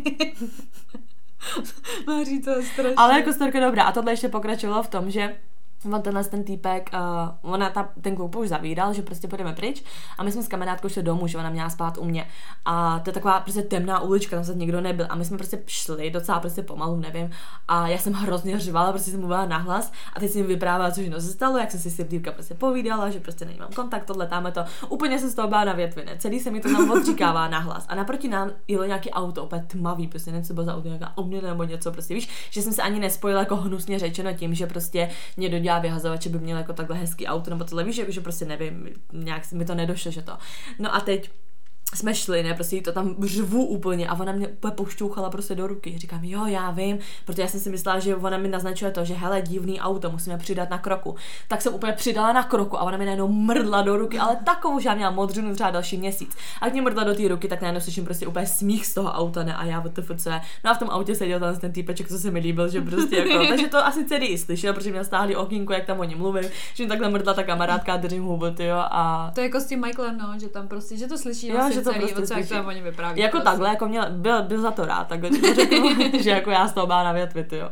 Máří 2.08 2.42
to 2.42 2.50
je 2.50 2.64
strašně. 2.64 2.96
Ale 2.98 3.20
jako 3.20 3.34
storka 3.34 3.60
dobrá. 3.60 3.84
A 3.84 3.92
tohle 3.92 4.12
ještě 4.12 4.30
pokračovalo 4.30 4.84
v 4.84 4.88
tom, 4.88 5.12
že 5.12 5.36
on 5.86 6.02
tenhle 6.02 6.24
ten 6.24 6.44
týpek, 6.44 6.90
uh, 6.94 7.52
ona 7.54 7.70
ta, 7.70 7.90
ten 8.02 8.16
klub 8.16 8.36
už 8.36 8.50
zavíral, 8.50 8.94
že 8.94 9.02
prostě 9.02 9.28
půjdeme 9.28 9.54
pryč 9.54 9.84
a 10.18 10.24
my 10.24 10.32
jsme 10.32 10.44
s 10.44 10.48
kamarádkou 10.48 10.90
šli 10.90 11.04
domů, 11.04 11.28
že 11.28 11.38
ona 11.38 11.50
měla 11.50 11.70
spát 11.70 11.98
u 11.98 12.06
mě. 12.06 12.28
A 12.66 13.00
to 13.00 13.10
je 13.10 13.14
taková 13.14 13.40
prostě 13.40 13.62
temná 13.62 14.00
ulička, 14.00 14.36
tam 14.36 14.46
se 14.46 14.56
nikdo 14.56 14.82
nebyl. 14.82 15.06
A 15.10 15.16
my 15.16 15.26
jsme 15.26 15.38
prostě 15.38 15.60
šli 15.68 16.10
docela 16.10 16.40
prostě 16.40 16.62
pomalu, 16.62 16.96
nevím. 16.96 17.30
A 17.68 17.88
já 17.88 17.98
jsem 17.98 18.14
hrozně 18.14 18.60
řvala, 18.60 18.92
prostě 18.92 19.12
jsem 19.12 19.20
mluvila 19.20 19.46
nahlas 19.46 19.92
a 20.14 20.20
teď 20.20 20.32
jsem 20.32 20.48
vyprávěla, 20.48 20.92
co 20.92 21.02
se 21.22 21.32
stalo, 21.32 21.58
jak 21.58 21.72
jsem 21.72 21.80
si 21.80 21.90
s 21.90 22.08
týpka 22.08 22.32
prostě 22.32 22.54
povídala, 22.54 23.10
že 23.10 23.20
prostě 23.20 23.46
nemám 23.46 23.70
kontakt, 23.76 24.06
tohle, 24.06 24.28
tam 24.28 24.52
to, 24.52 24.66
úplně 24.90 25.20
jsem 25.20 25.30
z 25.30 25.36
toho 25.36 25.48
byla 25.48 25.64
na 25.64 25.74
větvi, 25.74 26.06
ne? 26.06 26.16
celý 26.18 26.40
se 26.40 26.52
mi 26.52 26.60
to 26.60 26.70
tam 26.72 26.92
odříkává 26.92 27.48
nahlas. 27.48 27.86
A 27.90 27.96
naproti 27.96 28.28
nám 28.28 28.52
jelo 28.68 28.86
nějaký 28.86 29.12
auto, 29.12 29.46
úplně 29.46 29.64
tmavý, 29.68 30.08
prostě 30.08 30.32
něco 30.32 30.54
bylo 30.54 30.66
za 30.66 30.76
auto, 30.76 30.88
nějaká 30.88 31.12
omně 31.16 31.42
nebo 31.42 31.64
něco, 31.64 31.92
prostě 31.92 32.14
víš, 32.14 32.30
že 32.50 32.62
jsem 32.62 32.74
se 32.74 32.82
ani 32.82 33.00
nespojila 33.00 33.40
jako 33.40 33.56
hnusně 33.56 34.00
řečeno 34.00 34.34
tím, 34.34 34.54
že 34.54 34.68
prostě 34.68 35.10
někdo 35.38 35.58
dělá 35.70 35.80
vyhazovače, 35.80 36.30
by 36.30 36.40
měl 36.40 36.58
jako 36.58 36.74
takhle 36.74 36.98
hezký 36.98 37.28
auto, 37.28 37.50
nebo 37.50 37.64
tohle 37.64 37.84
víš, 37.84 38.02
že 38.08 38.22
prostě 38.22 38.46
nevím, 38.46 38.88
nějak 39.14 39.52
mi 39.52 39.66
to 39.66 39.76
nedošlo, 39.76 40.12
že 40.12 40.22
to. 40.22 40.38
No 40.80 40.96
a 40.96 41.00
teď 41.00 41.32
jsme 41.96 42.16
šli, 42.16 42.44
ne, 42.44 42.54
prostě 42.54 42.76
jí 42.76 42.82
to 42.82 42.92
tam 42.92 43.16
řvu 43.24 43.66
úplně 43.66 44.08
a 44.08 44.20
ona 44.20 44.32
mě 44.32 44.48
úplně 44.48 44.72
pošťouchala 44.72 45.30
prostě 45.30 45.56
do 45.56 45.68
ruky. 45.68 45.98
Říkám, 45.98 46.24
jo, 46.24 46.46
já 46.46 46.72
vím, 46.72 47.00
protože 47.26 47.42
já 47.42 47.48
jsem 47.48 47.60
si 47.60 47.70
myslela, 47.70 48.00
že 48.00 48.16
ona 48.16 48.38
mi 48.38 48.48
naznačuje 48.48 48.92
to, 48.92 49.06
že 49.06 49.14
hele, 49.14 49.42
divný 49.42 49.80
auto, 49.80 50.12
musíme 50.12 50.38
přidat 50.38 50.70
na 50.70 50.78
kroku. 50.78 51.16
Tak 51.48 51.62
jsem 51.62 51.74
úplně 51.74 51.94
přidala 51.94 52.34
na 52.34 52.44
kroku 52.44 52.80
a 52.80 52.82
ona 52.82 52.98
mi 52.98 53.06
najednou 53.06 53.28
mrdla 53.28 53.82
do 53.82 53.98
ruky, 53.98 54.20
ale 54.20 54.36
takovou, 54.46 54.80
že 54.80 54.90
já 54.90 54.96
měla 54.96 55.12
modřinu 55.12 55.54
třeba 55.54 55.72
další 55.72 55.98
měsíc. 55.98 56.38
A 56.62 56.66
když 56.66 56.74
mě 56.74 56.82
mrdla 56.82 57.04
do 57.04 57.16
té 57.16 57.28
ruky, 57.28 57.48
tak 57.48 57.62
najednou 57.62 57.82
slyším 57.82 58.06
prostě 58.06 58.28
úplně 58.28 58.48
smích 58.48 58.86
z 58.86 58.94
toho 58.94 59.12
auta, 59.12 59.44
ne, 59.44 59.56
a 59.56 59.66
já 59.66 59.80
WTF, 59.80 60.28
No 60.64 60.72
a 60.72 60.74
v 60.74 60.80
tom 60.80 60.90
autě 60.90 61.16
seděl 61.16 61.40
tam 61.40 61.56
ten 61.56 61.72
týpeček, 61.72 62.08
co 62.08 62.20
se 62.20 62.32
mi 62.32 62.40
líbil, 62.40 62.70
že 62.70 62.82
prostě 62.82 63.16
jako, 63.16 63.48
takže 63.50 63.68
to 63.68 63.86
asi 63.86 64.06
celý 64.06 64.38
slyšel, 64.38 64.74
protože 64.74 64.92
mě 64.92 65.04
stáhli 65.04 65.36
okýnko, 65.36 65.74
jak 65.74 65.86
tam 65.86 66.00
oni 66.00 66.16
mluví, 66.16 66.42
že 66.74 66.84
mi 66.84 66.90
takhle 66.90 67.10
mrdla 67.10 67.34
ta 67.34 67.44
kamarádka, 67.44 67.98
držím 67.98 68.24
hubu, 68.24 68.46
jo, 68.46 68.78
a... 68.78 69.32
To 69.36 69.42
je 69.42 69.46
jako 69.46 69.60
s 69.60 69.66
tím 69.66 69.82
Michaelem, 69.82 70.18
no, 70.18 70.40
že 70.40 70.50
tam 70.50 70.68
prostě, 70.68 70.98
že 70.98 71.08
to 71.08 71.18
slyší 71.18 71.48
jo, 71.48 71.79
že 71.80 71.84
to 71.84 71.94
celý, 71.94 72.14
prostě 72.14 72.34
co, 72.34 72.54
jak 72.54 72.64
to 72.64 72.68
oni 72.68 72.82
vypráví. 72.82 73.22
Jako 73.22 73.32
prostě. 73.32 73.46
takhle, 73.46 73.70
jako 73.70 73.88
měl, 73.88 74.06
byl, 74.10 74.44
byl 74.44 74.62
za 74.62 74.72
to 74.72 74.86
rád, 74.86 75.08
takhle 75.08 75.30
to 75.30 75.54
řeknu, 75.54 75.90
že 76.20 76.30
jako 76.30 76.50
já 76.50 76.68
z 76.68 76.74
toho 76.74 76.88
byla 76.88 77.04
na 77.04 77.12
větvi, 77.12 77.46
jo. 77.52 77.70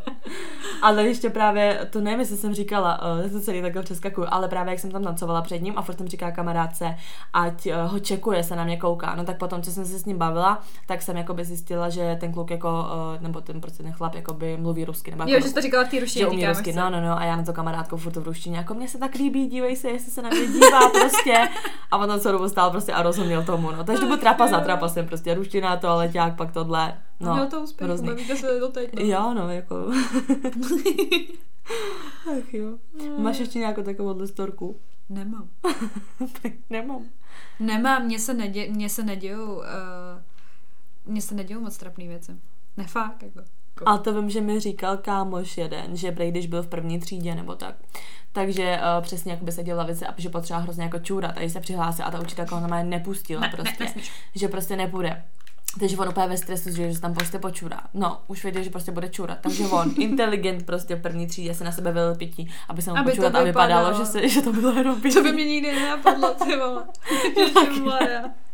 Ale 0.81 1.07
ještě 1.07 1.29
právě, 1.29 1.87
to 1.89 2.01
nevím, 2.01 2.19
jestli 2.19 2.37
jsem 2.37 2.53
říkala, 2.53 2.99
uh, 3.25 3.31
to 3.31 3.39
celý 3.39 3.61
takhle 3.61 3.83
přeskakuju, 3.83 4.27
ale 4.31 4.47
právě 4.47 4.71
jak 4.71 4.79
jsem 4.79 4.91
tam 4.91 5.03
tancovala 5.03 5.41
před 5.41 5.61
ním 5.61 5.73
a 5.77 5.81
furt 5.81 5.97
jsem 5.97 6.07
říkala 6.07 6.31
kamarádce, 6.31 6.95
ať 7.33 7.65
uh, 7.65 7.91
ho 7.91 7.99
čekuje, 7.99 8.43
se 8.43 8.55
na 8.55 8.63
mě 8.63 8.77
kouká. 8.77 9.15
No 9.15 9.23
tak 9.23 9.37
potom, 9.37 9.61
co 9.61 9.71
jsem 9.71 9.85
se 9.85 9.99
s 9.99 10.05
ním 10.05 10.17
bavila, 10.17 10.61
tak 10.85 11.01
jsem 11.01 11.17
jako 11.17 11.33
by 11.33 11.45
zjistila, 11.45 11.89
že 11.89 12.17
ten 12.19 12.33
kluk 12.33 12.51
jako, 12.51 12.69
uh, 12.69 13.23
nebo 13.23 13.41
ten 13.41 13.61
prostě 13.61 13.83
ten 13.83 13.91
chlap 13.91 14.15
jako 14.15 14.33
by 14.33 14.57
mluví 14.57 14.85
rusky. 14.85 15.11
Nebo 15.11 15.23
jo, 15.23 15.29
jako, 15.29 15.43
že 15.43 15.49
jsi 15.49 15.55
to 15.55 15.61
říkala 15.61 15.83
v 15.83 15.89
té 15.89 15.99
ruštině. 15.99 16.25
Že 16.25 16.29
umí 16.29 16.47
rusky, 16.47 16.73
no, 16.73 16.89
no, 16.89 17.01
no, 17.01 17.19
a 17.19 17.23
já 17.23 17.35
na 17.35 17.43
to 17.43 17.53
kamarádku 17.53 17.97
furt 17.97 18.15
v 18.15 18.23
ruštině, 18.23 18.57
jako 18.57 18.73
mě 18.73 18.87
se 18.87 18.97
tak 18.97 19.15
líbí, 19.15 19.47
dívej 19.47 19.75
se, 19.75 19.89
jestli 19.89 20.11
se 20.11 20.21
na 20.21 20.29
mě 20.29 20.47
dívá 20.47 20.89
prostě. 20.89 21.49
A 21.91 21.99
potom 21.99 22.19
co 22.19 22.31
dobu 22.31 22.49
stál 22.49 22.71
prostě 22.71 22.93
a 22.93 23.01
rozuměl 23.01 23.43
tomu, 23.43 23.71
no. 23.71 23.83
Takže 23.83 23.96
to 23.99 24.05
byl 24.07 24.17
trapa 24.17 24.47
za 24.47 24.59
trapa 24.59 24.89
jsem 24.89 25.07
prostě 25.07 25.33
ruština, 25.33 25.77
to, 25.77 25.87
aleťák, 25.87 26.35
pak 26.35 26.51
tohle. 26.51 26.97
No, 27.19 27.33
Měl 27.33 27.47
to 27.47 27.61
úspěch, 27.61 28.01
bavíte 28.01 28.35
se 28.35 28.59
doteď. 28.59 28.93
No. 28.95 29.01
Jo, 29.05 29.33
no, 29.33 29.49
jako. 29.49 29.75
Ach 32.37 32.53
jo. 32.53 32.77
Hmm. 33.01 33.23
Máš 33.23 33.39
ještě 33.39 33.59
nějakou 33.59 33.81
takovou 33.81 34.27
storku? 34.27 34.79
Nemám. 35.09 35.49
Nemám. 36.69 37.05
Nemám, 37.59 38.05
mně 38.05 38.19
se, 38.19 38.33
nedě, 38.33 38.71
mně 38.71 38.89
se 38.89 39.03
nedějou, 39.03 39.55
uh, 39.55 39.63
mně 41.05 41.21
se 41.21 41.35
nedějou 41.35 41.61
moc 41.61 41.77
trapný 41.77 42.07
věci. 42.07 42.31
Nefakt, 42.77 43.23
jako. 43.23 43.41
A 43.85 43.97
to 43.97 44.21
vím, 44.21 44.29
že 44.29 44.41
mi 44.41 44.59
říkal 44.59 44.97
kámoš 44.97 45.57
jeden, 45.57 45.95
že 45.97 46.11
prej, 46.11 46.31
když 46.31 46.47
byl 46.47 46.63
v 46.63 46.67
první 46.67 46.99
třídě 46.99 47.35
nebo 47.35 47.55
tak, 47.55 47.75
takže 48.31 48.79
uh, 48.97 49.03
přesně 49.03 49.31
jako 49.31 49.45
by 49.45 49.51
se 49.51 49.63
dělala 49.63 49.85
věci 49.85 50.05
a 50.05 50.13
že 50.17 50.29
potřeba 50.29 50.59
hrozně 50.59 50.83
jako 50.83 50.99
čůrat 50.99 51.37
a 51.37 51.39
když 51.39 51.53
se 51.53 51.59
přihlásil 51.59 52.05
a 52.05 52.11
ta 52.11 52.19
učitelka 52.19 52.55
ho 52.55 52.61
normálně 52.61 52.89
nepustila 52.89 53.41
ne, 53.41 53.49
prostě, 53.55 53.83
ne, 53.83 53.93
že 54.35 54.47
prostě 54.47 54.75
nepůjde. 54.75 55.23
Takže 55.79 55.97
on 55.97 56.09
úplně 56.09 56.27
ve 56.27 56.37
stresu, 56.37 56.71
že, 56.71 56.91
že 56.91 56.99
tam 56.99 57.13
prostě 57.13 57.39
počurá. 57.39 57.81
No, 57.93 58.21
už 58.27 58.43
věděl, 58.43 58.63
že 58.63 58.69
prostě 58.69 58.91
bude 58.91 59.09
čurat. 59.09 59.37
Takže 59.41 59.63
on, 59.63 59.93
inteligent 59.97 60.65
prostě 60.65 60.95
v 60.95 61.01
první 61.01 61.27
třídě 61.27 61.53
se 61.53 61.63
na 61.63 61.71
sebe 61.71 61.91
vylil 61.91 62.15
pití, 62.15 62.51
aby 62.69 62.81
se 62.81 62.91
mu 62.91 62.97
aby 62.97 63.11
počurat 63.11 63.35
a 63.35 63.43
vypadalo, 63.43 63.93
že, 63.93 64.05
se, 64.05 64.27
že 64.27 64.41
to 64.41 64.53
bylo 64.53 64.71
jenom 64.71 65.01
pití. 65.01 65.15
To 65.15 65.23
by 65.23 65.31
mě 65.31 65.45
nikdy 65.45 65.75
nenapadlo, 65.75 66.33
ty 66.33 66.57
vole. 66.57 66.83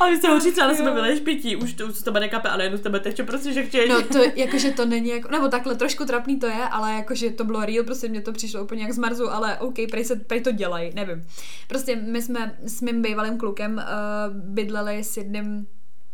A 0.00 0.08
vy 0.08 0.16
jste 0.16 0.28
ho 0.28 0.40
říct, 0.40 0.58
ale 0.58 0.76
sebe 0.76 0.94
vyleješ 0.94 1.20
pití, 1.20 1.56
už 1.56 1.72
to, 1.72 1.86
už 1.86 1.98
to 1.98 2.04
tebe 2.04 2.20
nekape, 2.20 2.48
ale 2.48 2.64
jenom 2.64 2.78
z 2.78 2.82
tebe 2.82 3.00
teče 3.00 3.22
prostě, 3.22 3.52
že 3.52 3.62
chtěš. 3.62 3.88
No 3.88 4.02
to, 4.02 4.18
jakože 4.34 4.70
to 4.70 4.86
není 4.86 5.08
jako, 5.08 5.28
nebo 5.28 5.48
takhle 5.48 5.74
trošku 5.74 6.04
trapný 6.04 6.38
to 6.38 6.46
je, 6.46 6.68
ale 6.70 6.92
jakože 6.92 7.30
to 7.30 7.44
bylo 7.44 7.64
real, 7.64 7.84
prostě 7.84 8.08
mě 8.08 8.20
to 8.20 8.32
přišlo 8.32 8.64
úplně 8.64 8.82
jak 8.82 8.92
z 8.92 8.98
Marzu, 8.98 9.30
ale 9.30 9.58
OK, 9.58 9.74
prej, 9.90 10.04
se, 10.04 10.16
prej 10.16 10.40
to 10.40 10.52
dělají, 10.52 10.92
nevím. 10.94 11.26
Prostě 11.68 11.96
my 11.96 12.22
jsme 12.22 12.56
s 12.66 12.80
mým 12.80 13.02
bývalým 13.02 13.38
klukem 13.38 13.74
uh, 13.74 14.36
bydleli 14.36 15.04
s 15.04 15.16
jedním 15.16 15.66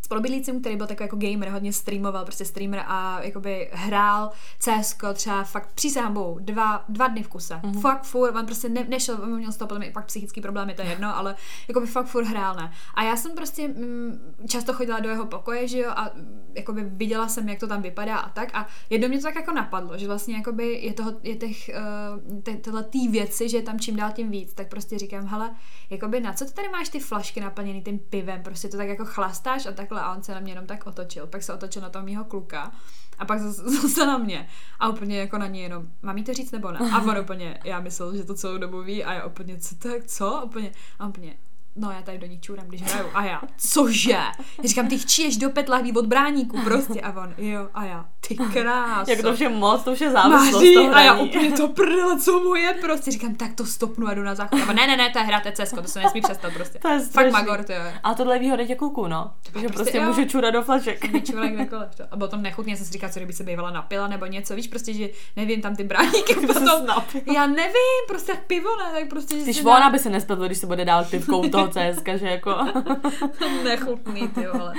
spolubydlícím, 0.09 0.59
který 0.59 0.75
byl 0.75 0.87
takový 0.87 1.05
jako 1.05 1.15
gamer, 1.15 1.49
hodně 1.49 1.73
streamoval, 1.73 2.23
prostě 2.23 2.45
streamer 2.45 2.83
a 2.87 3.21
jakoby 3.23 3.69
hrál 3.73 4.31
CS 4.59 4.97
třeba 5.13 5.43
fakt 5.43 5.71
přísahám 5.73 6.13
bohu, 6.13 6.37
dva, 6.39 6.85
dva 6.89 7.07
dny 7.07 7.23
v 7.23 7.27
kuse. 7.27 7.55
Mm-hmm. 7.55 7.81
Fakt 7.81 8.03
furt, 8.03 8.35
on 8.35 8.45
prostě 8.45 8.69
ne, 8.69 8.85
nešel, 8.89 9.17
on 9.23 9.37
měl 9.37 9.51
z 9.51 9.57
toho 9.57 9.67
podle 9.67 9.79
mě 9.79 9.91
fakt 9.91 10.05
psychický 10.05 10.41
problémy, 10.41 10.73
to 10.73 10.81
je 10.81 10.87
jedno, 10.87 11.17
ale 11.17 11.35
jakoby 11.67 11.87
fakt 11.87 12.05
furt 12.05 12.23
hrál, 12.23 12.55
ne. 12.55 12.71
A 12.93 13.03
já 13.03 13.15
jsem 13.15 13.31
prostě 13.35 13.67
mm, 13.67 14.35
často 14.47 14.73
chodila 14.73 14.99
do 14.99 15.09
jeho 15.09 15.25
pokoje, 15.25 15.67
že 15.67 15.79
jo, 15.79 15.89
a 15.89 16.11
jakoby 16.55 16.83
viděla 16.83 17.27
jsem, 17.27 17.49
jak 17.49 17.59
to 17.59 17.67
tam 17.67 17.81
vypadá 17.81 18.17
a 18.17 18.29
tak 18.29 18.55
a 18.55 18.67
jedno 18.89 19.07
mě 19.07 19.17
to 19.17 19.23
tak 19.23 19.35
jako 19.35 19.51
napadlo, 19.51 19.97
že 19.97 20.07
vlastně 20.07 20.35
jakoby 20.35 20.73
je 20.73 20.93
toho, 20.93 21.13
je 21.23 21.35
těch, 21.35 21.69
uh, 21.69 22.41
te, 22.41 22.55
tyhle 22.55 22.83
tý 22.83 23.07
věci, 23.07 23.49
že 23.49 23.57
je 23.57 23.63
tam 23.63 23.79
čím 23.79 23.95
dál 23.95 24.11
tím 24.11 24.31
víc, 24.31 24.53
tak 24.53 24.67
prostě 24.67 24.99
říkám, 24.99 25.27
hele, 25.27 25.55
jakoby 25.89 26.19
na 26.19 26.33
co 26.33 26.45
ty 26.45 26.53
tady 26.53 26.69
máš 26.69 26.89
ty 26.89 26.99
flašky 26.99 27.41
naplněný 27.41 27.83
tím 27.83 27.99
pivem, 27.99 28.43
prostě 28.43 28.67
to 28.67 28.77
tak 28.77 28.87
jako 28.87 29.05
chlastáš 29.05 29.65
a 29.65 29.71
takhle 29.71 29.98
a 30.01 30.15
on 30.15 30.23
se 30.23 30.33
na 30.33 30.39
mě 30.39 30.51
jenom 30.51 30.65
tak 30.65 30.87
otočil, 30.87 31.27
pak 31.27 31.43
se 31.43 31.53
otočil 31.53 31.81
na 31.81 31.89
toho 31.89 32.05
mýho 32.05 32.25
kluka 32.25 32.71
a 33.19 33.25
pak 33.25 33.39
zase 33.81 34.05
na 34.05 34.17
mě 34.17 34.47
a 34.79 34.89
úplně 34.89 35.19
jako 35.19 35.37
na 35.37 35.47
ní 35.47 35.61
jenom, 35.61 35.87
mám 36.01 36.17
jí 36.17 36.23
to 36.23 36.33
říct 36.33 36.51
nebo 36.51 36.71
ne? 36.71 36.79
A 36.79 37.01
on 37.01 37.19
úplně, 37.21 37.59
já 37.63 37.79
myslel, 37.79 38.17
že 38.17 38.23
to 38.23 38.33
celou 38.33 38.57
dobu 38.57 38.83
ví 38.83 39.03
a 39.03 39.13
já 39.13 39.25
úplně, 39.25 39.57
co 39.57 39.87
je, 39.87 40.03
co? 40.03 40.41
Úplně, 40.45 40.71
a 40.99 41.07
úplně, 41.07 41.37
no 41.79 41.91
já 41.91 42.01
tady 42.01 42.17
do 42.17 42.27
ní 42.27 42.39
čůram, 42.39 42.65
když 42.67 42.81
hraju. 42.81 43.09
A 43.13 43.25
já, 43.25 43.41
cože? 43.57 44.11
Já 44.11 44.31
říkám, 44.65 44.87
ty 44.87 44.97
chčíš 44.97 45.37
do 45.37 45.49
petlahví 45.49 45.93
od 45.93 46.05
bráníku 46.05 46.61
prostě. 46.63 47.01
A 47.01 47.21
on, 47.21 47.33
jo, 47.37 47.69
a 47.73 47.85
já, 47.85 48.05
ty 48.27 48.35
krás. 48.35 49.07
Jak 49.07 49.21
to 49.21 49.35
vše 49.35 49.49
moc, 49.49 49.83
to 49.83 49.95
vše 49.95 50.11
závislost 50.11 50.53
Maří, 50.53 50.77
A 50.77 51.01
já 51.01 51.13
úplně 51.13 51.51
to 51.51 51.67
prdele, 51.79 52.19
co 52.19 52.39
mu 52.39 52.55
je 52.55 52.73
prostě. 52.81 53.11
Říkám, 53.11 53.35
tak 53.35 53.53
to 53.53 53.65
stopnu 53.65 54.07
a 54.07 54.13
jdu 54.13 54.23
na 54.23 54.35
záchod. 54.35 54.59
A 54.67 54.73
ne, 54.73 54.87
ne, 54.87 54.97
ne, 54.97 55.09
to 55.09 55.19
je 55.19 55.25
hra, 55.25 55.39
to 55.39 55.47
je 55.47 55.51
cesko, 55.51 55.81
to 55.81 55.87
se 55.87 55.99
nesmí 55.99 56.21
přestat 56.21 56.53
prostě. 56.53 56.79
To 56.79 56.87
je 56.87 56.99
Fakt 56.99 57.31
magor, 57.31 57.63
to 57.63 57.71
je. 57.71 57.99
A 58.03 58.13
tohle 58.13 58.35
je 58.35 58.39
výhoda 58.39 58.65
těch 58.65 58.77
kluků, 58.77 59.07
no. 59.07 59.31
že 59.45 59.51
prostě, 59.51 59.67
prostě 59.67 60.01
můžu 60.01 60.25
čůrat 60.25 60.53
do 60.53 60.63
flašek. 60.63 61.11
Vyčůrat 61.11 61.49
kdekoliv. 61.49 61.95
To. 61.95 62.03
A 62.11 62.17
potom 62.17 62.41
nechutně 62.41 62.77
se 62.77 62.83
říká, 62.83 63.09
co 63.09 63.19
kdyby 63.19 63.33
se 63.33 63.43
bývala 63.43 63.71
napila 63.71 64.07
nebo 64.07 64.25
něco, 64.25 64.55
víš, 64.55 64.67
prostě, 64.67 64.93
že 64.93 65.09
nevím, 65.35 65.61
tam 65.61 65.75
ty 65.75 65.83
bráníky 65.83 66.35
potom. 66.47 66.87
Já 67.33 67.47
nevím, 67.47 68.03
prostě 68.07 68.31
jak 68.31 68.45
pivo, 68.45 68.69
ne, 68.77 68.99
tak 68.99 69.09
prostě. 69.09 69.35
Když 69.35 69.65
ona 69.65 69.89
by 69.89 69.99
se 69.99 70.09
nespětlo, 70.09 70.45
když 70.45 70.57
se 70.57 70.67
bude 70.67 70.85
dál 70.85 71.05
pivkou 71.05 71.49
toho 71.49 71.68
CSK, 71.69 72.07
že 72.15 72.27
jako 72.27 72.55
Nechutný, 73.63 74.27
ty 74.27 74.47
vole. 74.47 74.73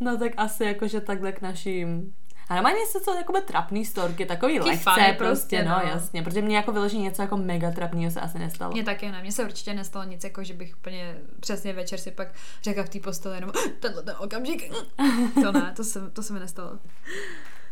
No 0.00 0.18
tak 0.18 0.32
asi 0.36 0.64
jakože 0.64 1.00
takhle 1.00 1.32
k 1.32 1.40
našim 1.40 2.12
a 2.48 2.54
normálně 2.54 2.86
se 2.86 3.00
to 3.00 3.14
jako 3.14 3.40
trapný 3.40 3.84
storky, 3.84 4.26
takový 4.26 4.58
Taky 4.58 4.68
lehce 4.68 4.84
prostě, 4.84 5.14
prostě, 5.18 5.62
no, 5.62 5.80
no, 5.84 5.90
jasně, 5.90 6.22
protože 6.22 6.42
mě 6.42 6.56
jako 6.56 6.72
vyložení 6.72 7.02
něco 7.02 7.22
jako 7.22 7.36
mega 7.36 7.70
trapného 7.70 8.10
se 8.10 8.20
asi 8.20 8.38
nestalo. 8.38 8.72
Mně 8.72 8.84
taky 8.84 9.10
ne, 9.10 9.22
mně 9.22 9.32
se 9.32 9.44
určitě 9.44 9.74
nestalo 9.74 10.04
nic, 10.04 10.24
jako 10.24 10.44
že 10.44 10.54
bych 10.54 10.76
úplně 10.76 11.16
přesně 11.40 11.72
večer 11.72 11.98
si 11.98 12.10
pak 12.10 12.28
řekla 12.62 12.84
v 12.84 12.88
té 12.88 13.00
posteli 13.00 13.36
jenom 13.36 13.50
tenhle 13.80 14.02
ten 14.02 14.14
okamžik. 14.18 14.72
To 15.42 15.52
ne, 15.52 15.72
to 15.76 15.84
se, 15.84 16.10
to 16.10 16.22
se 16.22 16.32
mi 16.32 16.40
nestalo. 16.40 16.78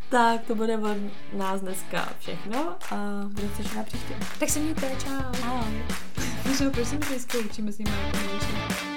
Tak, 0.08 0.40
to 0.46 0.54
bude 0.54 0.78
od 0.78 0.96
nás 1.32 1.60
dneska 1.60 2.08
všechno 2.18 2.76
a 2.90 2.96
budeme 3.28 3.54
se 3.54 3.76
na 3.76 3.82
příště. 3.82 4.14
Tak 4.38 4.48
se 4.48 4.60
mějte, 4.60 4.90
čau. 4.98 6.33
Ahoj. 6.44 6.50
Možná 6.50 6.70
proč 6.70 6.88
se 6.88 6.94
mi 6.94 7.00
dneska 7.00 7.38
učíme 7.38 7.72
s 7.72 7.78
nimi 7.78 7.90
jako 7.90 8.93